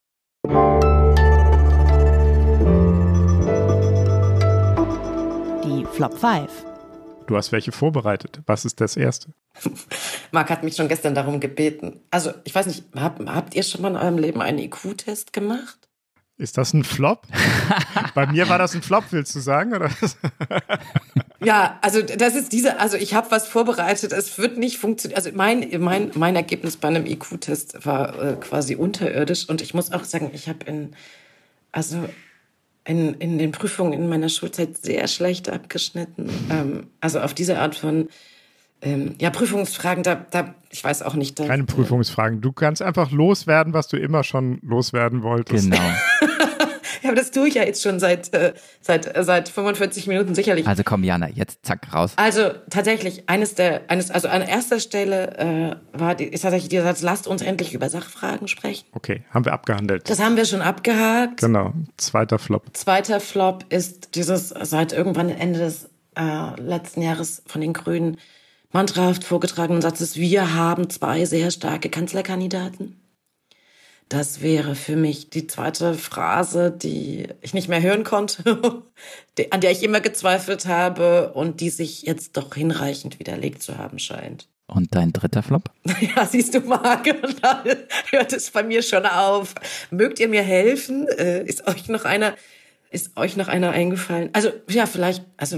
Die 5.63 5.85
Flop 5.93 6.17
5. 6.17 6.49
Du 7.27 7.35
hast 7.35 7.51
welche 7.51 7.71
vorbereitet. 7.71 8.41
Was 8.45 8.65
ist 8.65 8.81
das 8.81 8.97
erste? 8.97 9.29
Marc 10.31 10.49
hat 10.49 10.63
mich 10.63 10.75
schon 10.75 10.87
gestern 10.87 11.13
darum 11.13 11.39
gebeten. 11.39 11.99
Also, 12.09 12.31
ich 12.45 12.55
weiß 12.55 12.65
nicht, 12.65 12.85
hab, 12.95 13.19
habt 13.27 13.53
ihr 13.53 13.63
schon 13.63 13.81
mal 13.81 13.89
in 13.91 13.97
eurem 13.97 14.17
Leben 14.17 14.41
einen 14.41 14.59
IQ-Test 14.59 15.33
gemacht? 15.33 15.77
Ist 16.37 16.57
das 16.57 16.73
ein 16.73 16.83
Flop? 16.83 17.23
Bei 18.15 18.27
mir 18.27 18.47
war 18.47 18.57
das 18.57 18.75
ein 18.75 18.81
Flop, 18.81 19.05
willst 19.11 19.35
du 19.35 19.39
sagen? 19.39 19.73
Oder? 19.73 19.91
Ja, 21.39 21.77
also 21.83 22.01
das 22.01 22.35
ist 22.35 22.51
diese, 22.51 22.79
also 22.79 22.97
ich 22.97 23.13
habe 23.13 23.29
was 23.29 23.47
vorbereitet, 23.47 24.11
es 24.11 24.39
wird 24.39 24.57
nicht 24.57 24.79
funktionieren. 24.79 25.17
Also 25.17 25.29
mein, 25.35 25.69
mein, 25.79 26.11
mein 26.15 26.35
Ergebnis 26.35 26.77
bei 26.77 26.87
einem 26.87 27.05
IQ-Test 27.05 27.85
war 27.85 28.19
äh, 28.19 28.33
quasi 28.37 28.75
unterirdisch 28.75 29.47
und 29.47 29.61
ich 29.61 29.75
muss 29.75 29.91
auch 29.91 30.03
sagen, 30.03 30.31
ich 30.33 30.49
habe 30.49 30.65
in, 30.65 30.95
also 31.71 32.09
in, 32.87 33.15
in 33.15 33.37
den 33.37 33.51
Prüfungen 33.51 33.93
in 33.93 34.07
meiner 34.07 34.29
Schulzeit 34.29 34.77
sehr 34.77 35.07
schlecht 35.07 35.49
abgeschnitten. 35.49 36.29
Ähm, 36.49 36.87
also 37.01 37.19
auf 37.19 37.33
diese 37.33 37.59
Art 37.59 37.75
von 37.75 38.07
ähm, 38.81 39.15
ja, 39.19 39.29
Prüfungsfragen, 39.29 40.03
da, 40.03 40.15
da, 40.15 40.55
ich 40.69 40.83
weiß 40.83 41.01
auch 41.01 41.15
nicht. 41.15 41.39
Da, 41.39 41.47
Keine 41.47 41.65
Prüfungsfragen. 41.65 42.41
Du 42.41 42.51
kannst 42.53 42.81
einfach 42.81 43.11
loswerden, 43.11 43.73
was 43.73 43.87
du 43.87 43.97
immer 43.97 44.23
schon 44.23 44.59
loswerden 44.61 45.23
wolltest. 45.23 45.65
Genau. 45.65 45.81
aber 47.07 47.15
das 47.15 47.31
tue 47.31 47.47
ich 47.47 47.55
ja 47.55 47.63
jetzt 47.63 47.81
schon 47.81 47.99
seit, 47.99 48.33
äh, 48.33 48.53
seit, 48.81 49.15
äh, 49.15 49.23
seit 49.23 49.49
45 49.49 50.07
Minuten 50.07 50.35
sicherlich. 50.35 50.67
Also 50.67 50.83
komm, 50.83 51.03
Jana, 51.03 51.29
jetzt 51.29 51.65
zack, 51.65 51.93
raus. 51.93 52.13
Also 52.15 52.51
tatsächlich, 52.69 53.29
eines 53.29 53.55
der, 53.55 53.89
eines, 53.89 54.11
also 54.11 54.27
an 54.27 54.41
erster 54.41 54.79
Stelle 54.79 55.37
äh, 55.93 55.99
war 55.99 56.15
die, 56.15 56.25
ist 56.25 56.41
tatsächlich 56.41 56.69
dieser 56.69 56.83
Satz, 56.83 57.01
lasst 57.01 57.27
uns 57.27 57.41
endlich 57.41 57.73
über 57.73 57.89
Sachfragen 57.89 58.47
sprechen. 58.47 58.85
Okay, 58.91 59.23
haben 59.31 59.45
wir 59.45 59.53
abgehandelt. 59.53 60.09
Das 60.09 60.19
haben 60.19 60.35
wir 60.37 60.45
schon 60.45 60.61
abgehakt. 60.61 61.41
Genau, 61.41 61.73
zweiter 61.97 62.39
Flop. 62.39 62.65
Zweiter 62.73 63.19
Flop 63.19 63.65
ist 63.69 64.15
dieses 64.15 64.49
seit 64.49 64.93
irgendwann 64.93 65.29
Ende 65.29 65.59
des 65.59 65.89
äh, 66.17 66.59
letzten 66.61 67.01
Jahres 67.01 67.43
von 67.45 67.61
den 67.61 67.73
Grünen 67.73 68.17
mantrahaft 68.71 69.23
vorgetragenen 69.23 69.81
Satzes, 69.81 70.17
wir 70.17 70.53
haben 70.53 70.89
zwei 70.89 71.25
sehr 71.25 71.51
starke 71.51 71.89
Kanzlerkandidaten. 71.89 72.99
Das 74.09 74.41
wäre 74.41 74.75
für 74.75 74.95
mich 74.95 75.29
die 75.29 75.47
zweite 75.47 75.93
Phrase, 75.93 76.71
die 76.71 77.27
ich 77.41 77.53
nicht 77.53 77.67
mehr 77.67 77.81
hören 77.81 78.05
konnte, 78.05 78.43
an 79.51 79.61
der 79.61 79.71
ich 79.71 79.83
immer 79.83 79.99
gezweifelt 79.99 80.65
habe 80.65 81.33
und 81.33 81.59
die 81.59 81.69
sich 81.69 82.03
jetzt 82.03 82.37
doch 82.37 82.55
hinreichend 82.55 83.19
widerlegt 83.19 83.61
zu 83.61 83.77
haben 83.77 83.99
scheint. 83.99 84.47
Und 84.67 84.95
dein 84.95 85.13
dritter 85.13 85.43
Flop? 85.43 85.71
Ja, 86.15 86.25
siehst 86.25 86.53
du, 86.53 86.59
Marc, 86.61 87.05
da 87.41 87.63
hört 88.11 88.33
es 88.33 88.51
bei 88.51 88.63
mir 88.63 88.81
schon 88.81 89.05
auf. 89.05 89.55
Mögt 89.91 90.19
ihr 90.19 90.27
mir 90.27 90.43
helfen? 90.43 91.07
Äh, 91.07 91.43
ist 91.43 91.67
euch 91.67 91.87
noch 91.87 92.05
einer, 92.05 92.35
ist 92.89 93.17
euch 93.17 93.35
noch 93.37 93.47
einer 93.47 93.71
eingefallen? 93.71 94.29
Also, 94.33 94.51
ja, 94.69 94.85
vielleicht, 94.85 95.23
also, 95.37 95.57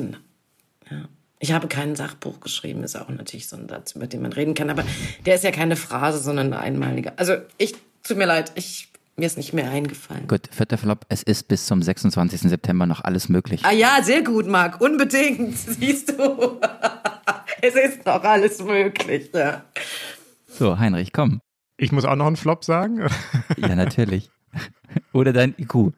ja. 0.90 1.10
Ich 1.42 1.54
habe 1.54 1.70
kein 1.70 1.96
Sachbuch 1.96 2.42
geschrieben, 2.42 2.84
ist 2.84 2.98
auch 2.98 3.08
natürlich 3.08 3.48
so 3.48 3.56
ein 3.56 3.70
Satz, 3.70 3.94
über 3.94 4.08
den 4.08 4.22
man 4.22 4.34
reden 4.34 4.56
kann, 4.56 4.70
aber 4.70 4.84
der 5.26 5.36
ist 5.36 5.46
ja 5.46 5.52
keine 5.52 5.78
Phrase, 5.78 6.20
sondern 6.20 6.48
eine 6.48 6.60
einmalige. 6.60 7.18
Also 7.18 7.36
ich, 7.58 7.76
tut 8.04 8.18
mir 8.18 8.26
leid, 8.26 8.52
ich, 8.56 8.92
mir 9.16 9.26
ist 9.26 9.38
nicht 9.38 9.54
mehr 9.54 9.70
eingefallen. 9.70 10.28
Gut, 10.28 10.48
vierter 10.52 10.78
Flop, 10.78 11.06
es 11.10 11.24
ist 11.24 11.48
bis 11.48 11.66
zum 11.66 11.82
26. 11.82 12.42
September 12.42 12.86
noch 12.86 13.04
alles 13.04 13.30
möglich. 13.30 13.62
Ah 13.64 13.72
ja, 13.72 14.00
sehr 14.02 14.24
gut, 14.24 14.48
Marc, 14.48 14.82
unbedingt, 14.82 15.58
siehst 15.58 16.10
du. 16.10 16.60
es 17.62 17.76
ist 17.76 18.06
noch 18.06 18.24
alles 18.24 18.60
möglich, 18.64 19.30
ja. 19.34 19.64
So, 20.48 20.80
Heinrich, 20.80 21.14
komm. 21.14 21.42
Ich 21.78 21.92
muss 21.92 22.06
auch 22.06 22.16
noch 22.16 22.28
einen 22.28 22.36
Flop 22.36 22.66
sagen? 22.66 23.08
ja, 23.58 23.76
natürlich. 23.76 24.30
Oder 25.14 25.34
dein 25.34 25.56
IQ. 25.58 25.94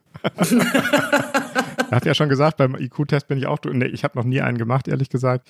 Hat 1.90 2.06
ja 2.06 2.14
schon 2.14 2.30
gesagt, 2.30 2.58
beim 2.58 2.76
IQ-Test 2.76 3.28
bin 3.28 3.38
ich 3.38 3.48
auch, 3.48 3.58
nee, 3.66 3.86
ich 3.86 4.04
habe 4.04 4.18
noch 4.18 4.26
nie 4.26 4.42
einen 4.42 4.58
gemacht, 4.58 4.88
ehrlich 4.88 5.10
gesagt. 5.10 5.50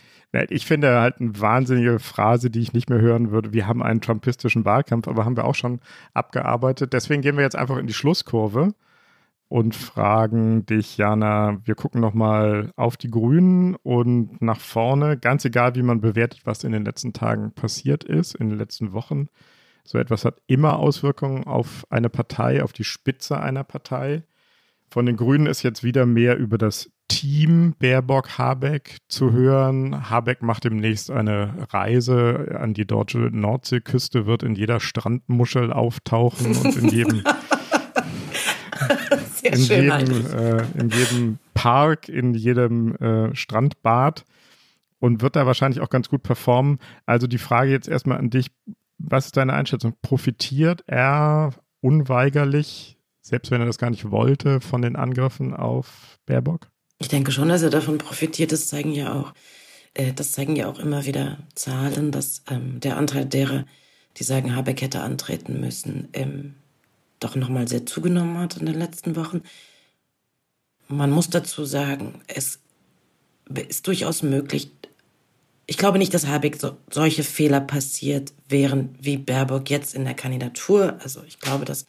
Ich 0.50 0.66
finde 0.66 1.00
halt 1.00 1.20
eine 1.20 1.40
wahnsinnige 1.40 2.00
Phrase, 2.00 2.50
die 2.50 2.62
ich 2.62 2.74
nicht 2.74 2.90
mehr 2.90 3.02
hören 3.02 3.32
würde. 3.32 3.54
Wir 3.54 3.68
haben 3.68 3.84
einen 3.84 4.02
trumpistischen 4.02 4.66
Wahlkampf, 4.66 5.08
aber 5.08 5.26
haben 5.26 5.36
wir 5.36 5.46
auch 5.46 5.56
schon 5.56 5.80
abgearbeitet. 6.14 6.94
Deswegen 6.94 7.22
gehen 7.22 7.36
wir 7.36 7.44
jetzt 7.44 7.56
einfach 7.56 7.78
in 7.78 7.88
die 7.88 7.94
Schlusskurve 7.94 8.74
und 9.50 9.76
fragen 9.76 10.66
dich, 10.66 10.98
Jana, 10.98 11.60
wir 11.66 11.76
gucken 11.76 12.00
nochmal 12.00 12.72
auf 12.78 12.96
die 12.96 13.12
Grünen 13.12 13.76
und 13.84 14.42
nach 14.42 14.62
vorne, 14.62 15.18
ganz 15.18 15.44
egal, 15.44 15.76
wie 15.76 15.84
man 15.84 16.00
bewertet, 16.00 16.42
was 16.46 16.64
in 16.64 16.72
den 16.72 16.86
letzten 16.86 17.12
Tagen 17.12 17.52
passiert 17.52 18.06
ist, 18.06 18.36
in 18.36 18.50
den 18.50 18.58
letzten 18.58 18.94
Wochen. 18.94 19.28
So 19.84 19.98
etwas 19.98 20.24
hat 20.26 20.42
immer 20.48 20.80
Auswirkungen 20.80 21.44
auf 21.44 21.86
eine 21.90 22.10
Partei, 22.10 22.64
auf 22.64 22.72
die 22.72 22.86
Spitze 22.86 23.42
einer 23.42 23.64
Partei. 23.64 24.24
Von 24.92 25.06
den 25.06 25.16
Grünen 25.16 25.46
ist 25.46 25.64
jetzt 25.64 25.86
wieder 25.86 26.06
mehr 26.06 26.38
über 26.38 26.58
das 26.58 26.92
Team 27.08 27.76
Baerbock-Habeck 27.80 28.98
zu 29.08 29.32
hören. 29.32 30.10
Habeck 30.10 30.42
macht 30.42 30.66
demnächst 30.66 31.10
eine 31.10 31.66
Reise 31.70 32.58
an 32.60 32.74
die 32.74 32.86
deutsche 32.86 33.20
Nordseeküste, 33.20 34.26
wird 34.26 34.44
in 34.44 34.54
jeder 34.54 34.82
Strandmuschel 34.82 35.72
auftauchen 35.72 36.58
und 36.58 36.76
in 36.76 36.90
jedem, 36.90 37.24
in, 39.44 39.60
jedem 39.60 40.26
äh, 40.34 40.64
in 40.78 40.90
jedem 40.90 41.38
Park, 41.54 42.10
in 42.10 42.34
jedem 42.34 42.94
äh, 42.98 43.34
Strandbad 43.34 44.26
und 45.00 45.22
wird 45.22 45.38
da 45.38 45.46
wahrscheinlich 45.46 45.80
auch 45.80 45.90
ganz 45.90 46.10
gut 46.10 46.24
performen. 46.24 46.80
Also 47.06 47.28
die 47.28 47.38
Frage 47.38 47.72
jetzt 47.72 47.88
erstmal 47.88 48.18
an 48.18 48.30
dich. 48.30 48.48
Was 48.98 49.28
ist 49.28 49.38
deine 49.38 49.54
Einschätzung? 49.54 49.94
Profitiert 50.02 50.84
er 50.86 51.52
unweigerlich 51.80 52.98
selbst 53.22 53.52
wenn 53.52 53.62
er 53.62 53.68
das 53.68 53.78
gar 53.78 53.90
nicht 53.90 54.10
wollte, 54.12 54.62
von 54.62 54.82
den 54.82 54.96
Angriffen 54.96 55.54
auf 55.54 56.20
Baerbock? 56.26 56.70
Ich 57.00 57.08
denke 57.08 57.32
schon, 57.32 57.50
dass 57.50 57.62
er 57.62 57.70
davon 57.70 57.98
profitiert. 57.98 58.52
Das 58.52 58.68
zeigen 58.68 58.92
ja 58.94 59.14
auch, 59.14 59.34
äh, 59.94 60.14
das 60.14 60.34
zeigen 60.34 60.56
ja 60.56 60.70
auch 60.70 60.80
immer 60.80 61.06
wieder 61.06 61.40
Zahlen, 61.56 62.12
dass 62.12 62.44
ähm, 62.50 62.80
der 62.80 62.98
Anteil 62.98 63.26
derer, 63.26 63.66
die 64.18 64.24
sagen, 64.24 64.56
Habeck 64.56 64.82
hätte 64.82 65.02
antreten 65.02 65.60
müssen, 65.60 66.10
ähm, 66.14 66.56
doch 67.20 67.36
nochmal 67.36 67.68
sehr 67.68 67.86
zugenommen 67.86 68.38
hat 68.38 68.58
in 68.58 68.66
den 68.66 68.76
letzten 68.76 69.16
Wochen. 69.16 69.42
Man 70.88 71.12
muss 71.12 71.30
dazu 71.30 71.66
sagen, 71.66 72.22
es 72.28 72.60
ist 73.68 73.88
durchaus 73.88 74.24
möglich. 74.24 74.72
Ich 75.66 75.78
glaube 75.78 75.98
nicht, 75.98 76.14
dass 76.14 76.28
Habeck 76.28 76.58
so, 76.60 76.78
solche 76.90 77.24
Fehler 77.24 77.62
passiert 77.62 78.34
wären 78.50 78.96
wie 79.00 79.18
Baerbock 79.18 79.70
jetzt 79.70 79.96
in 79.96 80.04
der 80.06 80.16
Kandidatur. 80.16 80.98
Also 81.02 81.24
ich 81.26 81.40
glaube, 81.40 81.66
dass 81.66 81.86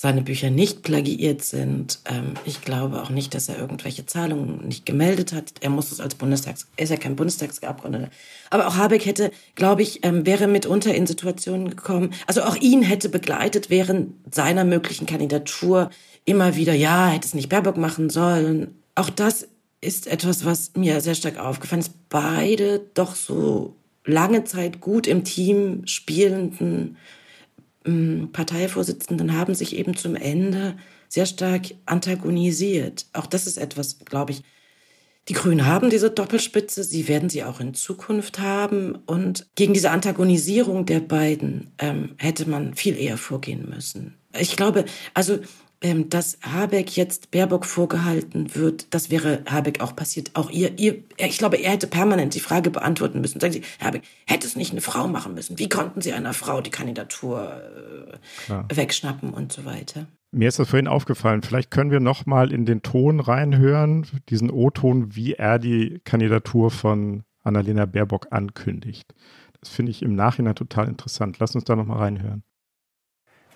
seine 0.00 0.22
Bücher 0.22 0.48
nicht 0.50 0.84
plagiiert 0.84 1.42
sind. 1.42 1.98
Ähm, 2.04 2.34
ich 2.44 2.62
glaube 2.62 3.02
auch 3.02 3.10
nicht, 3.10 3.34
dass 3.34 3.48
er 3.48 3.58
irgendwelche 3.58 4.06
Zahlungen 4.06 4.66
nicht 4.66 4.86
gemeldet 4.86 5.32
hat. 5.32 5.54
Er 5.60 5.70
muss 5.70 5.90
es 5.90 5.98
als 5.98 6.14
Bundestags, 6.14 6.68
er 6.76 6.84
ist 6.84 6.90
ja 6.90 6.96
kein 6.96 7.16
Bundestagsabgeordneter. 7.16 8.08
Aber 8.48 8.68
auch 8.68 8.76
Habeck 8.76 9.04
hätte, 9.06 9.32
glaube 9.56 9.82
ich, 9.82 10.04
ähm, 10.04 10.24
wäre 10.24 10.46
mitunter 10.46 10.94
in 10.94 11.08
Situationen 11.08 11.68
gekommen, 11.68 12.14
also 12.28 12.42
auch 12.44 12.54
ihn 12.54 12.82
hätte 12.82 13.08
begleitet 13.08 13.70
während 13.70 14.14
seiner 14.32 14.64
möglichen 14.64 15.06
Kandidatur 15.06 15.90
immer 16.24 16.54
wieder, 16.54 16.74
ja, 16.74 17.08
hätte 17.08 17.26
es 17.26 17.34
nicht 17.34 17.48
Baerbock 17.48 17.76
machen 17.76 18.08
sollen. 18.08 18.76
Auch 18.94 19.10
das 19.10 19.48
ist 19.80 20.06
etwas, 20.06 20.44
was 20.44 20.76
mir 20.76 21.00
sehr 21.00 21.16
stark 21.16 21.38
aufgefallen 21.38 21.80
ist. 21.80 22.08
Beide 22.08 22.82
doch 22.94 23.16
so 23.16 23.74
lange 24.04 24.44
Zeit 24.44 24.80
gut 24.80 25.08
im 25.08 25.24
Team 25.24 25.82
spielenden 25.86 26.96
Parteivorsitzenden 28.32 29.36
haben 29.36 29.54
sich 29.54 29.76
eben 29.76 29.96
zum 29.96 30.14
Ende 30.14 30.76
sehr 31.08 31.26
stark 31.26 31.62
antagonisiert. 31.86 33.06
Auch 33.12 33.26
das 33.26 33.46
ist 33.46 33.58
etwas, 33.58 33.98
glaube 34.04 34.32
ich. 34.32 34.42
Die 35.28 35.34
Grünen 35.34 35.66
haben 35.66 35.90
diese 35.90 36.10
Doppelspitze, 36.10 36.82
sie 36.84 37.06
werden 37.06 37.28
sie 37.28 37.44
auch 37.44 37.60
in 37.60 37.74
Zukunft 37.74 38.38
haben. 38.38 38.94
Und 39.06 39.46
gegen 39.56 39.74
diese 39.74 39.90
Antagonisierung 39.90 40.86
der 40.86 41.00
beiden 41.00 41.70
ähm, 41.78 42.14
hätte 42.16 42.48
man 42.48 42.74
viel 42.74 42.96
eher 42.96 43.18
vorgehen 43.18 43.68
müssen. 43.68 44.14
Ich 44.38 44.56
glaube, 44.56 44.86
also 45.12 45.38
ähm, 45.80 46.08
dass 46.08 46.38
Habeck 46.42 46.96
jetzt 46.96 47.30
Baerbock 47.30 47.64
vorgehalten 47.64 48.54
wird, 48.54 48.92
das 48.92 49.10
wäre 49.10 49.42
Habeck 49.48 49.80
auch 49.80 49.94
passiert. 49.94 50.30
Auch 50.34 50.50
ihr, 50.50 50.78
ihr, 50.78 51.04
ich 51.16 51.38
glaube, 51.38 51.56
er 51.56 51.72
hätte 51.72 51.86
permanent 51.86 52.34
die 52.34 52.40
Frage 52.40 52.70
beantworten 52.70 53.20
müssen. 53.20 53.38
Sagen 53.38 53.52
Sie, 53.52 53.62
Habeck, 53.80 54.02
hätte 54.26 54.46
es 54.46 54.56
nicht 54.56 54.72
eine 54.72 54.80
Frau 54.80 55.06
machen 55.06 55.34
müssen? 55.34 55.58
Wie 55.58 55.68
konnten 55.68 56.00
Sie 56.00 56.12
einer 56.12 56.34
Frau 56.34 56.60
die 56.60 56.70
Kandidatur 56.70 57.62
äh, 58.48 58.76
wegschnappen 58.76 59.30
und 59.30 59.52
so 59.52 59.64
weiter? 59.64 60.06
Mir 60.30 60.48
ist 60.48 60.58
das 60.58 60.68
vorhin 60.68 60.88
aufgefallen. 60.88 61.42
Vielleicht 61.42 61.70
können 61.70 61.90
wir 61.90 62.00
noch 62.00 62.26
mal 62.26 62.52
in 62.52 62.66
den 62.66 62.82
Ton 62.82 63.20
reinhören, 63.20 64.06
diesen 64.28 64.50
O-Ton, 64.50 65.14
wie 65.14 65.34
er 65.34 65.58
die 65.58 66.00
Kandidatur 66.04 66.70
von 66.70 67.22
Annalena 67.44 67.86
Baerbock 67.86 68.26
ankündigt. 68.30 69.14
Das 69.60 69.70
finde 69.70 69.90
ich 69.90 70.02
im 70.02 70.14
Nachhinein 70.14 70.54
total 70.54 70.88
interessant. 70.88 71.38
Lass 71.38 71.54
uns 71.54 71.64
da 71.64 71.76
noch 71.76 71.86
mal 71.86 71.98
reinhören. 71.98 72.42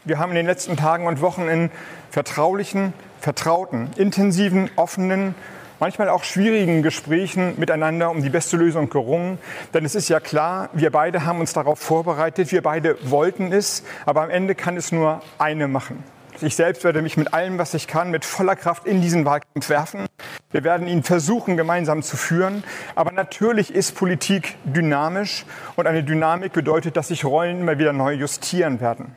Wir 0.04 0.18
haben 0.18 0.30
in 0.30 0.36
den 0.36 0.46
letzten 0.46 0.76
Tagen 0.76 1.06
und 1.06 1.20
Wochen 1.20 1.42
in 1.48 1.70
vertraulichen, 2.10 2.92
vertrauten, 3.20 3.88
intensiven, 3.96 4.68
offenen, 4.74 5.36
manchmal 5.78 6.08
auch 6.08 6.24
schwierigen 6.24 6.82
Gesprächen 6.82 7.54
miteinander 7.56 8.10
um 8.10 8.20
die 8.20 8.28
beste 8.28 8.56
Lösung 8.56 8.90
gerungen. 8.90 9.38
Denn 9.74 9.84
es 9.84 9.94
ist 9.94 10.08
ja 10.08 10.18
klar, 10.18 10.70
wir 10.72 10.90
beide 10.90 11.24
haben 11.24 11.38
uns 11.38 11.52
darauf 11.52 11.78
vorbereitet, 11.78 12.50
wir 12.50 12.62
beide 12.62 12.96
wollten 13.08 13.52
es, 13.52 13.84
aber 14.04 14.22
am 14.22 14.30
Ende 14.30 14.56
kann 14.56 14.76
es 14.76 14.90
nur 14.90 15.22
eine 15.38 15.68
machen. 15.68 16.02
Ich 16.40 16.56
selbst 16.56 16.82
werde 16.82 17.00
mich 17.00 17.16
mit 17.16 17.32
allem, 17.32 17.58
was 17.58 17.72
ich 17.72 17.86
kann, 17.86 18.10
mit 18.10 18.24
voller 18.24 18.56
Kraft 18.56 18.86
in 18.86 19.02
diesen 19.02 19.24
Wahlkampf 19.24 19.68
werfen. 19.68 20.06
Wir 20.50 20.64
werden 20.64 20.88
ihn 20.88 21.04
versuchen, 21.04 21.56
gemeinsam 21.56 22.02
zu 22.02 22.16
führen. 22.16 22.64
Aber 22.96 23.12
natürlich 23.12 23.72
ist 23.72 23.94
Politik 23.94 24.56
dynamisch 24.64 25.46
und 25.76 25.86
eine 25.86 26.02
Dynamik 26.02 26.52
bedeutet, 26.52 26.96
dass 26.96 27.08
sich 27.08 27.24
Rollen 27.24 27.60
immer 27.60 27.78
wieder 27.78 27.92
neu 27.92 28.14
justieren 28.14 28.80
werden. 28.80 29.14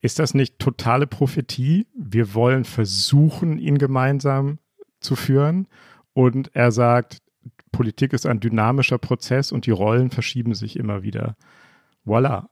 Ist 0.00 0.18
das 0.18 0.34
nicht 0.34 0.58
totale 0.58 1.06
Prophetie? 1.06 1.86
Wir 1.94 2.34
wollen 2.34 2.64
versuchen, 2.64 3.58
ihn 3.58 3.78
gemeinsam 3.78 4.58
zu 5.00 5.16
führen. 5.16 5.66
Und 6.12 6.54
er 6.54 6.70
sagt, 6.70 7.18
Politik 7.72 8.12
ist 8.12 8.26
ein 8.26 8.40
dynamischer 8.40 8.98
Prozess 8.98 9.52
und 9.52 9.66
die 9.66 9.70
Rollen 9.70 10.10
verschieben 10.10 10.54
sich 10.54 10.76
immer 10.76 11.02
wieder. 11.02 11.36
Voila, 12.04 12.48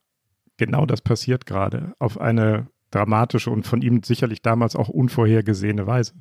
genau 0.57 0.87
das 0.87 1.01
passiert 1.01 1.47
gerade 1.47 1.95
auf 1.99 2.21
eine 2.21 2.69
dramatische 2.91 3.51
und 3.51 3.67
von 3.67 3.83
ihm 3.83 4.03
sicherlich 4.03 4.43
damals 4.43 4.77
auch 4.77 4.89
unvorhergesehene 4.89 5.87
Weise. 5.87 6.15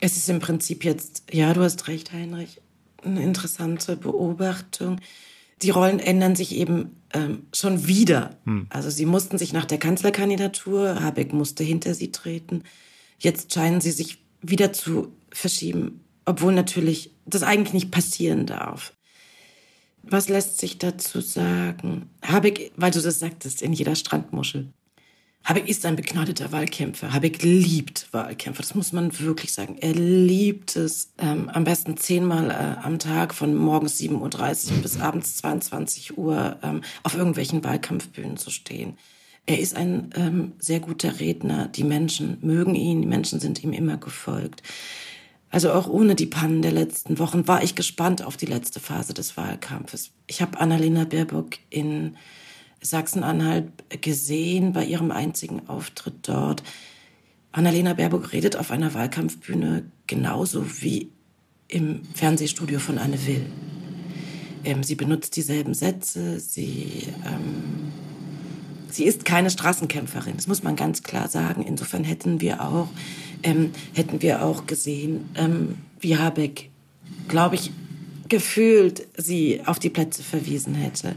Es 0.00 0.16
ist 0.16 0.28
im 0.28 0.40
Prinzip 0.40 0.84
jetzt, 0.84 1.32
ja, 1.32 1.52
du 1.54 1.62
hast 1.62 1.88
recht, 1.88 2.12
Heinrich, 2.12 2.60
eine 3.02 3.22
interessante 3.22 3.96
Beobachtung. 3.96 5.00
Die 5.62 5.70
Rollen 5.70 6.00
ändern 6.00 6.36
sich 6.36 6.54
eben 6.54 7.02
ähm, 7.14 7.46
schon 7.52 7.86
wieder. 7.86 8.38
Hm. 8.44 8.66
Also 8.68 8.90
sie 8.90 9.06
mussten 9.06 9.38
sich 9.38 9.52
nach 9.52 9.64
der 9.64 9.78
Kanzlerkandidatur, 9.78 11.00
Habeck 11.02 11.32
musste 11.32 11.64
hinter 11.64 11.94
sie 11.94 12.12
treten. 12.12 12.62
Jetzt 13.18 13.54
scheinen 13.54 13.80
sie 13.80 13.92
sich 13.92 14.22
wieder 14.42 14.72
zu 14.72 15.12
verschieben, 15.30 16.04
obwohl 16.24 16.52
natürlich 16.52 17.14
das 17.24 17.42
eigentlich 17.42 17.72
nicht 17.72 17.90
passieren 17.90 18.46
darf. 18.46 18.92
Was 20.02 20.28
lässt 20.28 20.58
sich 20.58 20.78
dazu 20.78 21.20
sagen? 21.20 22.10
Habeck, 22.22 22.72
weil 22.76 22.92
du 22.92 23.00
das 23.00 23.18
sagtest, 23.18 23.62
in 23.62 23.72
jeder 23.72 23.96
Strandmuschel. 23.96 24.72
Habeck 25.46 25.68
ist 25.68 25.86
ein 25.86 25.94
begnadeter 25.94 26.50
Wahlkämpfer. 26.50 27.12
Habeck 27.12 27.40
liebt 27.44 28.08
Wahlkämpfer. 28.12 28.62
Das 28.62 28.74
muss 28.74 28.92
man 28.92 29.16
wirklich 29.20 29.52
sagen. 29.52 29.76
Er 29.80 29.94
liebt 29.94 30.74
es, 30.74 31.12
ähm, 31.18 31.48
am 31.50 31.62
besten 31.62 31.96
zehnmal 31.96 32.50
äh, 32.50 32.84
am 32.84 32.98
Tag 32.98 33.32
von 33.32 33.54
morgens 33.54 34.00
7.30 34.00 34.72
Uhr 34.72 34.78
bis 34.82 34.98
abends 34.98 35.36
22 35.36 36.18
Uhr 36.18 36.56
ähm, 36.64 36.82
auf 37.04 37.16
irgendwelchen 37.16 37.62
Wahlkampfbühnen 37.62 38.36
zu 38.36 38.50
stehen. 38.50 38.98
Er 39.46 39.60
ist 39.60 39.76
ein 39.76 40.10
ähm, 40.16 40.52
sehr 40.58 40.80
guter 40.80 41.20
Redner. 41.20 41.68
Die 41.68 41.84
Menschen 41.84 42.38
mögen 42.40 42.74
ihn. 42.74 43.02
Die 43.02 43.08
Menschen 43.08 43.38
sind 43.38 43.62
ihm 43.62 43.72
immer 43.72 43.98
gefolgt. 43.98 44.64
Also 45.50 45.70
auch 45.70 45.86
ohne 45.86 46.16
die 46.16 46.26
Pannen 46.26 46.60
der 46.60 46.72
letzten 46.72 47.20
Wochen 47.20 47.46
war 47.46 47.62
ich 47.62 47.76
gespannt 47.76 48.20
auf 48.20 48.36
die 48.36 48.46
letzte 48.46 48.80
Phase 48.80 49.14
des 49.14 49.36
Wahlkampfes. 49.36 50.10
Ich 50.26 50.42
habe 50.42 50.58
Annalena 50.58 51.04
Baerbock 51.04 51.50
in 51.70 52.16
Sachsen-Anhalt 52.88 53.70
gesehen 54.00 54.72
bei 54.72 54.84
ihrem 54.84 55.10
einzigen 55.10 55.68
Auftritt 55.68 56.28
dort. 56.28 56.62
Annalena 57.52 57.94
Baerbock 57.94 58.32
redet 58.32 58.56
auf 58.56 58.70
einer 58.70 58.94
Wahlkampfbühne 58.94 59.84
genauso 60.06 60.82
wie 60.82 61.10
im 61.68 62.02
Fernsehstudio 62.14 62.78
von 62.78 62.98
Anne 62.98 63.26
Will. 63.26 63.46
Ähm, 64.64 64.82
sie 64.82 64.94
benutzt 64.94 65.36
dieselben 65.36 65.74
Sätze, 65.74 66.40
sie, 66.40 67.04
ähm, 67.24 67.92
sie 68.90 69.04
ist 69.04 69.24
keine 69.24 69.50
Straßenkämpferin, 69.50 70.36
das 70.36 70.48
muss 70.48 70.62
man 70.62 70.76
ganz 70.76 71.02
klar 71.02 71.28
sagen. 71.28 71.62
Insofern 71.62 72.04
hätten 72.04 72.40
wir 72.40 72.60
auch, 72.62 72.88
ähm, 73.42 73.70
hätten 73.94 74.22
wir 74.22 74.44
auch 74.44 74.66
gesehen, 74.66 75.28
ähm, 75.34 75.76
wie 76.00 76.18
Habeck, 76.18 76.70
glaube 77.28 77.54
ich, 77.54 77.70
gefühlt 78.28 79.06
sie 79.16 79.62
auf 79.64 79.78
die 79.78 79.90
Plätze 79.90 80.22
verwiesen 80.22 80.74
hätte. 80.74 81.14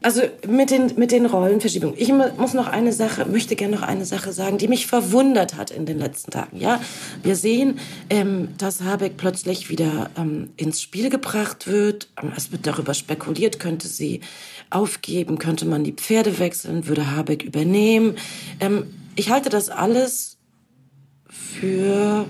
Also 0.00 0.22
mit 0.46 0.70
den, 0.70 0.92
mit 0.96 1.10
den 1.10 1.26
Rollenverschiebungen. 1.26 1.96
Ich 1.98 2.12
muss 2.12 2.54
noch 2.54 2.68
eine 2.68 2.92
Sache, 2.92 3.24
möchte 3.24 3.56
gerne 3.56 3.74
noch 3.74 3.82
eine 3.82 4.04
Sache 4.04 4.32
sagen, 4.32 4.56
die 4.56 4.68
mich 4.68 4.86
verwundert 4.86 5.56
hat 5.56 5.72
in 5.72 5.86
den 5.86 5.98
letzten 5.98 6.30
Tagen. 6.30 6.56
Ja, 6.56 6.80
wir 7.24 7.34
sehen, 7.34 7.80
ähm, 8.08 8.50
dass 8.58 8.82
Habeck 8.82 9.16
plötzlich 9.16 9.70
wieder 9.70 10.10
ähm, 10.16 10.50
ins 10.56 10.80
Spiel 10.80 11.10
gebracht 11.10 11.66
wird. 11.66 12.08
Ähm, 12.22 12.32
es 12.36 12.52
wird 12.52 12.64
darüber 12.68 12.94
spekuliert, 12.94 13.58
könnte 13.58 13.88
sie 13.88 14.20
aufgeben, 14.70 15.38
könnte 15.38 15.66
man 15.66 15.82
die 15.82 15.94
Pferde 15.94 16.38
wechseln, 16.38 16.86
würde 16.86 17.10
Habeck 17.10 17.42
übernehmen. 17.42 18.14
Ähm, 18.60 18.94
ich 19.16 19.30
halte 19.30 19.48
das 19.48 19.68
alles 19.68 20.36
für 21.28 22.24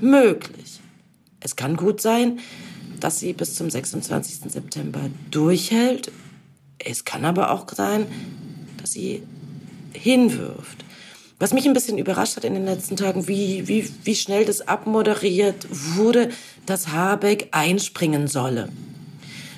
möglich. 0.00 0.80
Es 1.40 1.56
kann 1.56 1.76
gut 1.76 2.00
sein, 2.00 2.38
dass 3.00 3.18
sie 3.18 3.34
bis 3.34 3.54
zum 3.54 3.68
26. 3.68 4.50
September 4.50 5.00
durchhält 5.30 6.10
es 6.84 7.04
kann 7.04 7.24
aber 7.24 7.50
auch 7.50 7.66
sein, 7.72 8.06
dass 8.80 8.92
sie 8.92 9.22
hinwirft. 9.92 10.84
Was 11.38 11.54
mich 11.54 11.66
ein 11.66 11.72
bisschen 11.72 11.98
überrascht 11.98 12.36
hat 12.36 12.44
in 12.44 12.54
den 12.54 12.66
letzten 12.66 12.96
Tagen, 12.96 13.26
wie, 13.26 13.66
wie, 13.66 13.90
wie 14.04 14.14
schnell 14.14 14.44
das 14.44 14.60
abmoderiert 14.60 15.66
wurde, 15.70 16.30
dass 16.66 16.88
Habeck 16.88 17.48
einspringen 17.52 18.28
solle. 18.28 18.68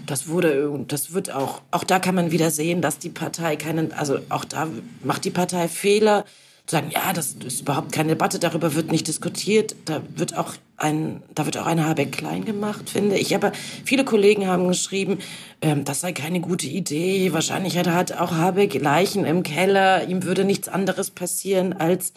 Das 0.07 0.29
wurde, 0.29 0.85
das 0.89 1.13
wird 1.13 1.33
auch, 1.33 1.63
auch 1.71 1.85
da 1.85 1.99
kann 1.99 2.15
man 2.15 2.31
wieder 2.31 2.51
sehen, 2.51 2.83
dass 2.83 2.99
die 2.99 3.11
Partei 3.11 3.57
keinen, 3.57 3.93
also 3.93 4.19
auch 4.29 4.45
da 4.45 4.69
macht 5.03 5.25
die 5.25 5.31
Partei 5.31 5.69
Fehler, 5.69 6.25
sagen, 6.71 6.91
ja, 6.91 7.13
das 7.13 7.37
ist 7.45 7.63
überhaupt 7.63 7.93
keine 7.93 8.11
Debatte, 8.11 8.39
darüber 8.39 8.75
wird 8.75 8.91
nicht 8.91 9.09
diskutiert. 9.09 9.75
Da 9.85 10.03
wird 10.15 10.37
auch 10.37 10.55
ein, 10.77 11.23
da 11.35 11.45
wird 11.45 11.59
auch 11.59 11.67
eine 11.67 11.87
Habeck 11.87 12.13
klein 12.13 12.45
gemacht, 12.45 12.91
finde 12.91 13.17
ich. 13.17 13.35
Aber 13.35 13.53
viele 13.85 14.05
Kollegen 14.05 14.47
haben 14.47 14.69
geschrieben, 14.69 15.19
ähm, 15.61 15.85
das 15.85 16.01
sei 16.01 16.13
keine 16.13 16.41
gute 16.41 16.67
Idee. 16.67 17.33
Wahrscheinlich 17.33 17.77
hat, 17.77 17.89
hat 17.89 18.13
auch 18.13 18.33
Habeck 18.33 18.75
Leichen 18.81 19.25
im 19.25 19.43
Keller. 19.43 20.09
Ihm 20.09 20.23
würde 20.23 20.45
nichts 20.45 20.69
anderes 20.69 21.11
passieren 21.11 21.73
als, 21.73 22.13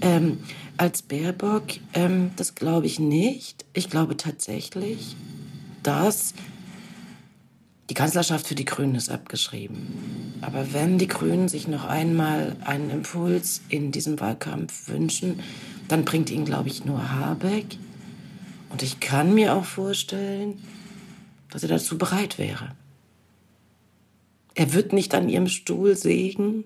ähm, 0.00 0.40
als 0.76 1.02
Baerbock. 1.02 1.64
Ähm, 1.94 2.32
das 2.36 2.54
glaube 2.54 2.86
ich 2.86 2.98
nicht. 2.98 3.64
Ich 3.72 3.88
glaube 3.88 4.16
tatsächlich, 4.16 5.16
dass 5.82 6.34
die 7.88 7.94
Kanzlerschaft 7.94 8.48
für 8.48 8.54
die 8.54 8.64
Grünen 8.64 8.96
ist 8.96 9.10
abgeschrieben. 9.10 10.34
Aber 10.40 10.72
wenn 10.72 10.98
die 10.98 11.06
Grünen 11.06 11.48
sich 11.48 11.68
noch 11.68 11.84
einmal 11.84 12.56
einen 12.64 12.90
Impuls 12.90 13.62
in 13.68 13.92
diesem 13.92 14.18
Wahlkampf 14.18 14.88
wünschen, 14.88 15.40
dann 15.88 16.04
bringt 16.04 16.30
ihn, 16.30 16.44
glaube 16.44 16.68
ich, 16.68 16.84
nur 16.84 17.10
Habeck. 17.10 17.78
Und 18.70 18.82
ich 18.82 18.98
kann 18.98 19.34
mir 19.34 19.54
auch 19.54 19.64
vorstellen, 19.64 20.60
dass 21.50 21.62
er 21.62 21.68
dazu 21.68 21.96
bereit 21.96 22.38
wäre. 22.38 22.72
Er 24.54 24.72
wird 24.72 24.92
nicht 24.92 25.14
an 25.14 25.28
ihrem 25.28 25.48
Stuhl 25.48 25.96
sägen. 25.96 26.64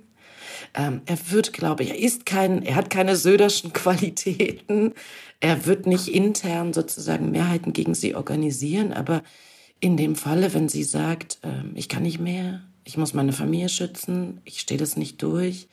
Ähm, 0.75 1.03
er 1.07 1.19
wird, 1.31 1.53
glaube 1.53 1.83
ich, 1.83 1.91
er 1.91 1.99
ist 1.99 2.25
kein, 2.25 2.63
er 2.63 2.77
hat 2.77 2.89
keine 2.89 3.17
söderschen 3.17 3.73
Qualitäten. 3.73 4.95
Er 5.41 5.67
wird 5.67 5.87
nicht 5.87 6.09
intern 6.09 6.73
sozusagen 6.73 7.31
Mehrheiten 7.31 7.73
gegen 7.73 7.95
sie 7.95 8.15
organisieren, 8.15 8.93
aber 8.93 9.23
in 9.81 9.97
dem 9.97 10.15
Falle, 10.15 10.55
wenn 10.55 10.69
sie 10.69 10.85
sagt, 10.85 11.39
äh, 11.43 11.65
ich 11.75 11.89
kann 11.89 12.03
nicht 12.03 12.21
mehr, 12.21 12.61
ich 12.85 12.97
muss 12.97 13.15
meine 13.15 13.33
Familie 13.33 13.69
schützen, 13.69 14.41
ich 14.45 14.61
stehe 14.61 14.79
das 14.79 14.97
nicht 14.97 15.23
durch, 15.23 15.69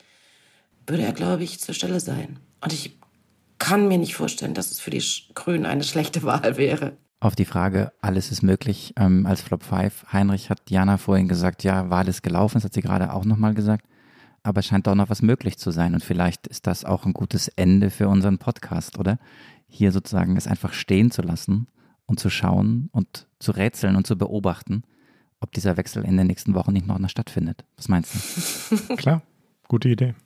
würde 0.86 1.02
er, 1.02 1.12
glaube 1.12 1.44
ich, 1.44 1.60
zur 1.60 1.74
Stelle 1.74 2.00
sein. 2.00 2.38
Und 2.62 2.72
ich 2.72 2.98
kann 3.58 3.88
mir 3.88 3.98
nicht 3.98 4.14
vorstellen, 4.14 4.54
dass 4.54 4.70
es 4.70 4.80
für 4.80 4.90
die 4.90 5.02
Grünen 5.34 5.66
eine 5.66 5.84
schlechte 5.84 6.22
Wahl 6.24 6.56
wäre. 6.56 6.96
Auf 7.20 7.34
die 7.34 7.44
Frage, 7.44 7.92
alles 8.00 8.30
ist 8.30 8.42
möglich, 8.42 8.94
ähm, 8.96 9.26
als 9.26 9.42
Flop 9.42 9.64
5. 9.64 10.06
Heinrich 10.12 10.50
hat 10.50 10.70
Jana 10.70 10.98
vorhin 10.98 11.28
gesagt, 11.28 11.64
ja, 11.64 11.90
Wahl 11.90 12.08
ist 12.08 12.22
gelaufen, 12.22 12.54
das 12.54 12.64
hat 12.64 12.74
sie 12.74 12.80
gerade 12.80 13.12
auch 13.12 13.24
nochmal 13.24 13.54
gesagt. 13.54 13.84
Aber 14.44 14.60
es 14.60 14.66
scheint 14.66 14.86
doch 14.86 14.94
noch 14.94 15.10
was 15.10 15.20
möglich 15.20 15.58
zu 15.58 15.72
sein. 15.72 15.94
Und 15.94 16.04
vielleicht 16.04 16.46
ist 16.46 16.68
das 16.68 16.84
auch 16.84 17.04
ein 17.04 17.12
gutes 17.12 17.48
Ende 17.48 17.90
für 17.90 18.08
unseren 18.08 18.38
Podcast, 18.38 18.96
oder? 18.98 19.18
Hier 19.66 19.90
sozusagen 19.90 20.36
es 20.36 20.46
einfach 20.46 20.72
stehen 20.72 21.10
zu 21.10 21.22
lassen 21.22 21.66
und 22.08 22.18
zu 22.18 22.30
schauen 22.30 22.88
und 22.90 23.28
zu 23.38 23.52
rätseln 23.52 23.94
und 23.94 24.06
zu 24.06 24.18
beobachten, 24.18 24.82
ob 25.40 25.52
dieser 25.52 25.76
Wechsel 25.76 26.04
in 26.04 26.16
den 26.16 26.26
nächsten 26.26 26.54
Wochen 26.54 26.72
nicht 26.72 26.88
noch 26.88 26.98
stattfindet. 27.08 27.64
Was 27.76 27.88
meinst 27.88 28.72
du? 28.88 28.96
Klar, 28.96 29.22
gute 29.68 29.88
Idee. 29.88 30.16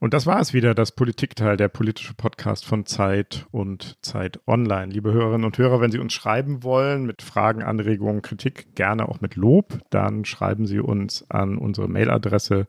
Und 0.00 0.14
das 0.14 0.26
war 0.26 0.40
es 0.40 0.52
wieder, 0.52 0.74
das 0.74 0.90
Politikteil, 0.90 1.56
der 1.56 1.68
politische 1.68 2.14
Podcast 2.14 2.64
von 2.64 2.86
Zeit 2.86 3.46
und 3.52 4.04
Zeit 4.04 4.40
Online. 4.48 4.92
Liebe 4.92 5.12
Hörerinnen 5.12 5.44
und 5.44 5.58
Hörer, 5.58 5.80
wenn 5.80 5.92
Sie 5.92 6.00
uns 6.00 6.12
schreiben 6.12 6.64
wollen 6.64 7.06
mit 7.06 7.22
Fragen, 7.22 7.62
Anregungen, 7.62 8.20
Kritik, 8.20 8.74
gerne 8.74 9.08
auch 9.08 9.20
mit 9.20 9.36
Lob, 9.36 9.78
dann 9.90 10.24
schreiben 10.24 10.66
Sie 10.66 10.80
uns 10.80 11.30
an 11.30 11.56
unsere 11.56 11.86
Mailadresse, 11.86 12.66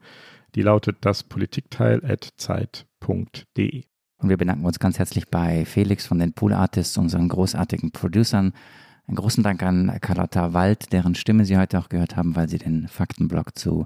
die 0.53 0.61
lautet 0.61 0.97
daspolitikteil.zeit.de. 1.01 3.85
Und 4.17 4.29
wir 4.29 4.37
bedanken 4.37 4.65
uns 4.65 4.79
ganz 4.79 4.99
herzlich 4.99 5.29
bei 5.29 5.65
Felix 5.65 6.05
von 6.05 6.19
den 6.19 6.33
Pool 6.33 6.53
Artists, 6.53 6.97
unseren 6.97 7.27
großartigen 7.27 7.91
Producern. 7.91 8.53
Einen 9.07 9.17
großen 9.17 9.43
Dank 9.43 9.61
an 9.63 9.97
Carlotta 9.99 10.53
Wald, 10.53 10.93
deren 10.93 11.15
Stimme 11.15 11.45
Sie 11.45 11.57
heute 11.57 11.77
auch 11.79 11.89
gehört 11.89 12.15
haben, 12.15 12.35
weil 12.35 12.47
sie 12.47 12.57
den 12.57 12.87
Faktenblock 12.87 13.57
zu 13.57 13.85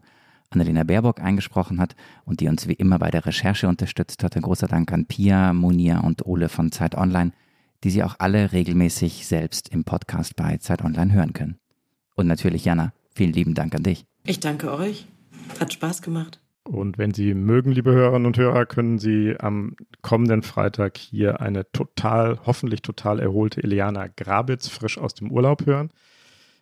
Annalena 0.49 0.83
Baerbock 0.83 1.19
eingesprochen 1.19 1.79
hat 1.79 1.95
und 2.25 2.39
die 2.39 2.47
uns 2.47 2.67
wie 2.67 2.73
immer 2.73 2.99
bei 2.99 3.11
der 3.11 3.25
Recherche 3.25 3.67
unterstützt 3.67 4.23
hat. 4.23 4.35
Ein 4.35 4.43
großer 4.43 4.67
Dank 4.67 4.91
an 4.93 5.05
Pia, 5.05 5.53
Monia 5.53 5.99
und 5.99 6.25
Ole 6.25 6.49
von 6.49 6.71
Zeit 6.71 6.95
Online, 6.95 7.31
die 7.83 7.89
Sie 7.89 8.03
auch 8.03 8.15
alle 8.19 8.51
regelmäßig 8.51 9.27
selbst 9.27 9.69
im 9.69 9.83
Podcast 9.83 10.35
bei 10.35 10.57
Zeit 10.57 10.83
Online 10.83 11.13
hören 11.13 11.33
können. 11.33 11.57
Und 12.15 12.27
natürlich 12.27 12.65
Jana, 12.65 12.93
vielen 13.13 13.33
lieben 13.33 13.53
Dank 13.53 13.75
an 13.75 13.83
dich. 13.83 14.05
Ich 14.23 14.39
danke 14.39 14.71
euch. 14.71 15.07
Hat 15.59 15.73
Spaß 15.73 16.01
gemacht. 16.01 16.39
Und 16.67 16.97
wenn 16.97 17.13
Sie 17.13 17.33
mögen, 17.33 17.71
liebe 17.71 17.91
Hörerinnen 17.91 18.25
und 18.25 18.37
Hörer, 18.37 18.65
können 18.65 18.99
Sie 18.99 19.35
am 19.39 19.75
kommenden 20.01 20.43
Freitag 20.43 20.97
hier 20.97 21.39
eine 21.39 21.71
total, 21.71 22.39
hoffentlich 22.45 22.81
total 22.81 23.19
erholte 23.19 23.63
Eliana 23.63 24.07
Grabitz 24.15 24.67
frisch 24.67 24.97
aus 24.97 25.13
dem 25.13 25.31
Urlaub 25.31 25.65
hören. 25.65 25.91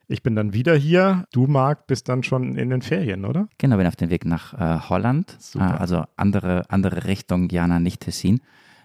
Ich 0.07 0.21
bin 0.21 0.35
dann 0.35 0.53
wieder 0.53 0.75
hier. 0.75 1.25
Du, 1.31 1.47
Marc, 1.47 1.87
bist 1.87 2.07
dann 2.07 2.21
schon 2.21 2.55
in 2.55 2.69
den 2.69 2.83
Ferien, 2.83 3.25
oder? 3.25 3.47
Genau, 3.57 3.77
bin 3.77 3.87
auf 3.87 3.95
dem 3.95 4.11
Weg 4.11 4.25
nach 4.25 4.53
äh, 4.53 4.87
Holland. 4.87 5.35
Äh, 5.55 5.59
also 5.59 6.03
andere, 6.15 6.69
andere 6.69 7.05
Richtung, 7.05 7.49
Jana, 7.49 7.79
nicht 7.79 8.01
Tessin. 8.01 8.41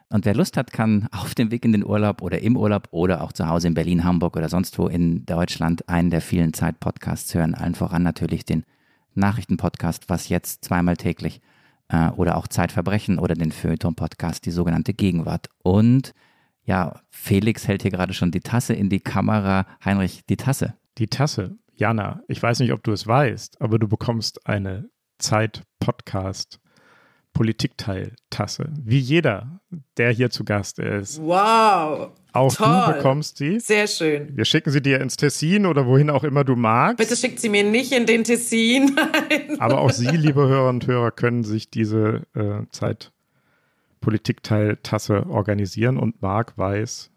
Und 0.08 0.24
wer 0.24 0.34
Lust 0.34 0.56
hat, 0.56 0.72
kann 0.72 1.08
auf 1.12 1.34
dem 1.34 1.50
Weg 1.50 1.66
in 1.66 1.72
den 1.72 1.84
Urlaub 1.84 2.22
oder 2.22 2.40
im 2.40 2.56
Urlaub 2.56 2.88
oder 2.92 3.22
auch 3.22 3.32
zu 3.32 3.46
Hause 3.46 3.68
in 3.68 3.74
Berlin, 3.74 4.04
Hamburg 4.04 4.36
oder 4.36 4.48
sonst 4.48 4.78
wo 4.78 4.86
in 4.86 5.26
Deutschland 5.26 5.86
einen 5.88 6.08
der 6.08 6.22
vielen 6.22 6.54
Zeit-Podcasts 6.54 7.34
hören. 7.34 7.54
Allen 7.54 7.74
voran 7.74 8.02
natürlich 8.02 8.46
den 8.46 8.64
Nachrichtenpodcast, 9.20 10.08
was 10.08 10.28
jetzt 10.28 10.64
zweimal 10.64 10.96
täglich 10.96 11.40
äh, 11.88 12.10
oder 12.10 12.36
auch 12.36 12.48
Zeitverbrechen 12.48 13.18
oder 13.18 13.34
den 13.34 13.52
Feuilleton-Podcast, 13.52 14.44
die 14.46 14.50
sogenannte 14.50 14.94
Gegenwart. 14.94 15.48
Und 15.62 16.12
ja, 16.64 17.00
Felix 17.08 17.68
hält 17.68 17.82
hier 17.82 17.90
gerade 17.90 18.14
schon 18.14 18.30
die 18.30 18.40
Tasse 18.40 18.74
in 18.74 18.88
die 18.88 19.00
Kamera. 19.00 19.66
Heinrich, 19.84 20.24
die 20.28 20.36
Tasse. 20.36 20.74
Die 20.98 21.06
Tasse. 21.06 21.56
Jana, 21.74 22.22
ich 22.28 22.42
weiß 22.42 22.58
nicht, 22.60 22.72
ob 22.72 22.82
du 22.82 22.92
es 22.92 23.06
weißt, 23.06 23.60
aber 23.60 23.78
du 23.78 23.88
bekommst 23.88 24.46
eine 24.46 24.90
Zeit-Podcast 25.18 26.60
Politikteil-Tasse. 27.32 28.72
Wie 28.82 28.98
jeder, 28.98 29.60
der 29.96 30.10
hier 30.10 30.30
zu 30.30 30.44
Gast 30.44 30.78
ist. 30.78 31.20
Wow. 31.22 32.10
Auch 32.32 32.54
Toll. 32.54 32.84
du 32.86 32.92
bekommst 32.94 33.38
sie. 33.38 33.58
Sehr 33.60 33.86
schön. 33.86 34.36
Wir 34.36 34.44
schicken 34.44 34.70
sie 34.70 34.80
dir 34.80 35.00
ins 35.00 35.16
Tessin 35.16 35.66
oder 35.66 35.86
wohin 35.86 36.10
auch 36.10 36.24
immer 36.24 36.44
du 36.44 36.54
magst. 36.56 36.98
Bitte 36.98 37.16
schickt 37.16 37.40
sie 37.40 37.48
mir 37.48 37.64
nicht 37.64 37.92
in 37.92 38.06
den 38.06 38.24
Tessin. 38.24 38.94
Nein. 39.28 39.60
Aber 39.60 39.80
auch 39.80 39.90
Sie, 39.90 40.06
liebe 40.08 40.46
Hörer 40.46 40.68
und 40.68 40.86
Hörer, 40.86 41.10
können 41.10 41.42
sich 41.44 41.70
diese 41.70 42.22
äh, 42.34 42.62
Zeit 42.70 43.12
Politikteil-Tasse 44.00 45.26
organisieren 45.26 45.98
und 45.98 46.22
Marc 46.22 46.56
weiß 46.56 47.10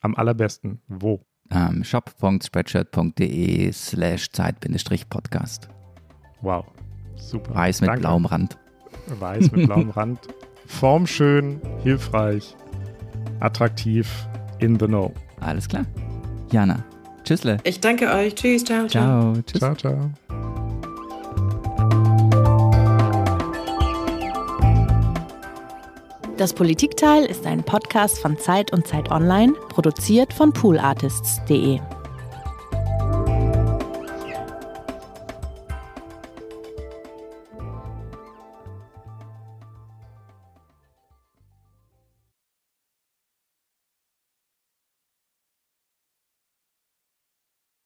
am 0.00 0.14
allerbesten 0.14 0.80
wo. 0.88 1.20
Ähm, 1.50 1.82
shop.spreadshirt.de 1.82 3.72
slash 3.72 4.30
Zeit-Podcast. 4.30 5.68
Wow. 6.42 6.66
Super. 7.16 7.54
Weiß 7.54 7.80
mit 7.80 7.88
Danke. 7.88 8.00
blauem 8.02 8.26
Rand. 8.26 8.58
Weiß 9.06 9.50
mit 9.50 9.66
blauem 9.66 9.90
Rand. 9.90 10.20
Formschön, 10.66 11.62
hilfreich, 11.82 12.54
attraktiv, 13.40 14.28
in 14.60 14.78
the 14.78 14.86
know. 14.86 15.12
Alles 15.40 15.68
klar. 15.68 15.84
Jana, 16.50 16.84
tschüssle. 17.24 17.58
Ich 17.64 17.80
danke 17.80 18.10
euch. 18.10 18.34
Tschüss. 18.34 18.64
Ciao. 18.64 18.86
Ciao. 18.86 19.34
Tschüss. 19.46 19.60
Ciao, 19.60 19.74
ciao. 19.74 20.10
Das 26.38 26.52
Politikteil 26.52 27.24
ist 27.24 27.44
ein 27.46 27.64
Podcast 27.64 28.20
von 28.20 28.38
Zeit 28.38 28.72
und 28.72 28.86
Zeit 28.86 29.10
Online, 29.10 29.54
produziert 29.70 30.32
von 30.32 30.52
poolartists.de. 30.52 31.80